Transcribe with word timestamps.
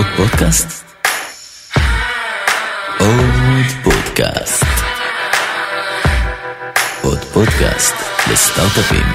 עוד 0.00 0.08
פודקאסט? 0.16 0.84
עוד 2.98 3.66
פודקאסט. 3.84 4.64
עוד 7.02 7.18
פודקאסט 7.18 7.94
לסטארט-אפים. 8.32 9.06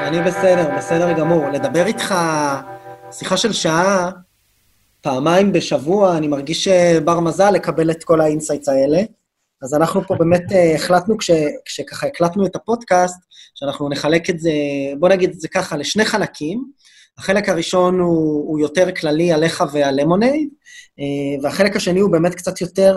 אני 0.00 0.22
בסדר, 0.22 0.70
בסדר 0.76 1.12
גמור. 1.12 1.50
לדבר 1.50 1.86
איתך 1.86 2.14
שיחה 3.12 3.36
של 3.36 3.52
שעה, 3.52 4.10
פעמיים 5.04 5.52
בשבוע, 5.52 6.16
אני 6.16 6.28
מרגיש 6.28 6.68
בר 7.04 7.20
מזל 7.20 7.50
לקבל 7.50 7.90
את 7.90 8.04
כל 8.04 8.20
ה 8.20 8.25
insights 8.25 8.68
האלה. 8.68 9.02
אז 9.62 9.74
אנחנו 9.74 10.02
פה 10.06 10.14
באמת 10.14 10.52
אה, 10.52 10.74
החלטנו, 10.74 11.18
כש, 11.18 11.30
כשככה 11.64 12.06
הקלטנו 12.06 12.46
את 12.46 12.56
הפודקאסט, 12.56 13.20
שאנחנו 13.54 13.88
נחלק 13.88 14.30
את 14.30 14.40
זה, 14.40 14.50
בוא 14.98 15.08
נגיד 15.08 15.30
את 15.30 15.40
זה 15.40 15.48
ככה, 15.48 15.76
לשני 15.76 16.04
חלקים. 16.04 16.64
החלק 17.18 17.48
הראשון 17.48 18.00
הוא, 18.00 18.48
הוא 18.48 18.60
יותר 18.60 18.92
כללי 18.92 19.32
עליך 19.32 19.64
ועל 19.72 20.00
למונייד, 20.00 20.48
אה, 20.98 21.42
והחלק 21.42 21.76
השני 21.76 22.00
הוא 22.00 22.10
באמת 22.10 22.34
קצת 22.34 22.60
יותר 22.60 22.96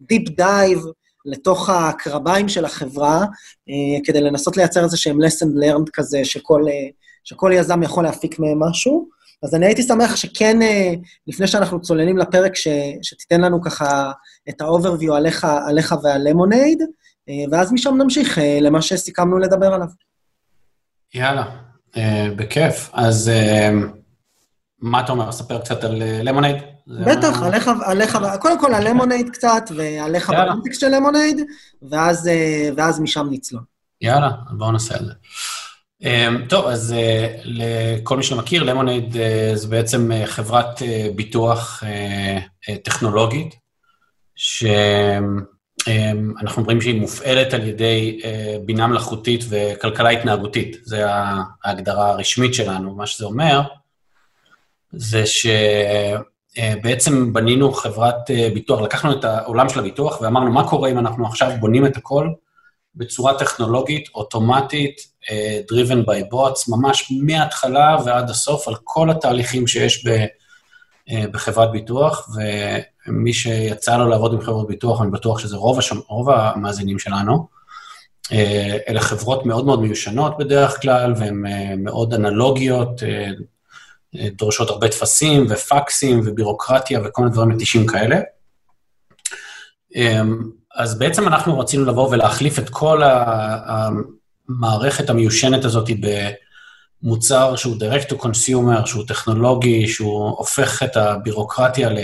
deep 0.00 0.28
dive 0.28 0.78
לתוך 1.24 1.70
הקרביים 1.70 2.48
של 2.48 2.64
החברה, 2.64 3.24
כדי 4.04 4.20
לנסות 4.20 4.56
לייצר 4.56 4.84
איזה 4.84 4.96
שהם 4.96 5.18
lesson 5.20 5.64
learned 5.64 5.90
כזה, 5.92 6.24
שכל, 6.24 6.64
שכל 7.24 7.50
יזם 7.54 7.82
יכול 7.82 8.04
להפיק 8.04 8.38
מהם 8.38 8.62
משהו. 8.62 9.17
אז 9.42 9.54
אני 9.54 9.66
הייתי 9.66 9.82
שמח 9.82 10.16
שכן, 10.16 10.58
לפני 11.26 11.46
שאנחנו 11.46 11.80
צוללים 11.80 12.18
לפרק, 12.18 12.56
ש, 12.56 12.68
שתיתן 13.02 13.40
לנו 13.40 13.62
ככה 13.62 14.12
את 14.48 14.60
ה-overview 14.60 15.12
עליך, 15.14 15.46
עליך 15.66 15.94
ועל 16.02 16.28
למונייד, 16.28 16.82
ואז 17.50 17.72
משם 17.72 17.96
נמשיך 17.96 18.38
למה 18.60 18.82
שסיכמנו 18.82 19.38
לדבר 19.38 19.74
עליו. 19.74 19.88
יאללה, 21.14 21.44
בכיף. 22.36 22.90
אז 22.92 23.30
מה 24.80 25.00
אתה 25.00 25.12
אומר? 25.12 25.32
ספר 25.32 25.58
קצת 25.58 25.84
על 25.84 26.02
למונייד. 26.22 26.56
בטח, 27.06 27.42
עליך, 27.42 27.70
עליך, 27.84 28.18
קודם 28.40 28.60
כל 28.60 28.74
על 28.74 28.88
למונייד 28.88 29.30
קצת, 29.30 29.62
ועליך 29.76 30.30
בקונטקסט 30.30 30.80
של 30.80 30.88
למונייד, 30.88 31.40
ואז, 31.82 32.30
ואז 32.76 33.00
משם 33.00 33.26
נצלול. 33.30 33.62
יאללה, 34.00 34.30
בואו 34.50 34.72
נעשה 34.72 34.96
את 34.96 35.04
זה. 35.04 35.12
טוב, 36.48 36.66
אז 36.66 36.94
לכל 37.44 38.16
מי 38.16 38.22
שמכיר, 38.22 38.62
למונייד 38.62 39.16
זה 39.54 39.68
בעצם 39.68 40.10
חברת 40.26 40.82
ביטוח 41.14 41.82
טכנולוגית, 42.84 43.54
שאנחנו 44.34 45.02
אומרים 46.56 46.80
שהיא 46.80 47.00
מופעלת 47.00 47.54
על 47.54 47.66
ידי 47.66 48.20
בינה 48.64 48.86
מלאכותית 48.86 49.44
וכלכלה 49.48 50.08
התנהגותית. 50.08 50.76
זו 50.84 50.96
ההגדרה 51.64 52.10
הרשמית 52.10 52.54
שלנו. 52.54 52.96
מה 52.96 53.06
שזה 53.06 53.24
אומר, 53.24 53.60
זה 54.92 55.24
שבעצם 56.56 57.32
בנינו 57.32 57.72
חברת 57.72 58.30
ביטוח, 58.54 58.80
לקחנו 58.80 59.12
את 59.12 59.24
העולם 59.24 59.68
של 59.68 59.80
הביטוח 59.80 60.20
ואמרנו, 60.20 60.52
מה 60.52 60.68
קורה 60.68 60.90
אם 60.90 60.98
אנחנו 60.98 61.26
עכשיו 61.26 61.52
בונים 61.60 61.86
את 61.86 61.96
הכל 61.96 62.28
בצורה 62.94 63.38
טכנולוגית, 63.38 64.08
אוטומטית, 64.14 65.17
driven 65.72 66.06
by 66.06 66.32
bots, 66.32 66.70
ממש 66.70 67.12
מההתחלה 67.22 67.96
ועד 68.04 68.30
הסוף, 68.30 68.68
על 68.68 68.74
כל 68.84 69.10
התהליכים 69.10 69.66
שיש 69.66 70.06
בחברת 71.32 71.72
ביטוח, 71.72 72.28
ומי 73.06 73.32
שיצא 73.32 73.96
לו 73.96 74.08
לעבוד 74.08 74.32
עם 74.32 74.40
חברות 74.40 74.68
ביטוח, 74.68 75.02
אני 75.02 75.10
בטוח 75.10 75.38
שזה 75.38 75.56
רוב, 75.56 75.78
השם, 75.78 75.98
רוב 76.08 76.30
המאזינים 76.30 76.98
שלנו, 76.98 77.48
אלה 78.88 79.00
חברות 79.00 79.46
מאוד 79.46 79.66
מאוד 79.66 79.80
מיושנות 79.80 80.38
בדרך 80.38 80.82
כלל, 80.82 81.14
והן 81.16 81.44
מאוד 81.76 82.14
אנלוגיות, 82.14 83.02
דורשות 84.14 84.70
הרבה 84.70 84.88
טפסים 84.88 85.46
ופקסים 85.50 86.20
ובירוקרטיה 86.24 87.00
וכל 87.04 87.22
מיני 87.22 87.34
דברים 87.34 87.48
מתישים 87.48 87.86
כאלה. 87.86 88.16
אז 90.74 90.98
בעצם 90.98 91.28
אנחנו 91.28 91.58
רצינו 91.58 91.84
לבוא 91.84 92.08
ולהחליף 92.10 92.58
את 92.58 92.68
כל 92.68 93.02
המערכת 94.48 95.10
המיושנת 95.10 95.64
הזאת 95.64 95.90
במוצר 97.02 97.56
שהוא 97.56 97.76
direct 97.76 98.12
to 98.12 98.14
consumer, 98.14 98.86
שהוא 98.86 99.04
טכנולוגי, 99.08 99.88
שהוא 99.88 100.28
הופך 100.28 100.82
את 100.82 100.96
הבירוקרטיה, 100.96 101.90
ל... 101.90 101.98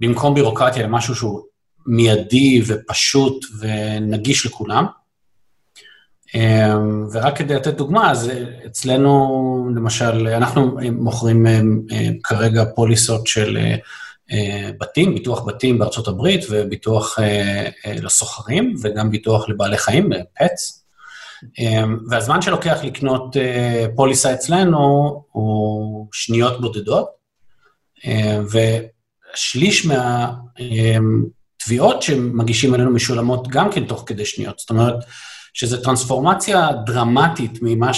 במקום 0.00 0.34
בירוקרטיה 0.34 0.82
למשהו 0.82 1.14
שהוא 1.14 1.42
מיידי 1.86 2.62
ופשוט 2.66 3.44
ונגיש 3.58 4.46
לכולם. 4.46 4.86
ורק 7.12 7.38
כדי 7.38 7.54
לתת 7.54 7.74
דוגמה, 7.74 8.10
אז 8.10 8.30
אצלנו, 8.66 9.68
למשל, 9.76 10.28
אנחנו 10.28 10.78
מוכרים 10.92 11.46
כרגע 12.22 12.64
פוליסות 12.74 13.26
של 13.26 13.58
בתים, 14.80 15.14
ביטוח 15.14 15.44
בתים 15.46 15.78
בארצות 15.78 16.08
הברית, 16.08 16.44
וביטוח 16.50 17.18
לסוחרים, 17.86 18.74
וגם 18.82 19.10
ביטוח 19.10 19.48
לבעלי 19.48 19.78
חיים, 19.78 20.10
פטס. 20.38 20.85
והזמן 22.10 22.42
שלוקח 22.42 22.78
לקנות 22.84 23.36
פוליסה 23.94 24.34
אצלנו 24.34 24.78
הוא 25.32 26.06
שניות 26.12 26.60
בודדות, 26.60 27.08
ושליש 29.34 29.86
מהתביעות 30.56 32.02
שמגישים 32.02 32.74
אלינו 32.74 32.90
משולמות 32.90 33.48
גם 33.48 33.72
כן 33.72 33.84
תוך 33.84 34.02
כדי 34.06 34.24
שניות. 34.24 34.58
זאת 34.58 34.70
אומרת, 34.70 34.94
שזו 35.54 35.76
טרנספורמציה 35.76 36.68
דרמטית 36.86 37.58
ממה 37.62 37.90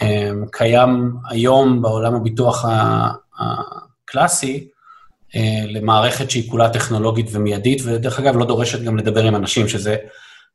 שקיים 0.00 1.14
היום 1.28 1.82
בעולם 1.82 2.14
הביטוח 2.14 2.64
הקלאסי, 3.38 4.68
למערכת 5.68 6.30
שהיא 6.30 6.50
כולה 6.50 6.70
טכנולוגית 6.70 7.26
ומיידית, 7.32 7.82
ודרך 7.84 8.20
אגב, 8.20 8.36
לא 8.36 8.46
דורשת 8.46 8.82
גם 8.82 8.96
לדבר 8.96 9.24
עם 9.24 9.36
אנשים, 9.36 9.68
שזה 9.68 9.96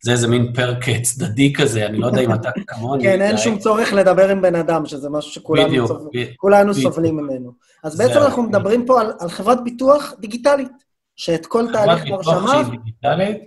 זה 0.04 0.12
איזה 0.12 0.28
מין 0.28 0.54
פרק 0.54 0.90
צדדי 1.02 1.54
כזה, 1.54 1.86
אני 1.86 1.98
לא 1.98 2.08
יודע 2.08 2.22
אם 2.22 2.34
אתה 2.34 2.50
כמוני. 2.68 3.04
כן, 3.04 3.22
אין 3.22 3.38
שום 3.38 3.58
צורך 3.58 3.94
לדבר 3.94 4.30
עם 4.30 4.42
בן 4.42 4.56
אדם, 4.56 4.86
שזה 4.86 5.10
משהו 5.10 5.32
שכולנו 5.32 6.74
סובלים 6.74 7.18
ממנו. 7.18 7.52
אז 7.84 7.98
בעצם 7.98 8.20
אנחנו 8.20 8.44
מדברים 8.44 8.86
פה 8.86 9.02
על 9.20 9.30
חברת 9.30 9.64
ביטוח 9.64 10.14
דיגיטלית, 10.20 10.72
שאת 11.16 11.46
כל 11.46 11.66
תהליך 11.74 12.06
ההרשמה... 12.12 12.34
חברת 12.34 12.44
ביטוח 12.44 12.68
שהיא 12.68 12.80
דיגיטלית, 12.80 13.38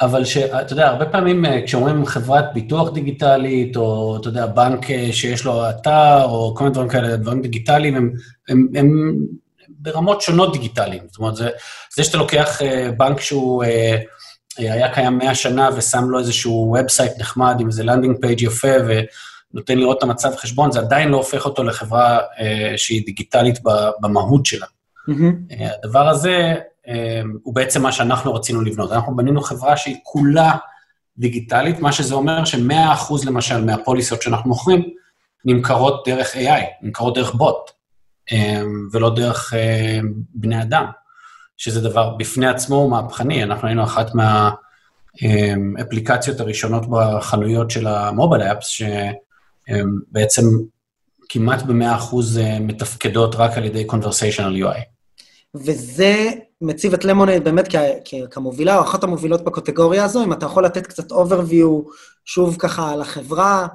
אבל 0.00 0.24
שאתה 0.24 0.72
יודע, 0.72 0.88
הרבה 0.88 1.06
פעמים 1.06 1.44
כשאומרים 1.66 2.06
חברת 2.06 2.44
ביטוח 2.54 2.92
דיגיטלית, 2.92 3.76
או 3.76 4.16
אתה 4.20 4.28
יודע, 4.28 4.46
בנק 4.46 4.86
שיש 5.12 5.44
לו 5.44 5.70
אתר, 5.70 6.24
או 6.24 6.54
כל 6.56 6.64
מיני 6.64 6.74
דברים 6.74 6.88
כאלה, 6.88 7.16
דברים 7.16 7.42
דיגיטליים, 7.42 7.96
הם, 7.96 8.12
הם, 8.48 8.68
הם 8.74 9.16
ברמות 9.68 10.20
שונות 10.20 10.52
דיגיטליים. 10.52 11.02
זאת 11.06 11.18
אומרת, 11.18 11.36
זה, 11.36 11.48
זה 11.94 12.04
שאתה 12.04 12.18
לוקח 12.18 12.60
בנק 12.96 13.20
שהוא 13.20 13.64
היה 14.58 14.94
קיים 14.94 15.18
100 15.18 15.34
שנה 15.34 15.68
ושם 15.76 16.04
לו 16.04 16.18
איזשהו 16.18 16.74
website 16.80 17.12
נחמד 17.18 17.56
עם 17.60 17.66
איזה 17.66 17.84
landing 17.84 18.16
page 18.20 18.42
יפה 18.42 18.68
ונותן 19.52 19.78
לראות 19.78 19.98
את 19.98 20.02
המצב 20.02 20.36
חשבון, 20.36 20.72
זה 20.72 20.78
עדיין 20.78 21.08
לא 21.08 21.16
הופך 21.16 21.44
אותו 21.44 21.62
לחברה 21.64 22.18
שהיא 22.76 23.06
דיגיטלית 23.06 23.58
במהות 24.00 24.46
שלה. 24.46 24.66
Mm-hmm. 25.10 25.54
הדבר 25.84 26.08
הזה 26.08 26.54
הוא 27.42 27.54
בעצם 27.54 27.82
מה 27.82 27.92
שאנחנו 27.92 28.34
רצינו 28.34 28.60
לבנות. 28.60 28.92
אנחנו 28.92 29.16
בנינו 29.16 29.40
חברה 29.42 29.76
שהיא 29.76 29.96
כולה 30.02 30.52
דיגיטלית, 31.18 31.80
מה 31.80 31.92
שזה 31.92 32.14
אומר 32.14 32.44
ש-100% 32.44 33.26
למשל 33.26 33.64
מהפוליסות 33.64 34.22
שאנחנו 34.22 34.50
מוכרים, 34.50 34.82
נמכרות 35.44 36.08
דרך 36.08 36.34
AI, 36.34 36.62
נמכרות 36.82 37.14
דרך 37.14 37.34
בוט, 37.34 37.70
ולא 38.92 39.14
דרך 39.14 39.54
בני 40.34 40.62
אדם, 40.62 40.84
שזה 41.58 41.80
דבר 41.80 42.14
בפני 42.18 42.46
עצמו 42.46 42.88
מהפכני. 42.88 43.42
אנחנו 43.42 43.66
היינו 43.68 43.84
אחת 43.84 44.10
מהאפליקציות 45.74 46.40
הראשונות 46.40 46.82
בחנויות 46.90 47.70
של 47.70 47.86
המובייל 47.86 48.42
אפס, 48.42 48.66
שבעצם 48.66 50.42
כמעט 51.28 51.62
ב-100% 51.62 52.16
מתפקדות 52.60 53.34
רק 53.34 53.58
על 53.58 53.64
ידי 53.64 53.86
conversational 53.90 54.64
UI. 54.64 54.78
וזה 55.54 56.30
מציב 56.60 56.94
את 56.94 57.04
למונייד 57.04 57.44
באמת 57.44 57.68
כמובילה, 58.30 58.78
או 58.78 58.82
אחת 58.82 59.04
המובילות 59.04 59.44
בקטגוריה 59.44 60.04
הזו, 60.04 60.24
אם 60.24 60.32
אתה 60.32 60.46
יכול 60.46 60.64
לתת 60.64 60.86
קצת 60.86 61.12
overview, 61.12 61.90
שוב 62.24 62.56
ככה 62.58 62.92
על 62.92 63.00
החברה, 63.00 63.66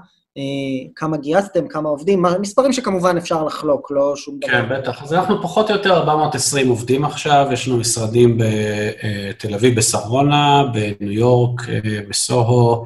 כמה 0.96 1.18
גייסתם, 1.18 1.68
כמה 1.68 1.90
עובדים, 1.90 2.26
מספרים 2.42 2.74
שכמובן 2.74 3.18
אפשר 3.18 3.44
לחלוק, 3.44 3.92
לא 3.92 4.16
שום 4.16 4.40
דבר. 4.40 4.52
כן, 4.52 4.70
בטח. 4.70 5.04
אז 5.04 5.14
אנחנו 5.14 5.42
פחות 5.42 5.70
או 5.70 5.76
יותר 5.76 5.98
420 5.98 6.70
עובדים 6.70 7.06
עכשיו, 7.06 7.48
יש 7.52 7.68
לנו 7.68 7.78
משרדים 7.78 8.38
בתל 8.38 9.54
אביב, 9.54 9.76
בשרונה, 9.76 10.64
בניו 10.74 11.12
יורק, 11.12 11.62
בסוהו, 12.10 12.86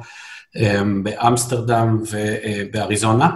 באמסטרדם 1.02 2.02
ובאריזונה. 2.10 3.30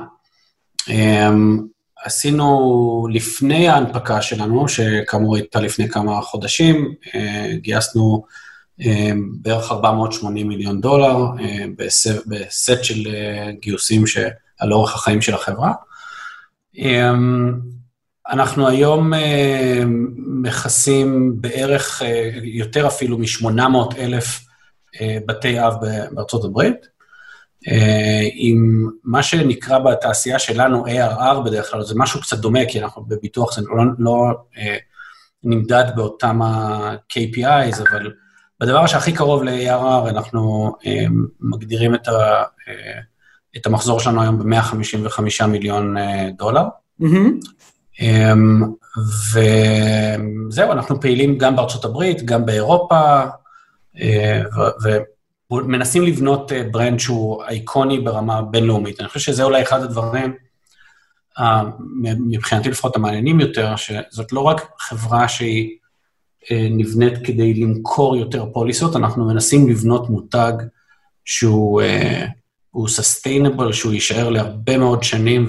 עשינו 2.04 3.06
לפני 3.10 3.68
ההנפקה 3.68 4.22
שלנו, 4.22 4.68
שכאמור 4.68 5.36
הייתה 5.36 5.60
לפני 5.60 5.88
כמה 5.88 6.20
חודשים, 6.20 6.94
אה, 7.14 7.52
גייסנו 7.54 8.22
אה, 8.24 8.28
בערך 9.40 9.72
480 9.72 10.48
מיליון 10.48 10.80
דולר 10.80 11.16
אה, 11.40 11.64
בסט, 12.28 12.84
של 12.84 13.02
גיוסים 13.60 14.06
שעל 14.06 14.72
אורך 14.72 14.94
החיים 14.94 15.22
של 15.22 15.34
החברה. 15.34 15.72
אנחנו 18.28 18.68
היום 18.68 19.12
מכסים 20.42 21.36
בערך 21.40 22.02
יותר 22.42 22.86
אפילו 22.86 23.18
מ-800 23.18 23.96
אלף 23.98 24.40
בתי 25.26 25.60
אב 25.60 25.74
בארצות 26.12 26.44
הברית. 26.44 26.92
אה, 27.68 28.28
עם 28.34 28.88
מה 29.04 29.22
שנקרא 29.22 29.78
בתעשייה 29.78 30.38
שלנו 30.38 30.86
ARR 30.86 31.40
בדרך 31.44 31.70
כלל, 31.70 31.82
זה 31.82 31.94
משהו 31.96 32.20
קצת 32.20 32.38
דומה, 32.38 32.60
כי 32.68 32.82
אנחנו 32.82 33.02
בביטוח, 33.02 33.56
זה 33.56 33.62
לא, 33.68 33.84
לא 33.98 34.34
אה, 34.58 34.76
נמדד 35.44 35.84
באותם 35.96 36.42
ה-KPIs, 36.42 37.80
אבל 37.80 38.12
בדבר 38.62 38.86
שהכי 38.86 39.12
קרוב 39.12 39.42
ל-ARR, 39.42 40.08
אנחנו 40.08 40.72
אה, 40.86 41.04
מגדירים 41.40 41.94
את, 41.94 42.08
ה, 42.08 42.12
אה, 42.68 43.00
את 43.56 43.66
המחזור 43.66 44.00
שלנו 44.00 44.22
היום 44.22 44.38
ב-155 44.38 45.46
מיליון 45.46 45.96
אה, 45.96 46.28
דולר. 46.38 46.64
Mm-hmm. 47.02 48.04
וזהו, 49.32 50.72
אנחנו 50.72 51.00
פעילים 51.00 51.38
גם 51.38 51.56
בארצות 51.56 51.84
הברית, 51.84 52.22
גם 52.24 52.46
באירופה, 52.46 53.24
אה, 54.00 54.42
ו... 54.84 54.88
מנסים 55.50 56.02
לבנות 56.02 56.52
ברנד 56.70 57.00
שהוא 57.00 57.44
אייקוני 57.44 58.00
ברמה 58.00 58.42
בינלאומית. 58.42 59.00
אני 59.00 59.08
חושב 59.08 59.20
שזה 59.20 59.42
אולי 59.42 59.62
אחד 59.62 59.82
הדברים, 59.82 60.34
מבחינתי 62.00 62.70
לפחות 62.70 62.96
המעניינים 62.96 63.40
יותר, 63.40 63.76
שזאת 63.76 64.32
לא 64.32 64.40
רק 64.40 64.68
חברה 64.78 65.28
שהיא 65.28 65.70
נבנית 66.50 67.14
כדי 67.24 67.54
למכור 67.54 68.16
יותר 68.16 68.46
פוליסות, 68.52 68.96
אנחנו 68.96 69.26
מנסים 69.26 69.68
לבנות 69.68 70.10
מותג 70.10 70.52
שהוא 71.24 71.82
סוסטיינבל, 72.88 73.72
שהוא 73.72 73.92
יישאר 73.92 74.28
להרבה 74.30 74.78
מאוד 74.78 75.02
שנים 75.02 75.46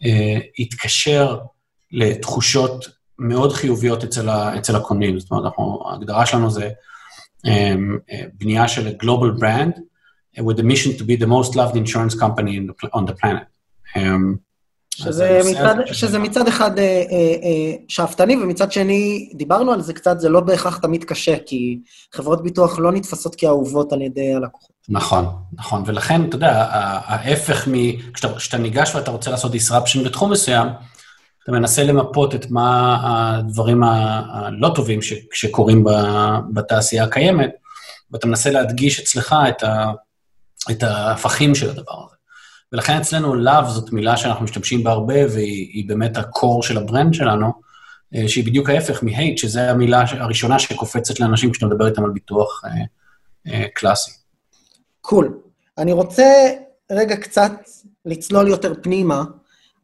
ושיתקשר 0.00 1.38
לתחושות 1.92 2.88
מאוד 3.18 3.52
חיוביות 3.52 4.04
אצל, 4.04 4.28
אצל 4.30 4.76
הקונים. 4.76 5.18
זאת 5.18 5.30
אומרת, 5.30 5.44
אנחנו, 5.44 5.82
ההגדרה 5.86 6.26
שלנו 6.26 6.50
זה 6.50 6.70
um, 7.46 7.50
בנייה 8.34 8.68
של 8.68 8.88
global 9.02 9.40
brand 9.40 9.78
with 10.40 10.56
the 10.56 10.62
mission 10.62 10.98
to 10.98 11.04
be 11.04 11.16
the 11.16 11.26
most 11.26 11.54
loved 11.54 11.76
insurance 11.76 12.14
company 12.14 12.58
the, 12.58 12.88
on 12.94 13.04
the 13.04 13.14
planet. 13.22 13.46
Um, 13.96 14.38
שזה 14.96 15.40
מצד, 15.50 15.74
שזה 15.92 16.18
מצד 16.18 16.48
אחד 16.48 16.78
אה, 16.78 16.84
אה, 16.84 17.16
אה, 17.42 17.74
שאפתני, 17.88 18.36
ומצד 18.36 18.72
שני, 18.72 19.30
דיברנו 19.34 19.72
על 19.72 19.80
זה 19.80 19.92
קצת, 19.92 20.20
זה 20.20 20.28
לא 20.28 20.40
בהכרח 20.40 20.78
תמיד 20.78 21.04
קשה, 21.04 21.36
כי 21.46 21.78
חברות 22.12 22.42
ביטוח 22.42 22.78
לא 22.78 22.92
נתפסות 22.92 23.34
כאהובות 23.34 23.92
על 23.92 24.02
ידי 24.02 24.34
הלקוחות. 24.34 24.70
נכון, 24.88 25.26
נכון, 25.52 25.82
ולכן, 25.86 26.24
אתה 26.24 26.36
יודע, 26.36 26.66
ההפך 27.04 27.68
מ... 27.68 27.72
כשאתה 28.36 28.58
ניגש 28.58 28.94
ואתה 28.94 29.10
רוצה 29.10 29.30
לעשות 29.30 29.52
disruption 29.52 30.04
בתחום 30.04 30.32
מסוים, 30.32 30.68
אתה 31.44 31.52
מנסה 31.52 31.82
למפות 31.82 32.34
את 32.34 32.50
מה 32.50 32.98
הדברים 33.02 33.82
הלא 33.82 34.72
טובים 34.74 34.98
שקורים 35.32 35.84
בתעשייה 36.54 37.04
הקיימת, 37.04 37.50
ואתה 38.10 38.26
מנסה 38.26 38.50
להדגיש 38.50 39.00
אצלך 39.00 39.36
את, 39.48 39.62
ה, 39.62 39.92
את 40.70 40.82
ההפכים 40.82 41.54
של 41.54 41.70
הדבר 41.70 42.04
הזה. 42.06 42.21
ולכן 42.72 42.96
אצלנו 42.96 43.34
Love 43.34 43.68
זאת 43.68 43.92
מילה 43.92 44.16
שאנחנו 44.16 44.44
משתמשים 44.44 44.84
בה 44.84 44.90
הרבה, 44.90 45.14
והיא 45.32 45.88
באמת 45.88 46.16
הקור 46.16 46.62
של 46.62 46.76
הברנד 46.78 47.14
שלנו, 47.14 47.52
אה, 48.14 48.28
שהיא 48.28 48.46
בדיוק 48.46 48.70
ההפך 48.70 49.02
מ-hate, 49.02 49.36
שזו 49.36 49.60
המילה 49.60 50.04
הראשונה 50.10 50.58
שקופצת 50.58 51.20
לאנשים 51.20 51.52
כשאתה 51.52 51.66
מדבר 51.66 51.86
איתם 51.86 52.04
על 52.04 52.10
ביטוח 52.10 52.62
אה, 52.64 52.70
אה, 53.52 53.66
קלאסי. 53.74 54.12
Cool. 55.00 55.26
Cool. 55.26 55.48
אני 55.78 55.92
רוצה 55.92 56.24
רגע 56.92 57.16
קצת 57.16 57.52
לצלול 58.04 58.48
יותר 58.48 58.72
פנימה. 58.82 59.24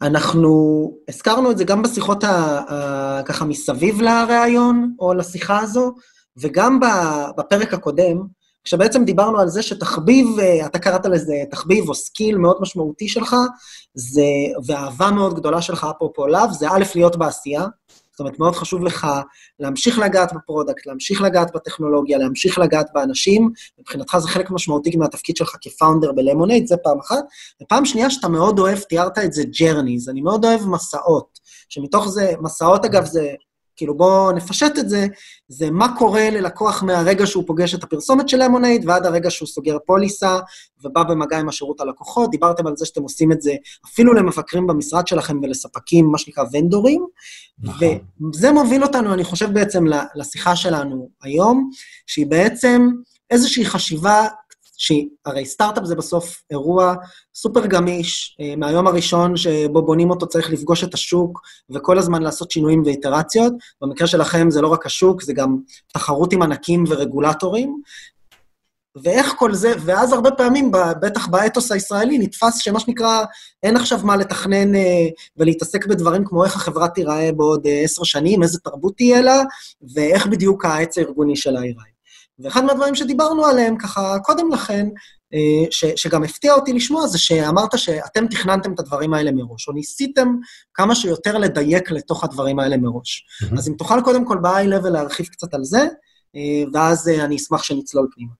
אנחנו 0.02 0.92
הזכרנו 1.08 1.50
את 1.50 1.58
זה 1.58 1.64
גם 1.64 1.82
בשיחות 1.82 2.24
ה, 2.24 2.28
ה, 2.28 3.22
ככה 3.24 3.44
מסביב 3.44 4.00
לראיון, 4.00 4.94
או 4.98 5.14
לשיחה 5.14 5.58
הזו, 5.58 5.94
וגם 6.36 6.80
בפרק 7.36 7.74
הקודם, 7.74 8.26
כשבעצם 8.68 9.04
דיברנו 9.04 9.38
על 9.38 9.48
זה 9.48 9.62
שתחביב, 9.62 10.26
אתה 10.66 10.78
קראת 10.78 11.06
לזה 11.06 11.34
תחביב 11.50 11.88
או 11.88 11.94
skill 11.94 12.38
מאוד 12.38 12.56
משמעותי 12.60 13.08
שלך, 13.08 13.36
זה, 13.94 14.22
ואהבה 14.66 15.10
מאוד 15.10 15.34
גדולה 15.34 15.62
שלך, 15.62 15.86
אפרופו 15.96 16.26
לאו, 16.26 16.52
זה 16.52 16.70
א', 16.70 16.84
להיות 16.94 17.16
בעשייה, 17.16 17.66
זאת 18.10 18.20
אומרת, 18.20 18.38
מאוד 18.38 18.54
חשוב 18.54 18.84
לך 18.84 19.06
להמשיך 19.60 19.98
לגעת 19.98 20.32
ב 20.32 20.38
product, 20.38 20.86
להמשיך 20.86 21.22
לגעת 21.22 21.54
בטכנולוגיה, 21.54 22.18
להמשיך 22.18 22.58
לגעת 22.58 22.86
באנשים. 22.94 23.50
מבחינתך 23.80 24.18
זה 24.18 24.28
חלק 24.28 24.50
משמעותי 24.50 24.96
מהתפקיד 24.96 25.36
שלך 25.36 25.56
כ 25.60 25.72
founder 25.72 26.12
בלמונייד, 26.12 26.66
זה 26.66 26.76
פעם 26.76 26.98
אחת. 27.00 27.24
ופעם 27.62 27.84
שנייה 27.84 28.10
שאתה 28.10 28.28
מאוד 28.28 28.58
אוהב, 28.58 28.78
תיארת 28.78 29.18
את 29.18 29.32
זה 29.32 29.42
journeys, 29.60 30.08
אני 30.08 30.20
מאוד 30.20 30.44
אוהב 30.44 30.66
מסעות, 30.66 31.38
שמתוך 31.68 32.08
זה, 32.08 32.32
מסעות 32.40 32.84
אגב 32.84 33.04
זה 33.04 33.34
כאילו 33.78 33.96
בואו 33.96 34.32
נפשט 34.32 34.78
את 34.78 34.88
זה, 34.88 35.06
זה 35.48 35.70
מה 35.70 35.96
קורה 35.98 36.30
ללקוח 36.30 36.82
מהרגע 36.82 37.26
שהוא 37.26 37.44
פוגש 37.46 37.74
את 37.74 37.84
הפרסומת 37.84 38.28
של 38.28 38.44
למונייד 38.44 38.88
ועד 38.88 39.06
הרגע 39.06 39.30
שהוא 39.30 39.46
סוגר 39.46 39.76
פוליסה 39.86 40.38
ובא 40.84 41.02
במגע 41.02 41.38
עם 41.38 41.48
השירות 41.48 41.80
הלקוחות. 41.80 42.30
דיברתם 42.30 42.66
על 42.66 42.76
זה 42.76 42.86
שאתם 42.86 43.02
עושים 43.02 43.32
את 43.32 43.42
זה 43.42 43.52
אפילו 43.86 44.14
למבקרים 44.14 44.66
במשרד 44.66 45.06
שלכם 45.06 45.40
ולספקים, 45.42 46.06
מה 46.06 46.18
שנקרא 46.18 46.44
vendorים. 46.52 47.06
נכון. 47.62 47.88
וזה 48.34 48.52
מוביל 48.52 48.82
אותנו, 48.82 49.14
אני 49.14 49.24
חושב 49.24 49.52
בעצם 49.52 49.84
לשיחה 50.14 50.56
שלנו 50.56 51.08
היום, 51.22 51.70
שהיא 52.06 52.26
בעצם 52.26 52.88
איזושהי 53.30 53.64
חשיבה 53.64 54.26
שהרי 54.78 55.46
סטארט-אפ 55.46 55.84
זה 55.84 55.94
בסוף 55.94 56.42
אירוע 56.50 56.94
סופר 57.34 57.66
גמיש, 57.66 58.36
אה, 58.40 58.56
מהיום 58.56 58.86
הראשון 58.86 59.36
שבו 59.36 59.82
בונים 59.82 60.10
אותו 60.10 60.26
צריך 60.26 60.50
לפגוש 60.50 60.84
את 60.84 60.94
השוק 60.94 61.40
וכל 61.70 61.98
הזמן 61.98 62.22
לעשות 62.22 62.50
שינויים 62.50 62.82
ואיטרציות. 62.84 63.52
במקרה 63.80 64.06
שלכם 64.06 64.50
זה 64.50 64.60
לא 64.60 64.68
רק 64.68 64.86
השוק, 64.86 65.22
זה 65.22 65.32
גם 65.32 65.56
תחרות 65.92 66.32
עם 66.32 66.42
ענקים 66.42 66.84
ורגולטורים. 66.88 67.82
ואיך 69.02 69.34
כל 69.36 69.54
זה, 69.54 69.72
ואז 69.84 70.12
הרבה 70.12 70.30
פעמים, 70.30 70.70
בטח 71.02 71.26
באתוס 71.26 71.72
הישראלי, 71.72 72.18
נתפס 72.18 72.58
שמה 72.58 72.80
שנקרא, 72.80 73.24
אין 73.62 73.76
עכשיו 73.76 74.00
מה 74.04 74.16
לתכנן 74.16 74.74
אה, 74.74 75.06
ולהתעסק 75.36 75.86
בדברים 75.86 76.24
כמו 76.24 76.44
איך 76.44 76.56
החברה 76.56 76.88
תיראה 76.88 77.32
בעוד 77.32 77.66
אה, 77.66 77.80
עשר 77.80 78.04
שנים, 78.04 78.42
איזה 78.42 78.58
תרבות 78.58 78.96
תהיה 78.96 79.20
לה, 79.20 79.42
ואיך 79.94 80.26
בדיוק 80.26 80.64
העץ 80.64 80.98
הארגוני 80.98 81.36
שלה 81.36 81.64
ייראה. 81.64 81.97
ואחד 82.40 82.64
מהדברים 82.64 82.94
שדיברנו 82.94 83.46
עליהם 83.46 83.76
ככה 83.78 84.16
קודם 84.22 84.52
לכן, 84.52 84.88
אה, 85.34 85.70
ש, 85.70 85.84
שגם 85.96 86.24
הפתיע 86.24 86.54
אותי 86.54 86.72
לשמוע, 86.72 87.06
זה 87.06 87.18
שאמרת 87.18 87.78
שאתם 87.78 88.26
תכננתם 88.26 88.72
את 88.72 88.80
הדברים 88.80 89.14
האלה 89.14 89.30
מראש, 89.32 89.68
או 89.68 89.72
ניסיתם 89.72 90.28
כמה 90.74 90.94
שיותר 90.94 91.38
לדייק 91.38 91.90
לתוך 91.90 92.24
הדברים 92.24 92.58
האלה 92.58 92.76
מראש. 92.76 93.26
Mm-hmm. 93.42 93.58
אז 93.58 93.68
אם 93.68 93.74
תוכל 93.78 94.00
קודם 94.00 94.24
כל 94.24 94.38
ב-high-level 94.42 94.88
להרחיב 94.88 95.26
קצת 95.26 95.54
על 95.54 95.64
זה, 95.64 95.86
אה, 96.36 96.64
ואז 96.74 97.08
אה, 97.08 97.24
אני 97.24 97.36
אשמח 97.36 97.62
שנצלול 97.62 98.08
פנימה. 98.14 98.32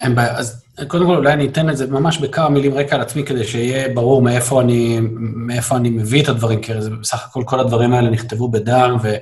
אין 0.00 0.14
בעיה, 0.14 0.38
אז 0.38 0.64
קודם 0.88 1.06
כל 1.06 1.16
אולי 1.16 1.32
אני 1.32 1.48
אתן 1.48 1.70
את 1.70 1.76
זה 1.76 1.86
ממש 1.86 2.18
בכמה 2.18 2.48
מילים 2.48 2.74
רקע 2.74 2.94
על 2.94 3.00
עצמי, 3.00 3.24
כדי 3.24 3.44
שיהיה 3.44 3.94
ברור 3.94 4.22
מאיפה 4.22 4.60
אני, 4.60 5.00
מאיפה 5.46 5.76
אני 5.76 5.90
מביא 5.90 6.22
את 6.22 6.28
הדברים, 6.28 6.60
כי 6.60 6.72
בסך 7.00 7.26
הכל 7.26 7.42
כל 7.46 7.60
הדברים 7.60 7.92
האלה 7.92 8.10
נכתבו 8.10 8.48
בדם, 8.48 8.96
ו... 9.02 9.14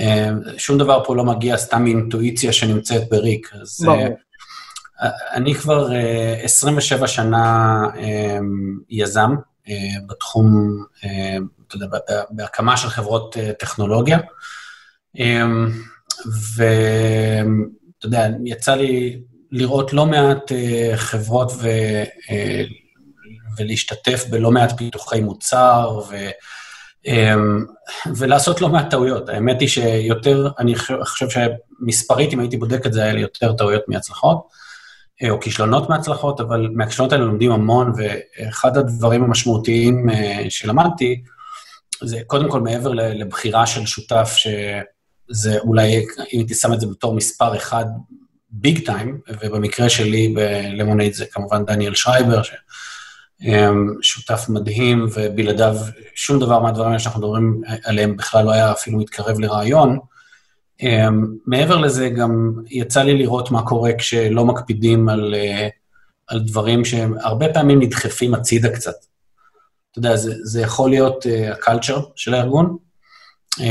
אה, 0.00 0.30
שום 0.58 0.78
דבר 0.78 1.04
פה 1.04 1.16
לא 1.16 1.24
מגיע 1.24 1.56
סתם 1.56 1.84
מאינטואיציה 1.84 2.52
שנמצאת 2.52 3.08
בריק. 3.08 3.50
אז 3.62 3.80
ברור. 3.84 4.18
אה, 5.02 5.10
אני 5.32 5.54
כבר 5.54 5.88
27 6.42 7.02
אה, 7.02 7.08
שנה 7.08 7.82
יזם 8.90 9.34
בתחום, 10.06 10.78
אתה 11.68 11.76
יודע, 11.76 11.86
בהקמה 12.30 12.76
של 12.76 12.88
חברות 12.88 13.36
טכנולוגיה, 13.58 14.18
ואתה 16.56 18.06
יודע, 18.06 18.26
יצא 18.44 18.74
לי 18.74 19.20
לראות 19.50 19.92
לא 19.92 20.06
מעט 20.06 20.52
חברות 20.96 21.52
ו... 21.58 21.68
ולהשתתף 23.58 24.24
בלא 24.30 24.50
מעט 24.50 24.76
פיתוחי 24.76 25.20
מוצר, 25.20 26.00
ו... 26.10 26.16
אמ, 27.06 27.64
ולעשות 28.16 28.60
לא 28.60 28.68
מעט 28.68 28.90
טעויות. 28.90 29.28
האמת 29.28 29.60
היא 29.60 29.68
שיותר, 29.68 30.48
אני 30.58 30.74
חושב 31.04 31.26
שמספרית, 31.28 32.32
אם 32.32 32.40
הייתי 32.40 32.56
בודק 32.56 32.86
את 32.86 32.92
זה, 32.92 33.02
היה 33.02 33.12
לי 33.12 33.20
יותר 33.20 33.52
טעויות 33.52 33.82
מהצלחות, 33.88 34.48
אה, 35.22 35.30
או 35.30 35.40
כישלונות 35.40 35.88
מהצלחות, 35.88 36.40
אבל 36.40 36.68
מהכישלונות 36.72 37.12
האלה 37.12 37.24
לומדים 37.24 37.52
המון, 37.52 37.92
ואחד 37.96 38.76
הדברים 38.76 39.24
המשמעותיים 39.24 40.10
אה, 40.10 40.46
שלמדתי, 40.48 41.22
זה 42.02 42.20
קודם 42.26 42.50
כל 42.50 42.60
מעבר 42.60 42.92
לבחירה 42.92 43.66
של 43.66 43.86
שותף, 43.86 44.34
שזה 44.36 45.58
אולי, 45.58 45.96
אם 46.32 46.38
הייתי 46.38 46.54
שם 46.54 46.72
את 46.72 46.80
זה 46.80 46.86
בתור 46.86 47.14
מספר 47.14 47.56
אחד, 47.56 47.84
ביג 48.50 48.86
טיים, 48.86 49.20
ובמקרה 49.42 49.88
שלי 49.88 50.34
בלמונייד 50.34 51.14
זה 51.14 51.24
כמובן 51.32 51.64
דניאל 51.64 51.94
שרייבר, 51.94 52.42
ש... 52.42 52.50
שותף 54.02 54.46
מדהים, 54.48 55.06
ובלעדיו 55.14 55.76
שום 56.14 56.38
דבר 56.38 56.58
מהדברים 56.58 56.88
האלה 56.88 56.98
שאנחנו 56.98 57.20
מדברים 57.20 57.60
עליהם 57.84 58.16
בכלל 58.16 58.44
לא 58.44 58.50
היה 58.52 58.72
אפילו 58.72 58.98
מתקרב 58.98 59.38
לרעיון. 59.40 59.98
מעבר 61.46 61.76
לזה, 61.76 62.08
גם 62.08 62.52
יצא 62.70 63.02
לי 63.02 63.18
לראות 63.18 63.50
מה 63.50 63.62
קורה 63.62 63.90
כשלא 63.98 64.44
מקפידים 64.44 65.08
על, 65.08 65.34
על 66.26 66.40
דברים 66.40 66.84
שהם 66.84 67.14
הרבה 67.20 67.48
פעמים 67.48 67.82
נדחפים 67.82 68.34
הצידה 68.34 68.68
קצת. 68.68 68.94
אתה 69.94 69.98
יודע, 69.98 70.16
זה, 70.16 70.34
זה 70.42 70.60
יכול 70.60 70.90
להיות 70.90 71.26
הקלצ'ר 71.52 71.98
uh, 71.98 72.02
של 72.16 72.34
הארגון, 72.34 72.76
um, 73.56 73.62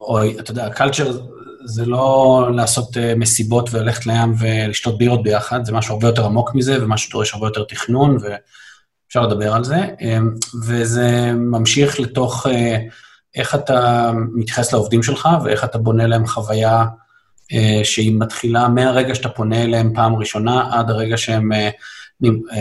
או 0.00 0.18
אתה 0.40 0.50
יודע, 0.50 0.66
הקלצ'ר 0.66 1.20
זה 1.64 1.86
לא 1.86 2.48
לעשות 2.54 2.96
uh, 2.96 3.00
מסיבות 3.16 3.68
וללכת 3.72 4.06
לים 4.06 4.34
ולשתות 4.38 4.98
בירות 4.98 5.22
ביחד, 5.22 5.64
זה 5.64 5.72
משהו 5.72 5.94
הרבה 5.94 6.08
יותר 6.08 6.24
עמוק 6.24 6.54
מזה, 6.54 6.84
ומשהו 6.84 7.08
שדורש 7.08 7.34
הרבה 7.34 7.46
יותר 7.46 7.64
תכנון, 7.64 8.18
ואפשר 9.16 9.26
לדבר 9.26 9.54
על 9.54 9.64
זה. 9.64 9.76
Um, 9.98 10.58
וזה 10.66 11.32
ממשיך 11.32 12.00
לתוך 12.00 12.46
uh, 12.46 12.50
איך 13.34 13.54
אתה 13.54 14.10
מתייחס 14.34 14.72
לעובדים 14.72 15.02
שלך, 15.02 15.28
ואיך 15.44 15.64
אתה 15.64 15.78
בונה 15.78 16.06
להם 16.06 16.26
חוויה 16.26 16.84
uh, 17.52 17.84
שהיא 17.84 18.12
מתחילה 18.18 18.68
מהרגע 18.68 19.14
שאתה 19.14 19.28
פונה 19.28 19.62
אליהם 19.62 19.94
פעם 19.94 20.16
ראשונה, 20.16 20.78
עד 20.78 20.90
הרגע 20.90 21.16
שהם... 21.16 21.52
Uh, 21.52 21.56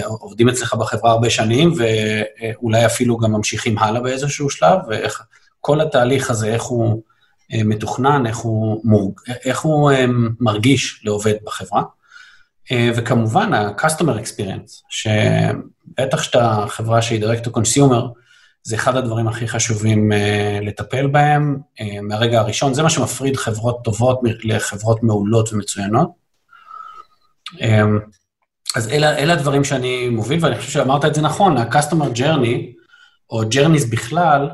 עובדים 0.07 0.49
אצלך 0.49 0.73
בחברה 0.73 1.11
הרבה 1.11 1.29
שנים, 1.29 1.73
ואולי 1.77 2.85
אפילו 2.85 3.17
גם 3.17 3.31
ממשיכים 3.31 3.77
הלאה 3.77 4.01
באיזשהו 4.01 4.49
שלב, 4.49 4.79
ואיך 4.87 5.21
כל 5.59 5.81
התהליך 5.81 6.29
הזה, 6.29 6.47
איך 6.47 6.63
הוא 6.63 7.01
אה, 7.53 7.63
מתוכנן, 7.63 8.25
איך 8.25 8.37
הוא, 8.37 8.81
מורג, 8.83 9.13
איך 9.45 9.61
הוא 9.61 9.91
אה, 9.91 10.05
מרגיש 10.39 11.01
לעובד 11.03 11.35
בחברה. 11.43 11.83
אה, 12.71 12.91
וכמובן, 12.95 13.53
ה-customer 13.53 14.17
experience, 14.23 14.83
שבטח 15.89 16.23
שאתה 16.23 16.65
חברה 16.67 17.01
שהיא 17.01 17.25
direct 17.25 17.47
to 17.47 17.49
consumer, 17.49 18.03
זה 18.63 18.75
אחד 18.75 18.95
הדברים 18.95 19.27
הכי 19.27 19.47
חשובים 19.47 20.11
uh, 20.11 20.65
לטפל 20.65 21.07
בהם 21.07 21.59
uh, 21.79 21.83
מהרגע 22.01 22.39
הראשון. 22.39 22.73
זה 22.73 22.83
מה 22.83 22.89
שמפריד 22.89 23.37
חברות 23.37 23.83
טובות 23.83 24.19
לחברות 24.43 25.03
מעולות 25.03 25.53
ומצוינות. 25.53 26.09
Um, 27.55 27.61
אז 28.75 28.89
אלה, 28.89 29.17
אלה 29.17 29.33
הדברים 29.33 29.63
שאני 29.63 30.09
מוביל, 30.09 30.45
ואני 30.45 30.57
חושב 30.57 30.71
שאמרת 30.71 31.05
את 31.05 31.15
זה 31.15 31.21
נכון, 31.21 31.57
ה-customer 31.57 32.17
journey, 32.17 32.57
או 33.29 33.43
journeys 33.43 33.91
בכלל, 33.91 34.49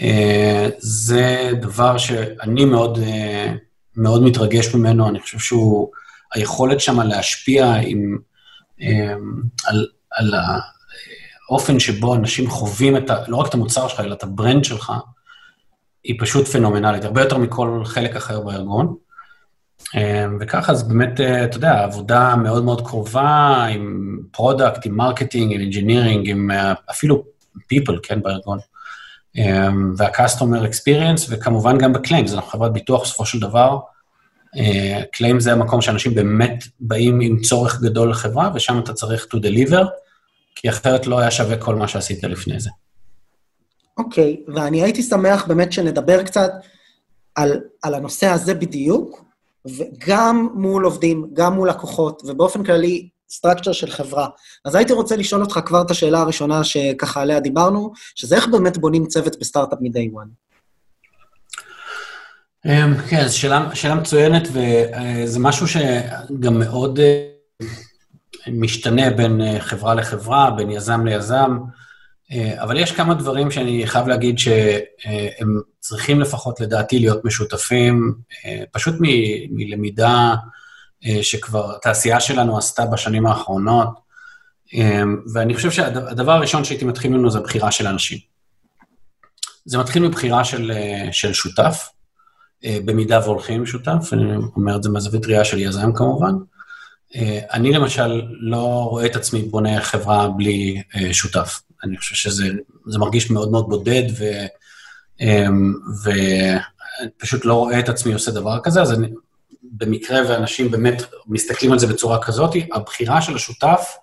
אה, 0.00 0.68
זה 0.78 1.50
דבר 1.60 1.98
שאני 1.98 2.64
מאוד, 2.64 2.98
אה, 2.98 3.54
מאוד 3.96 4.22
מתרגש 4.22 4.74
ממנו, 4.74 5.08
אני 5.08 5.20
חושב 5.20 5.38
שהוא, 5.38 5.88
היכולת 6.34 6.80
שם 6.80 7.00
להשפיע 7.00 7.74
עם, 7.74 8.18
אה, 8.82 9.14
על, 9.66 9.86
על 10.18 10.34
האופן 11.48 11.78
שבו 11.78 12.14
אנשים 12.14 12.50
חווים 12.50 12.96
את 12.96 13.10
ה, 13.10 13.16
לא 13.28 13.36
רק 13.36 13.48
את 13.48 13.54
המוצר 13.54 13.88
שלך, 13.88 14.00
אלא 14.00 14.14
את 14.14 14.22
ה 14.22 14.29
brand 14.29 14.64
שלך, 14.64 14.92
היא 16.04 16.14
פשוט 16.20 16.46
פנומנלית, 16.46 17.04
הרבה 17.04 17.22
יותר 17.22 17.38
מכל 17.38 17.82
חלק 17.84 18.16
אחר 18.16 18.40
בארגון. 18.40 18.94
אמ, 19.94 20.38
וככה, 20.40 20.72
אז 20.72 20.88
באמת, 20.88 21.20
אה, 21.20 21.44
אתה 21.44 21.56
יודע, 21.56 21.84
עבודה 21.84 22.36
מאוד 22.36 22.64
מאוד 22.64 22.86
קרובה 22.86 23.66
עם 23.70 24.18
product, 24.30 24.86
עם 24.86 24.96
marketing, 24.96 25.52
עם 25.52 25.60
engineering, 25.60 26.30
עם 26.30 26.50
אה, 26.50 26.72
אפילו 26.90 27.24
people, 27.56 27.94
כן, 28.02 28.22
בארגון. 28.22 28.58
אמ, 29.36 29.94
וה-customer 29.96 30.66
experience, 30.66 31.26
וכמובן 31.28 31.78
גם 31.78 31.92
ב 31.92 31.97
claims, 31.97 32.34
אנחנו 32.34 32.50
חברת 32.50 32.72
ביטוח 32.72 33.02
בסופו 33.02 33.26
של 33.26 33.40
דבר. 33.40 33.78
Claims 35.12 35.42
אה, 35.42 35.44
זה 35.44 35.52
המקום 35.52 35.80
שאנשים 35.80 36.14
באמת 36.14 36.64
באים 36.80 37.20
עם 37.20 37.40
צורך 37.40 37.80
גדול 37.80 38.10
לחברה, 38.10 38.50
ושם 38.54 38.78
אתה 38.78 38.92
צריך 38.92 39.26
to 39.34 39.36
deliver, 39.36 39.84
כי 40.60 40.68
אחרת 40.68 41.06
לא 41.06 41.18
היה 41.18 41.30
שווה 41.30 41.56
כל 41.56 41.74
מה 41.74 41.88
שעשית 41.88 42.24
לפני 42.24 42.60
זה. 42.60 42.70
אוקיי, 43.98 44.36
okay, 44.48 44.52
ואני 44.54 44.82
הייתי 44.82 45.02
שמח 45.02 45.46
באמת 45.46 45.72
שנדבר 45.72 46.22
קצת 46.22 46.50
על, 47.34 47.60
על 47.82 47.94
הנושא 47.94 48.26
הזה 48.26 48.54
בדיוק, 48.54 49.24
וגם 49.66 50.48
מול 50.54 50.84
עובדים, 50.84 51.30
גם 51.32 51.54
מול 51.54 51.68
לקוחות, 51.68 52.22
ובאופן 52.26 52.64
כללי, 52.64 53.08
סטרקצ'ר 53.30 53.72
של 53.72 53.90
חברה. 53.90 54.28
אז 54.64 54.74
הייתי 54.74 54.92
רוצה 54.92 55.16
לשאול 55.16 55.42
אותך 55.42 55.60
כבר 55.66 55.82
את 55.82 55.90
השאלה 55.90 56.20
הראשונה 56.20 56.64
שככה 56.64 57.22
עליה 57.22 57.40
דיברנו, 57.40 57.92
שזה 58.14 58.36
איך 58.36 58.48
באמת 58.48 58.78
בונים 58.78 59.06
צוות 59.06 59.36
בסטארט-אפ 59.40 59.78
מ-day 59.80 60.14
one. 60.14 60.28
אמ, 62.66 62.94
כן, 63.08 63.28
זו 63.28 63.38
שאלה, 63.38 63.74
שאלה 63.74 63.94
מצוינת, 63.94 64.48
וזה 64.52 65.38
משהו 65.38 65.66
שגם 65.68 66.58
מאוד 66.58 67.00
משתנה 68.46 69.10
בין 69.10 69.40
אה, 69.40 69.60
חברה 69.60 69.94
לחברה, 69.94 70.50
בין 70.50 70.70
יזם 70.70 71.06
ליזם. 71.06 71.58
אה, 72.32 72.62
אבל 72.62 72.78
יש 72.78 72.92
כמה 72.92 73.14
דברים 73.14 73.50
שאני 73.50 73.86
חייב 73.86 74.08
להגיד 74.08 74.38
שהם 74.38 75.60
צריכים 75.80 76.20
לפחות, 76.20 76.60
לדעתי, 76.60 76.98
להיות 76.98 77.24
משותפים, 77.24 78.14
אה, 78.44 78.62
פשוט 78.72 78.94
מ- 79.00 79.56
מלמידה 79.56 80.34
אה, 81.06 81.22
שכבר 81.22 81.76
התעשייה 81.76 82.20
שלנו 82.20 82.58
עשתה 82.58 82.86
בשנים 82.86 83.26
האחרונות, 83.26 84.08
ואני 85.34 85.54
חושב 85.54 85.70
שהדבר 85.70 86.32
הראשון 86.32 86.64
שהייתי 86.64 86.84
מתחיל 86.84 87.10
ממנו 87.10 87.30
זה 87.30 87.40
בחירה 87.40 87.70
של 87.70 87.86
אנשים. 87.86 88.18
זה 89.64 89.78
מתחיל 89.78 90.02
מבחירה 90.02 90.44
של, 90.44 90.72
של 91.12 91.32
שותף, 91.32 91.88
במידה 92.66 93.20
והולכים 93.24 93.66
שותף, 93.66 94.12
אני 94.12 94.36
אומר 94.56 94.76
את 94.76 94.82
זה 94.82 94.90
מהזווית 94.90 95.26
ראייה 95.26 95.44
של 95.44 95.58
יזם 95.58 95.92
כמובן. 95.92 96.32
אני 97.52 97.72
למשל 97.72 98.22
לא 98.40 98.86
רואה 98.90 99.06
את 99.06 99.16
עצמי 99.16 99.42
בונה 99.42 99.80
חברה 99.80 100.28
בלי 100.28 100.82
שותף. 101.12 101.62
אני 101.84 101.96
חושב 101.96 102.14
שזה 102.14 102.98
מרגיש 102.98 103.30
מאוד 103.30 103.50
מאוד 103.50 103.68
בודד, 103.68 104.02
ו, 104.18 104.24
אמ, 105.20 105.74
ופשוט 107.16 107.44
לא 107.44 107.54
רואה 107.54 107.78
את 107.78 107.88
עצמי 107.88 108.12
עושה 108.12 108.30
דבר 108.30 108.60
כזה, 108.62 108.82
אז 108.82 108.92
אני, 108.92 109.08
במקרה 109.62 110.20
ואנשים 110.28 110.70
באמת 110.70 111.02
מסתכלים 111.26 111.72
על 111.72 111.78
זה 111.78 111.86
בצורה 111.86 112.22
כזאת, 112.22 112.54
הבחירה 112.72 113.22
של 113.22 113.36
השותף 113.36 113.96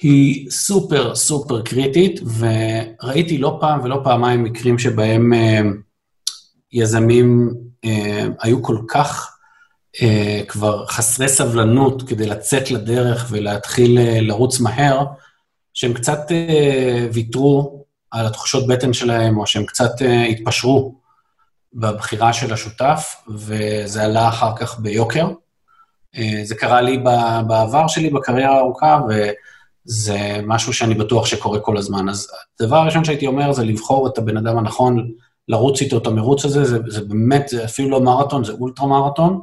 היא 0.00 0.50
סופר 0.50 1.14
סופר 1.14 1.62
קריטית, 1.62 2.20
וראיתי 2.38 3.38
לא 3.38 3.58
פעם 3.60 3.80
ולא 3.82 4.00
פעמיים 4.04 4.44
מקרים 4.44 4.78
שבהם 4.78 5.32
אמ, 5.32 5.80
יזמים 6.72 7.54
היו 8.40 8.62
כל 8.62 8.78
כך 8.88 9.36
uh, 9.96 10.46
כבר 10.48 10.86
חסרי 10.86 11.28
סבלנות 11.28 12.08
כדי 12.08 12.26
לצאת 12.26 12.70
לדרך 12.70 13.26
ולהתחיל 13.30 13.98
uh, 13.98 14.20
לרוץ 14.20 14.60
מהר, 14.60 15.04
שהם 15.74 15.92
קצת 15.92 16.32
אה, 16.32 17.06
ויתרו 17.12 17.84
על 18.10 18.26
התחושות 18.26 18.66
בטן 18.66 18.92
שלהם, 18.92 19.38
או 19.38 19.46
שהם 19.46 19.64
קצת 19.64 20.02
אה, 20.02 20.24
התפשרו 20.24 20.94
בבחירה 21.74 22.32
של 22.32 22.52
השותף, 22.52 23.16
וזה 23.28 24.04
עלה 24.04 24.28
אחר 24.28 24.56
כך 24.56 24.80
ביוקר. 24.80 25.28
אה, 26.16 26.40
זה 26.44 26.54
קרה 26.54 26.80
לי 26.80 26.98
בעבר 27.46 27.88
שלי, 27.88 28.10
בקריירה 28.10 28.56
הארוכה, 28.56 29.00
וזה 29.08 30.40
משהו 30.46 30.72
שאני 30.72 30.94
בטוח 30.94 31.26
שקורה 31.26 31.60
כל 31.60 31.76
הזמן. 31.76 32.08
אז 32.08 32.28
הדבר 32.60 32.76
הראשון 32.76 33.04
שהייתי 33.04 33.26
אומר 33.26 33.52
זה 33.52 33.64
לבחור 33.64 34.06
את 34.08 34.18
הבן 34.18 34.36
אדם 34.36 34.58
הנכון, 34.58 35.10
לרוץ 35.48 35.80
איתו 35.80 35.98
את 35.98 36.06
המרוץ 36.06 36.44
הזה, 36.44 36.64
זה, 36.64 36.78
זה 36.86 37.04
באמת, 37.04 37.48
זה 37.48 37.64
אפילו 37.64 37.90
לא 37.90 38.00
מרתון, 38.00 38.44
זה 38.44 38.52
אולטרה 38.52 38.86
מרתון. 38.86 39.40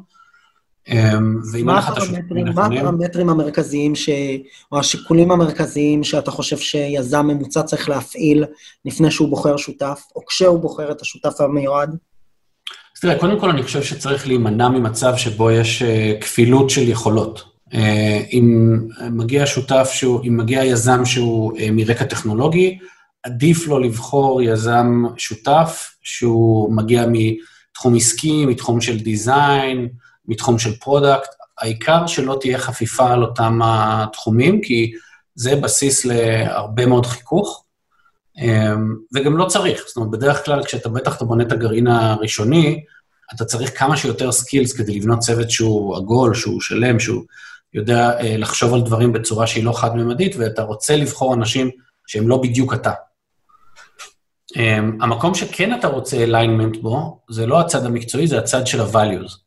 אמ, 0.89 1.39
השיקולים 1.43 2.47
הנכונים... 2.47 2.53
מה 2.55 2.65
הפרמטרים 2.65 3.29
המרכזיים, 3.29 3.95
ש... 3.95 4.09
או 4.71 4.79
השיקולים 4.79 5.31
המרכזיים 5.31 6.03
שאתה 6.03 6.31
חושב 6.31 6.57
שיזם 6.57 7.27
ממוצע 7.27 7.63
צריך 7.63 7.89
להפעיל 7.89 8.45
לפני 8.85 9.11
שהוא 9.11 9.29
בוחר 9.29 9.57
שותף, 9.57 10.01
או 10.15 10.25
כשהוא 10.25 10.59
בוחר 10.59 10.91
את 10.91 11.01
השותף 11.01 11.41
המיועד? 11.41 11.89
אז 11.89 13.01
תראה, 13.01 13.19
קודם 13.19 13.39
כל 13.39 13.49
אני 13.49 13.63
חושב 13.63 13.83
שצריך 13.83 14.27
להימנע 14.27 14.69
ממצב 14.69 15.13
שבו 15.17 15.51
יש 15.51 15.81
uh, 15.81 16.21
כפילות 16.21 16.69
של 16.69 16.89
יכולות. 16.89 17.43
Uh, 17.69 17.75
אם 18.31 18.77
מגיע 19.11 19.45
שותף 19.45 19.89
שהוא, 19.93 20.21
אם 20.27 20.37
מגיע 20.37 20.63
יזם 20.63 21.05
שהוא 21.05 21.57
uh, 21.57 21.61
מרקע 21.71 22.05
טכנולוגי, 22.05 22.77
עדיף 23.23 23.67
לו 23.67 23.79
לבחור 23.79 24.41
יזם 24.41 25.03
שותף 25.17 25.91
שהוא 26.01 26.73
מגיע 26.73 27.05
מתחום 27.11 27.95
עסקי, 27.95 28.45
מתחום 28.45 28.81
של 28.81 28.99
דיזיין, 28.99 29.87
מתחום 30.27 30.59
של 30.59 30.75
product, 30.75 31.29
העיקר 31.59 32.07
שלא 32.07 32.37
תהיה 32.41 32.57
חפיפה 32.57 33.11
על 33.11 33.23
אותם 33.23 33.59
התחומים, 33.63 34.61
כי 34.61 34.91
זה 35.35 35.55
בסיס 35.55 36.05
להרבה 36.05 36.85
מאוד 36.85 37.05
חיכוך, 37.05 37.63
אמ, 38.37 38.95
וגם 39.15 39.37
לא 39.37 39.45
צריך. 39.45 39.83
זאת 39.87 39.95
אומרת, 39.97 40.11
בדרך 40.11 40.45
כלל 40.45 40.63
כשאתה 40.63 40.89
בטח 40.89 41.17
אתה 41.17 41.25
בונה 41.25 41.43
את 41.43 41.51
הגרעין 41.51 41.87
הראשוני, 41.87 42.83
אתה 43.35 43.45
צריך 43.45 43.79
כמה 43.79 43.97
שיותר 43.97 44.31
skills 44.31 44.73
כדי 44.73 44.95
לבנות 44.95 45.19
צוות 45.19 45.51
שהוא 45.51 45.97
עגול, 45.97 46.33
שהוא 46.33 46.61
שלם, 46.61 46.99
שהוא 46.99 47.23
יודע 47.73 48.19
אה, 48.19 48.37
לחשוב 48.37 48.73
על 48.73 48.81
דברים 48.81 49.13
בצורה 49.13 49.47
שהיא 49.47 49.63
לא 49.63 49.71
חד-ממדית, 49.71 50.35
ואתה 50.35 50.61
רוצה 50.61 50.95
לבחור 50.95 51.33
אנשים 51.33 51.69
שהם 52.07 52.27
לא 52.27 52.37
בדיוק 52.37 52.73
אתה. 52.73 52.91
Um, 54.53 54.59
המקום 55.01 55.35
שכן 55.35 55.79
אתה 55.79 55.87
רוצה 55.87 56.25
alignment 56.25 56.81
בו, 56.81 57.19
זה 57.29 57.45
לא 57.45 57.59
הצד 57.59 57.85
המקצועי, 57.85 58.27
זה 58.27 58.39
הצד 58.39 58.67
של 58.67 58.81
ה-values. 58.81 59.46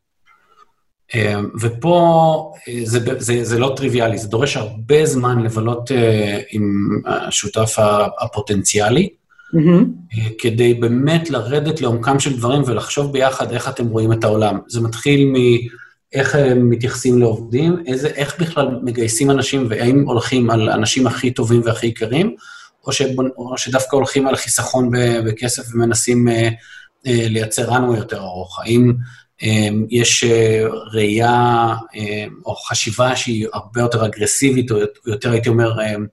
אמ, 1.15 1.49
ופה 1.61 2.53
אה, 2.69 2.81
זה, 2.85 2.99
זה, 3.19 3.45
זה 3.45 3.59
לא 3.59 3.73
טריוויאלי, 3.77 4.19
זה 4.19 4.29
דורש 4.29 4.57
הרבה 4.57 5.07
זמן 5.07 5.43
לבלות 5.43 5.93
אה, 5.93 6.41
עם 6.51 6.89
השותף 7.07 7.77
הפוטנציאלי, 8.21 9.09
mm-hmm. 9.55 10.21
כדי 10.39 10.75
באמת 10.75 11.31
לרדת 11.31 11.81
לעומקם 11.81 12.21
של 12.21 12.37
דברים 12.37 12.63
ולחשוב 12.67 13.13
ביחד 13.13 13.53
איך 13.53 13.69
אתם 13.69 13.87
רואים 13.87 14.13
את 14.13 14.25
העולם. 14.25 14.59
זה 14.69 14.81
מתחיל 14.81 15.33
מאיך 15.33 16.35
הם 16.35 16.71
מתייחסים 16.71 17.19
לעובדים, 17.19 17.83
איזה, 17.87 18.09
איך 18.09 18.41
בכלל 18.41 18.69
מגייסים 18.83 19.31
אנשים, 19.31 19.67
והאם 19.71 20.05
הולכים 20.07 20.51
על 20.51 20.69
האנשים 20.69 21.07
הכי 21.07 21.31
טובים 21.31 21.63
והכי 21.65 21.87
יקרים, 21.87 22.35
או, 22.87 22.93
שבונ, 22.93 23.29
או 23.37 23.59
שדווקא 23.59 23.97
הולכים 23.97 24.27
על 24.27 24.37
חיסכון 24.37 24.91
בכסף 25.27 25.75
ומנסים 25.75 26.29
לייצר 27.05 27.71
לנו 27.71 27.95
יותר 27.97 28.21
ארוך. 28.21 28.61
האם... 28.61 28.93
אמ, 29.43 29.87
יש 29.91 30.25
אה, 30.25 30.65
ראייה 30.93 31.75
אה, 31.97 32.25
או 32.47 32.55
חשיבה 32.55 33.17
שהיא 33.17 33.47
הרבה 33.53 33.81
יותר 33.81 34.07
אגרסיבית, 34.07 34.71
או 34.71 34.77
יותר, 35.07 35.31
הייתי 35.31 35.49
אומר, 35.49 35.73
אמ, 35.83 36.07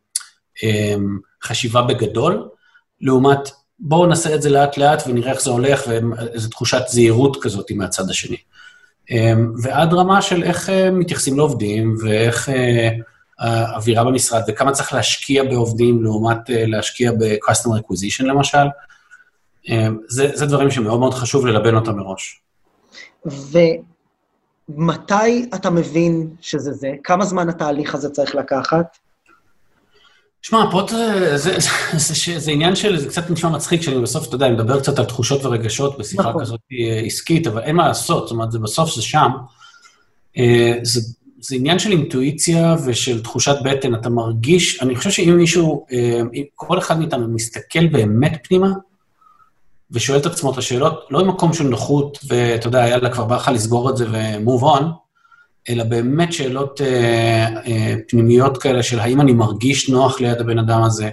אמ, 0.63 1.19
חשיבה 1.43 1.81
בגדול, 1.81 2.49
לעומת 3.01 3.39
בואו 3.79 4.05
נעשה 4.05 4.35
את 4.35 4.41
זה 4.41 4.49
לאט-לאט 4.49 5.03
ונראה 5.07 5.31
איך 5.31 5.41
זה 5.41 5.49
הולך, 5.49 5.83
ואיזו 5.87 6.49
תחושת 6.49 6.81
זהירות 6.87 7.37
כזאת 7.41 7.71
מהצד 7.71 8.09
השני. 8.09 8.37
ועד 9.63 9.93
רמה 9.93 10.21
של 10.21 10.43
איך 10.43 10.69
אה, 10.69 10.91
מתייחסים 10.91 11.37
לעובדים, 11.37 11.95
ואיך 12.03 12.49
האווירה 13.39 14.03
במשרד, 14.03 14.41
וכמה 14.47 14.71
צריך 14.71 14.93
להשקיע 14.93 15.43
בעובדים 15.43 16.03
לעומת 16.03 16.37
להשקיע 16.49 17.11
ב-customer 17.11 17.79
acquisition 17.79 18.23
למשל. 18.23 18.67
זה, 20.07 20.31
זה 20.33 20.45
דברים 20.45 20.71
שמאוד 20.71 20.99
מאוד 20.99 21.13
חשוב 21.13 21.45
ללבן 21.45 21.75
אותם 21.75 21.95
מראש. 21.97 22.41
ומתי 23.27 25.15
אתה 25.55 25.69
מבין 25.69 26.29
שזה 26.41 26.73
זה? 26.73 26.91
כמה 27.03 27.25
זמן 27.25 27.49
התהליך 27.49 27.95
הזה 27.95 28.09
צריך 28.09 28.35
לקחת? 28.35 28.97
שמע, 30.41 30.71
פה 30.71 30.85
זה, 30.89 31.37
זה, 31.37 31.59
זה, 31.59 31.69
זה, 31.97 32.39
זה 32.39 32.51
עניין 32.51 32.75
של, 32.75 32.99
זה 32.99 33.07
קצת 33.07 33.29
נשמע 33.29 33.49
מצחיק, 33.49 33.81
שאני 33.81 34.01
בסוף, 34.01 34.27
אתה 34.27 34.35
יודע, 34.35 34.45
אני 34.45 34.55
מדבר 34.55 34.79
קצת 34.79 34.99
על 34.99 35.05
תחושות 35.05 35.45
ורגשות 35.45 35.97
בשיחה 35.97 36.29
נכון. 36.29 36.41
כזאת 36.41 36.59
אה, 36.71 36.99
עסקית, 37.05 37.47
אבל 37.47 37.61
אין 37.61 37.75
מה 37.75 37.87
לעשות, 37.87 38.27
זאת 38.27 38.31
אומרת, 38.31 38.51
זה 38.51 38.59
בסוף 38.59 38.95
זה 38.95 39.01
שם. 39.01 39.31
אה, 40.37 40.73
זה, 40.83 41.01
זה 41.39 41.55
עניין 41.55 41.79
של 41.79 41.91
אינטואיציה 41.91 42.75
ושל 42.85 43.23
תחושת 43.23 43.55
בטן. 43.63 43.95
אתה 43.95 44.09
מרגיש, 44.09 44.81
אני 44.81 44.95
חושב 44.95 45.09
שאם 45.09 45.37
מישהו, 45.37 45.85
אה, 45.91 46.21
כל 46.55 46.79
אחד 46.79 46.99
מאיתנו 46.99 47.27
מסתכל 47.27 47.87
באמת 47.87 48.37
פנימה, 48.43 48.71
ושואל 49.91 50.19
את 50.19 50.25
עצמו 50.25 50.51
את 50.51 50.57
השאלות, 50.57 51.07
לא 51.09 51.25
ממקום 51.25 51.53
של 51.53 51.63
נוחות, 51.63 52.19
ואתה 52.27 52.67
יודע, 52.67 52.87
יאללה, 52.87 53.09
כבר 53.09 53.25
בא 53.25 53.35
לך 53.35 53.51
לסגור 53.53 53.89
את 53.89 53.97
זה 53.97 54.05
ו-move 54.11 54.63
on, 54.63 54.83
אלא 55.69 55.83
באמת 55.83 56.33
שאלות 56.33 56.81
אה, 56.81 57.47
אה, 57.67 57.95
פנימיות 58.07 58.57
כאלה 58.57 58.83
של 58.83 58.99
האם 58.99 59.21
אני 59.21 59.33
מרגיש 59.33 59.89
נוח 59.89 60.19
ליד 60.19 60.41
הבן 60.41 60.59
אדם 60.59 60.83
הזה, 60.83 61.09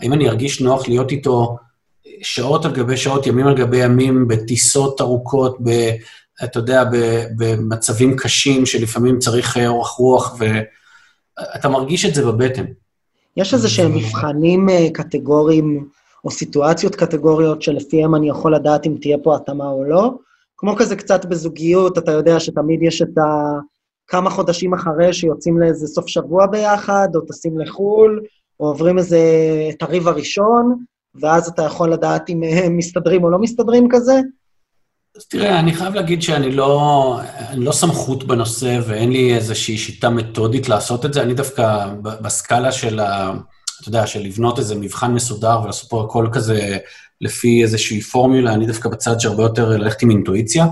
האם 0.00 0.12
אני 0.12 0.28
ארגיש 0.28 0.60
נוח 0.60 0.88
להיות 0.88 1.10
איתו 1.10 1.56
שעות 2.22 2.64
על 2.64 2.72
גבי 2.72 2.96
שעות, 2.96 3.26
ימים 3.26 3.46
על 3.46 3.56
גבי 3.56 3.84
ימים, 3.84 4.28
בטיסות 4.28 5.00
ארוכות, 5.00 5.56
ב, 5.62 5.90
אתה 6.44 6.58
יודע, 6.58 6.84
במצבים 7.36 8.16
קשים 8.16 8.66
שלפעמים 8.66 9.18
צריך 9.18 9.56
אה, 9.56 9.68
אורך 9.68 9.88
רוח, 9.88 10.36
ואתה 10.38 11.68
מרגיש 11.68 12.04
את 12.04 12.14
זה 12.14 12.24
בבטן. 12.26 12.64
יש 13.36 13.54
איזה 13.54 13.68
שהם 13.68 13.94
מבחנים 13.94 14.68
אה, 14.68 14.86
קטגוריים 14.92 15.88
או 16.26 16.30
סיטואציות 16.30 16.94
קטגוריות 16.94 17.62
שלפיהם 17.62 18.14
אני 18.14 18.28
יכול 18.28 18.54
לדעת 18.54 18.86
אם 18.86 18.96
תהיה 19.00 19.18
פה 19.22 19.36
התאמה 19.36 19.68
או 19.68 19.84
לא. 19.84 20.14
כמו 20.56 20.76
כזה 20.76 20.96
קצת 20.96 21.24
בזוגיות, 21.24 21.98
אתה 21.98 22.12
יודע 22.12 22.40
שתמיד 22.40 22.82
יש 22.82 23.02
את 23.02 23.18
ה... 23.18 23.58
כמה 24.06 24.30
חודשים 24.30 24.74
אחרי 24.74 25.12
שיוצאים 25.12 25.60
לאיזה 25.60 25.86
סוף 25.86 26.08
שבוע 26.08 26.46
ביחד, 26.46 27.08
או 27.14 27.20
טסים 27.20 27.58
לחו"ל, 27.58 28.20
או 28.60 28.66
עוברים 28.66 28.98
איזה... 28.98 29.20
את 29.70 29.82
הריב 29.82 30.08
הראשון, 30.08 30.84
ואז 31.20 31.48
אתה 31.48 31.62
יכול 31.62 31.92
לדעת 31.92 32.30
אם 32.30 32.42
הם 32.42 32.76
מסתדרים 32.76 33.24
או 33.24 33.30
לא 33.30 33.38
מסתדרים 33.38 33.88
כזה. 33.90 34.20
אז 35.16 35.26
תראה, 35.26 35.60
אני 35.60 35.74
חייב 35.74 35.94
להגיד 35.94 36.22
שאני 36.22 36.52
לא, 36.52 37.18
אני 37.48 37.64
לא 37.64 37.72
סמכות 37.72 38.24
בנושא 38.24 38.80
ואין 38.86 39.12
לי 39.12 39.34
איזושהי 39.34 39.76
שיטה 39.76 40.10
מתודית 40.10 40.68
לעשות 40.68 41.04
את 41.04 41.12
זה. 41.12 41.22
אני 41.22 41.34
דווקא 41.34 41.86
בסקאלה 42.02 42.72
של 42.72 43.00
ה... 43.00 43.32
אתה 43.80 43.88
יודע, 43.88 44.06
של 44.06 44.20
לבנות 44.20 44.58
איזה 44.58 44.74
מבחן 44.74 45.14
מסודר 45.14 45.60
ולעשות 45.62 45.90
פה 45.90 46.04
הכל 46.04 46.28
כזה 46.32 46.78
לפי 47.20 47.62
איזושהי 47.62 48.00
פורמולה, 48.00 48.54
אני 48.54 48.66
דווקא 48.66 48.88
בצד 48.88 49.20
שהרבה 49.20 49.42
יותר 49.42 49.68
ללכת 49.68 50.02
עם 50.02 50.10
אינטואיציה, 50.10 50.66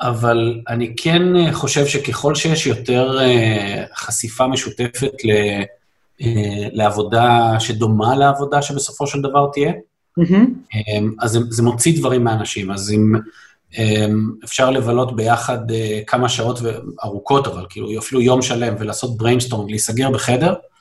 אבל 0.00 0.60
אני 0.68 0.94
כן 0.96 1.22
חושב 1.52 1.86
שככל 1.86 2.34
שיש 2.34 2.66
יותר 2.66 3.18
אה, 3.20 3.84
חשיפה 3.96 4.46
משותפת 4.46 5.12
ל, 5.24 5.30
אה, 6.22 6.68
לעבודה 6.72 7.56
שדומה 7.60 8.16
לעבודה 8.16 8.62
שבסופו 8.62 9.06
של 9.06 9.20
דבר 9.20 9.48
תהיה, 9.52 9.72
mm-hmm. 10.20 11.02
אז 11.20 11.30
זה, 11.30 11.38
זה 11.50 11.62
מוציא 11.62 11.98
דברים 11.98 12.24
מאנשים. 12.24 12.70
אז 12.70 12.92
אם 12.92 13.14
אפשר 14.44 14.70
לבלות 14.70 15.16
ביחד 15.16 15.58
כמה 16.06 16.28
שעות 16.28 16.60
ארוכות, 17.04 17.46
אבל 17.46 17.66
כאילו 17.70 17.98
אפילו 17.98 18.20
יום 18.20 18.42
שלם 18.42 18.74
ולעשות 18.78 19.16
brainstorm, 19.16 19.68
להיסגר 19.68 20.10
בחדר, 20.10 20.50
אה, 20.50 20.73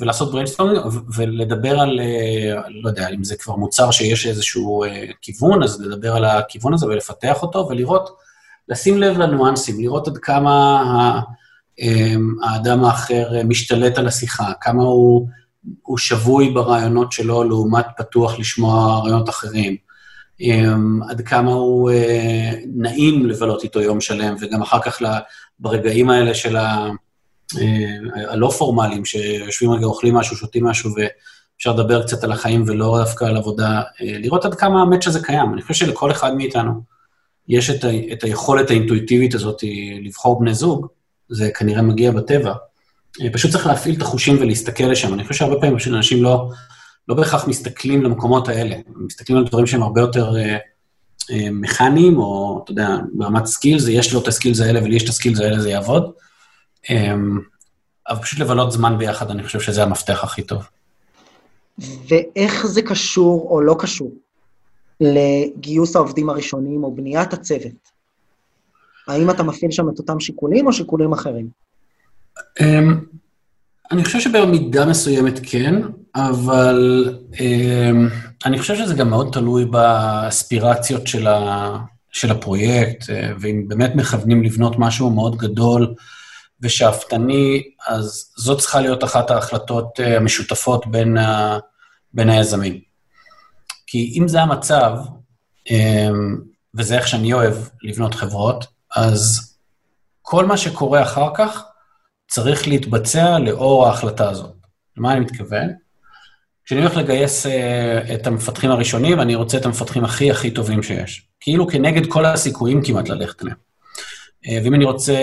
ולעשות 0.00 0.32
brainstorming 0.32 0.80
ולדבר 1.16 1.80
על, 1.80 2.00
אה, 2.00 2.62
לא 2.68 2.88
יודע, 2.88 3.08
אם 3.08 3.24
זה 3.24 3.36
כבר 3.36 3.56
מוצר 3.56 3.90
שיש 3.90 4.26
איזשהו 4.26 4.84
אה, 4.84 5.04
כיוון, 5.20 5.62
אז 5.62 5.80
לדבר 5.80 6.16
על 6.16 6.24
הכיוון 6.24 6.74
הזה 6.74 6.86
ולפתח 6.86 7.42
אותו 7.42 7.68
ולראות, 7.70 8.16
לשים 8.68 8.98
לב 8.98 9.18
לניואנסים, 9.18 9.80
לראות 9.80 10.08
עד 10.08 10.18
כמה 10.18 10.82
האדם 12.42 12.84
האחר 12.84 13.42
משתלט 13.44 13.98
על 13.98 14.06
השיחה, 14.06 14.52
כמה 14.60 14.82
הוא, 14.82 15.28
הוא 15.82 15.98
שבוי 15.98 16.50
ברעיונות 16.50 17.12
שלו 17.12 17.44
לעומת 17.44 17.86
פתוח 17.96 18.38
לשמוע 18.38 19.00
רעיונות 19.00 19.28
אחרים, 19.28 19.76
עד 21.08 21.20
כמה 21.20 21.52
הוא 21.52 21.90
נעים 22.74 23.26
לבלות 23.26 23.64
איתו 23.64 23.80
יום 23.80 24.00
שלם, 24.00 24.34
וגם 24.40 24.62
אחר 24.62 24.80
כך 24.80 25.02
ברגעים 25.58 26.10
האלה 26.10 26.34
של 26.34 26.56
ה... 26.56 26.88
אה, 27.60 28.32
הלא 28.32 28.48
פורמליים, 28.48 29.04
שיושבים 29.04 29.70
רגע, 29.70 29.86
אוכלים 29.86 30.14
משהו, 30.14 30.36
שותים 30.36 30.64
משהו, 30.64 30.90
ואפשר 30.90 31.72
לדבר 31.72 32.02
קצת 32.02 32.24
על 32.24 32.32
החיים 32.32 32.64
ולא 32.66 32.98
דווקא 33.00 33.24
על 33.24 33.36
עבודה, 33.36 33.82
אה, 34.02 34.18
לראות 34.18 34.44
עד 34.44 34.54
כמה 34.54 34.82
המאץ' 34.82 35.06
הזה 35.06 35.20
קיים. 35.22 35.52
אני 35.52 35.62
חושב 35.62 35.86
שלכל 35.86 36.10
אחד 36.10 36.34
מאיתנו 36.34 36.72
יש 37.48 37.70
את, 37.70 37.84
ה, 37.84 37.88
את 38.12 38.24
היכולת 38.24 38.70
האינטואיטיבית 38.70 39.34
הזאת 39.34 39.60
לבחור 40.02 40.40
בני 40.40 40.54
זוג, 40.54 40.86
זה 41.28 41.50
כנראה 41.50 41.82
מגיע 41.82 42.10
בטבע. 42.10 42.54
אה, 43.20 43.30
פשוט 43.32 43.50
צריך 43.50 43.66
להפעיל 43.66 43.96
את 43.96 44.02
החושים 44.02 44.36
ולהסתכל 44.40 44.84
לשם. 44.84 45.14
אני 45.14 45.22
חושב 45.22 45.34
שהרבה 45.34 45.60
פעמים 45.60 45.78
פשוט 45.78 45.94
אנשים 45.94 46.22
לא, 46.22 46.50
לא 47.08 47.14
בהכרח 47.14 47.48
מסתכלים 47.48 48.02
למקומות 48.02 48.48
האלה, 48.48 48.74
הם 48.74 49.06
מסתכלים 49.06 49.38
על 49.38 49.44
דברים 49.44 49.66
שהם 49.66 49.82
הרבה 49.82 50.00
יותר 50.00 50.36
אה, 50.36 50.56
אה, 51.30 51.48
מכניים, 51.50 52.18
או, 52.18 52.60
אתה 52.64 52.72
יודע, 52.72 52.96
ברמת 53.14 53.46
skills, 53.46 53.88
יש 53.88 54.12
לו 54.12 54.20
את 54.20 54.28
ה 54.28 54.33
skills 54.33 54.60
האלה 54.60 54.80
ולי 54.82 54.96
יש 54.96 55.04
את 55.04 55.08
ה 55.08 55.13
skills 55.13 55.40
האלה, 55.40 55.60
זה 55.60 55.70
יעבוד. 55.70 56.12
אמ, 56.90 57.40
אבל 58.08 58.22
פשוט 58.22 58.38
לבלות 58.38 58.72
זמן 58.72 58.98
ביחד, 58.98 59.30
אני 59.30 59.42
חושב 59.42 59.60
שזה 59.60 59.82
המפתח 59.82 60.24
הכי 60.24 60.42
טוב. 60.42 60.62
ואיך 61.78 62.66
זה 62.66 62.82
קשור 62.82 63.46
או 63.50 63.60
לא 63.60 63.76
קשור 63.78 64.12
לגיוס 65.00 65.96
העובדים 65.96 66.30
הראשונים 66.30 66.84
או 66.84 66.94
בניית 66.94 67.32
הצוות? 67.32 67.92
האם 69.08 69.30
אתה 69.30 69.42
מפעיל 69.42 69.70
שם 69.70 69.88
את 69.88 69.98
אותם 69.98 70.20
שיקולים 70.20 70.66
או 70.66 70.72
שיקולים 70.72 71.12
אחרים? 71.12 71.48
אמ, 72.60 73.00
אני 73.92 74.04
חושב 74.04 74.20
שבמידה 74.20 74.86
מסוימת 74.86 75.40
כן, 75.42 75.82
אבל 76.14 77.08
um, 77.32 77.38
אני 78.46 78.58
חושב 78.58 78.76
שזה 78.76 78.94
גם 78.94 79.10
מאוד 79.10 79.28
תלוי 79.32 79.64
באספירציות 79.64 81.06
של, 81.06 81.26
ה, 81.26 81.76
של 82.12 82.30
הפרויקט, 82.30 83.10
אה, 83.10 83.32
ואם 83.40 83.64
באמת 83.68 83.94
מכוונים 83.94 84.42
לבנות 84.42 84.78
משהו 84.78 85.10
מאוד 85.10 85.36
גדול, 85.36 85.94
ושאפתני, 86.62 87.62
אז 87.86 88.32
זאת 88.36 88.60
צריכה 88.60 88.80
להיות 88.80 89.04
אחת 89.04 89.30
ההחלטות 89.30 90.00
אה, 90.00 90.16
המשותפות 90.16 90.86
בין, 90.86 91.16
ה, 91.18 91.58
בין 92.12 92.30
היזמים. 92.30 92.80
כי 93.86 94.14
אם 94.18 94.28
זה 94.28 94.42
המצב, 94.42 94.96
אמ, 95.70 96.38
וזה 96.74 96.96
איך 96.96 97.08
שאני 97.08 97.32
אוהב 97.32 97.54
לבנות 97.82 98.14
חברות, 98.14 98.66
אז 98.96 99.52
כל 100.22 100.46
מה 100.46 100.56
שקורה 100.56 101.02
אחר 101.02 101.28
כך 101.34 101.64
צריך 102.28 102.68
להתבצע 102.68 103.38
לאור 103.38 103.86
ההחלטה 103.86 104.30
הזאת. 104.30 104.54
למה 104.96 105.12
אני 105.12 105.20
מתכוון? 105.20 105.68
כשאני 106.64 106.80
הולך 106.80 106.96
לגייס 106.96 107.46
uh, 107.46 107.50
את 108.14 108.26
המפתחים 108.26 108.70
הראשונים, 108.70 109.20
אני 109.20 109.34
רוצה 109.34 109.58
את 109.58 109.66
המפתחים 109.66 110.04
הכי 110.04 110.30
הכי 110.30 110.50
טובים 110.50 110.82
שיש. 110.82 111.28
כאילו 111.40 111.68
כנגד 111.68 112.06
כל 112.06 112.24
הסיכויים 112.26 112.84
כמעט 112.84 113.08
ללכת 113.08 113.42
אליהם. 113.42 113.56
אה, 114.48 114.58
ואם 114.64 114.74
אני 114.74 114.84
רוצה 114.84 115.14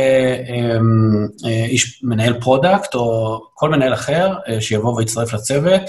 אמ, 0.49 1.27
אה, 1.45 1.65
איש, 1.65 2.03
מנהל 2.03 2.39
product 2.41 2.95
או 2.95 3.39
כל 3.53 3.69
מנהל 3.69 3.93
אחר 3.93 4.33
אה, 4.47 4.61
שיבוא 4.61 4.95
ויצטרף 4.95 5.33
לצוות, 5.33 5.81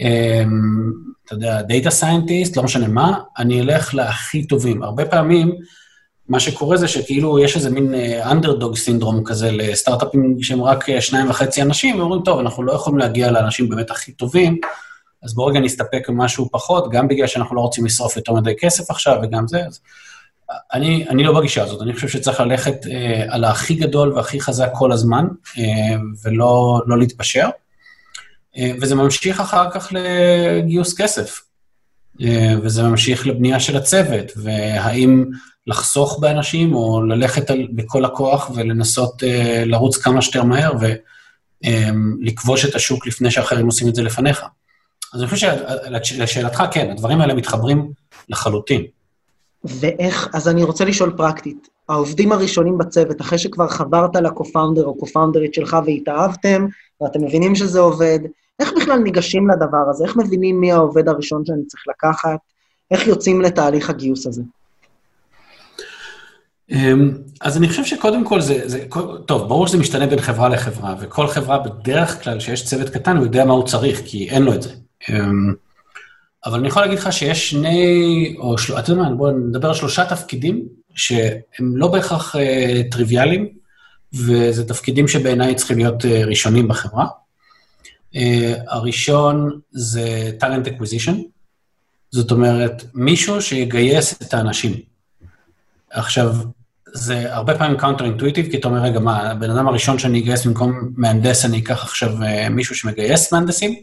אמ, 0.00 0.92
אתה 1.24 1.34
יודע, 1.34 1.62
data 1.62 1.90
scientist, 1.90 2.56
לא 2.56 2.62
משנה 2.62 2.88
מה, 2.88 3.18
אני 3.38 3.60
אלך 3.60 3.94
להכי 3.94 4.46
טובים. 4.46 4.82
הרבה 4.82 5.04
פעמים, 5.04 5.54
מה 6.28 6.40
שקורה 6.40 6.76
זה 6.76 6.88
שכאילו 6.88 7.38
יש 7.38 7.56
איזה 7.56 7.70
מין 7.70 7.94
אנדרדוג 8.22 8.76
סינדרום 8.76 9.24
כזה 9.24 9.50
לסטארט-אפים 9.52 10.36
שהם 10.42 10.62
רק 10.62 11.00
שניים 11.00 11.30
וחצי 11.30 11.62
אנשים, 11.62 12.00
ואומרים, 12.00 12.22
טוב, 12.22 12.38
אנחנו 12.38 12.62
לא 12.62 12.72
יכולים 12.72 12.98
להגיע 12.98 13.30
לאנשים 13.30 13.68
באמת 13.68 13.90
הכי 13.90 14.12
טובים, 14.12 14.60
אז 15.22 15.34
בואו 15.34 15.46
רגע 15.46 15.60
נסתפק 15.60 16.08
במשהו 16.08 16.48
פחות, 16.52 16.90
גם 16.90 17.08
בגלל 17.08 17.26
שאנחנו 17.26 17.56
לא 17.56 17.60
רוצים 17.60 17.84
לשרוף 17.84 18.16
יותר 18.16 18.32
מדי 18.32 18.54
כסף 18.58 18.90
עכשיו 18.90 19.18
וגם 19.22 19.48
זה. 19.48 19.66
אז 19.66 19.80
אני, 20.72 21.08
אני 21.08 21.24
לא 21.24 21.40
בגישה 21.40 21.62
הזאת, 21.62 21.82
אני 21.82 21.94
חושב 21.94 22.08
שצריך 22.08 22.40
ללכת 22.40 22.86
אה, 22.86 23.24
על 23.28 23.44
הכי 23.44 23.74
גדול 23.74 24.12
והכי 24.12 24.40
חזק 24.40 24.70
כל 24.74 24.92
הזמן, 24.92 25.26
אה, 25.58 25.64
ולא 26.24 26.80
לא 26.86 26.98
להתפשר. 26.98 27.48
אה, 28.56 28.72
וזה 28.80 28.94
ממשיך 28.94 29.40
אחר 29.40 29.70
כך 29.70 29.92
לגיוס 29.92 31.00
כסף, 31.00 31.40
אה, 32.22 32.54
וזה 32.62 32.82
ממשיך 32.82 33.26
לבנייה 33.26 33.60
של 33.60 33.76
הצוות, 33.76 34.32
והאם 34.36 35.24
לחסוך 35.66 36.18
באנשים 36.20 36.74
או 36.74 37.02
ללכת 37.02 37.50
על, 37.50 37.68
בכל 37.72 38.04
הכוח 38.04 38.50
ולנסות 38.54 39.24
אה, 39.24 39.62
לרוץ 39.66 39.96
כמה 39.96 40.22
שיותר 40.22 40.42
מהר 40.44 40.72
ולכבוש 41.62 42.64
את 42.64 42.74
השוק 42.74 43.06
לפני 43.06 43.30
שאחרים 43.30 43.66
עושים 43.66 43.88
את 43.88 43.94
זה 43.94 44.02
לפניך. 44.02 44.42
אז 45.14 45.20
אני 45.20 45.30
חושב 45.30 45.56
שלשאלתך, 46.02 46.62
כן, 46.72 46.90
הדברים 46.90 47.20
האלה 47.20 47.34
מתחברים 47.34 47.92
לחלוטין. 48.28 48.84
ואיך, 49.64 50.28
אז 50.32 50.48
אני 50.48 50.64
רוצה 50.64 50.84
לשאול 50.84 51.14
פרקטית, 51.16 51.68
העובדים 51.88 52.32
הראשונים 52.32 52.78
בצוות, 52.78 53.20
אחרי 53.20 53.38
שכבר 53.38 53.68
חברת 53.68 54.16
לקו-פאונדר 54.16 54.84
או 54.84 54.94
קו-פאונדרית 54.94 55.54
שלך 55.54 55.76
והתאהבתם, 55.86 56.66
ואתם 57.00 57.24
מבינים 57.24 57.54
שזה 57.54 57.80
עובד, 57.80 58.18
איך 58.60 58.72
בכלל 58.76 58.98
ניגשים 58.98 59.50
לדבר 59.50 59.90
הזה? 59.90 60.04
איך 60.04 60.16
מבינים 60.16 60.60
מי 60.60 60.72
העובד 60.72 61.08
הראשון 61.08 61.44
שאני 61.44 61.64
צריך 61.66 61.84
לקחת? 61.88 62.38
איך 62.90 63.06
יוצאים 63.06 63.40
לתהליך 63.40 63.90
הגיוס 63.90 64.26
הזה? 64.26 64.42
אמ, 66.70 67.10
אז 67.40 67.56
אני 67.56 67.68
חושב 67.68 67.84
שקודם 67.84 68.24
כל 68.24 68.40
זה, 68.40 68.68
זה, 68.68 68.84
טוב, 69.26 69.48
ברור 69.48 69.66
שזה 69.66 69.78
משתנה 69.78 70.06
בין 70.06 70.20
חברה 70.20 70.48
לחברה, 70.48 70.94
וכל 71.00 71.26
חברה 71.26 71.58
בדרך 71.58 72.24
כלל, 72.24 72.40
שיש 72.40 72.64
צוות 72.64 72.88
קטן, 72.88 73.16
הוא 73.16 73.24
יודע 73.24 73.44
מה 73.44 73.52
הוא 73.52 73.66
צריך, 73.66 74.02
כי 74.04 74.30
אין 74.30 74.42
לו 74.42 74.54
את 74.54 74.62
זה. 74.62 74.70
אבל 76.44 76.58
אני 76.58 76.68
יכול 76.68 76.82
להגיד 76.82 76.98
לך 76.98 77.12
שיש 77.12 77.50
שני, 77.50 78.36
או 78.38 78.58
של... 78.58 78.78
אתה 78.78 78.92
יודע 78.92 79.02
מה, 79.02 79.10
בואו 79.10 79.30
נדבר 79.30 79.68
על 79.68 79.74
שלושה 79.74 80.04
תפקידים 80.04 80.68
שהם 80.94 81.76
לא 81.76 81.88
בהכרח 81.88 82.36
uh, 82.36 82.38
טריוויאליים, 82.90 83.48
וזה 84.12 84.68
תפקידים 84.68 85.08
שבעיניי 85.08 85.54
צריכים 85.54 85.78
להיות 85.78 86.04
uh, 86.04 86.08
ראשונים 86.26 86.68
בחברה. 86.68 87.06
Uh, 88.14 88.18
הראשון 88.68 89.60
זה 89.70 90.30
talent 90.40 90.66
acquisition, 90.66 91.14
זאת 92.10 92.30
אומרת, 92.30 92.84
מישהו 92.94 93.42
שיגייס 93.42 94.22
את 94.22 94.34
האנשים. 94.34 94.76
עכשיו, 95.90 96.36
זה 96.92 97.34
הרבה 97.34 97.58
פעמים 97.58 97.76
counter 97.78 98.04
intuitive, 98.04 98.50
כי 98.50 98.56
אתה 98.56 98.68
אומר, 98.68 98.82
רגע, 98.82 99.00
מה, 99.00 99.30
הבן 99.30 99.50
אדם 99.50 99.68
הראשון 99.68 99.98
שאני 99.98 100.20
אגייס 100.20 100.46
במקום 100.46 100.90
מהנדס, 100.96 101.44
אני 101.44 101.58
אקח 101.58 101.84
עכשיו 101.84 102.22
uh, 102.22 102.48
מישהו 102.50 102.74
שמגייס 102.74 103.32
מהנדסים? 103.32 103.74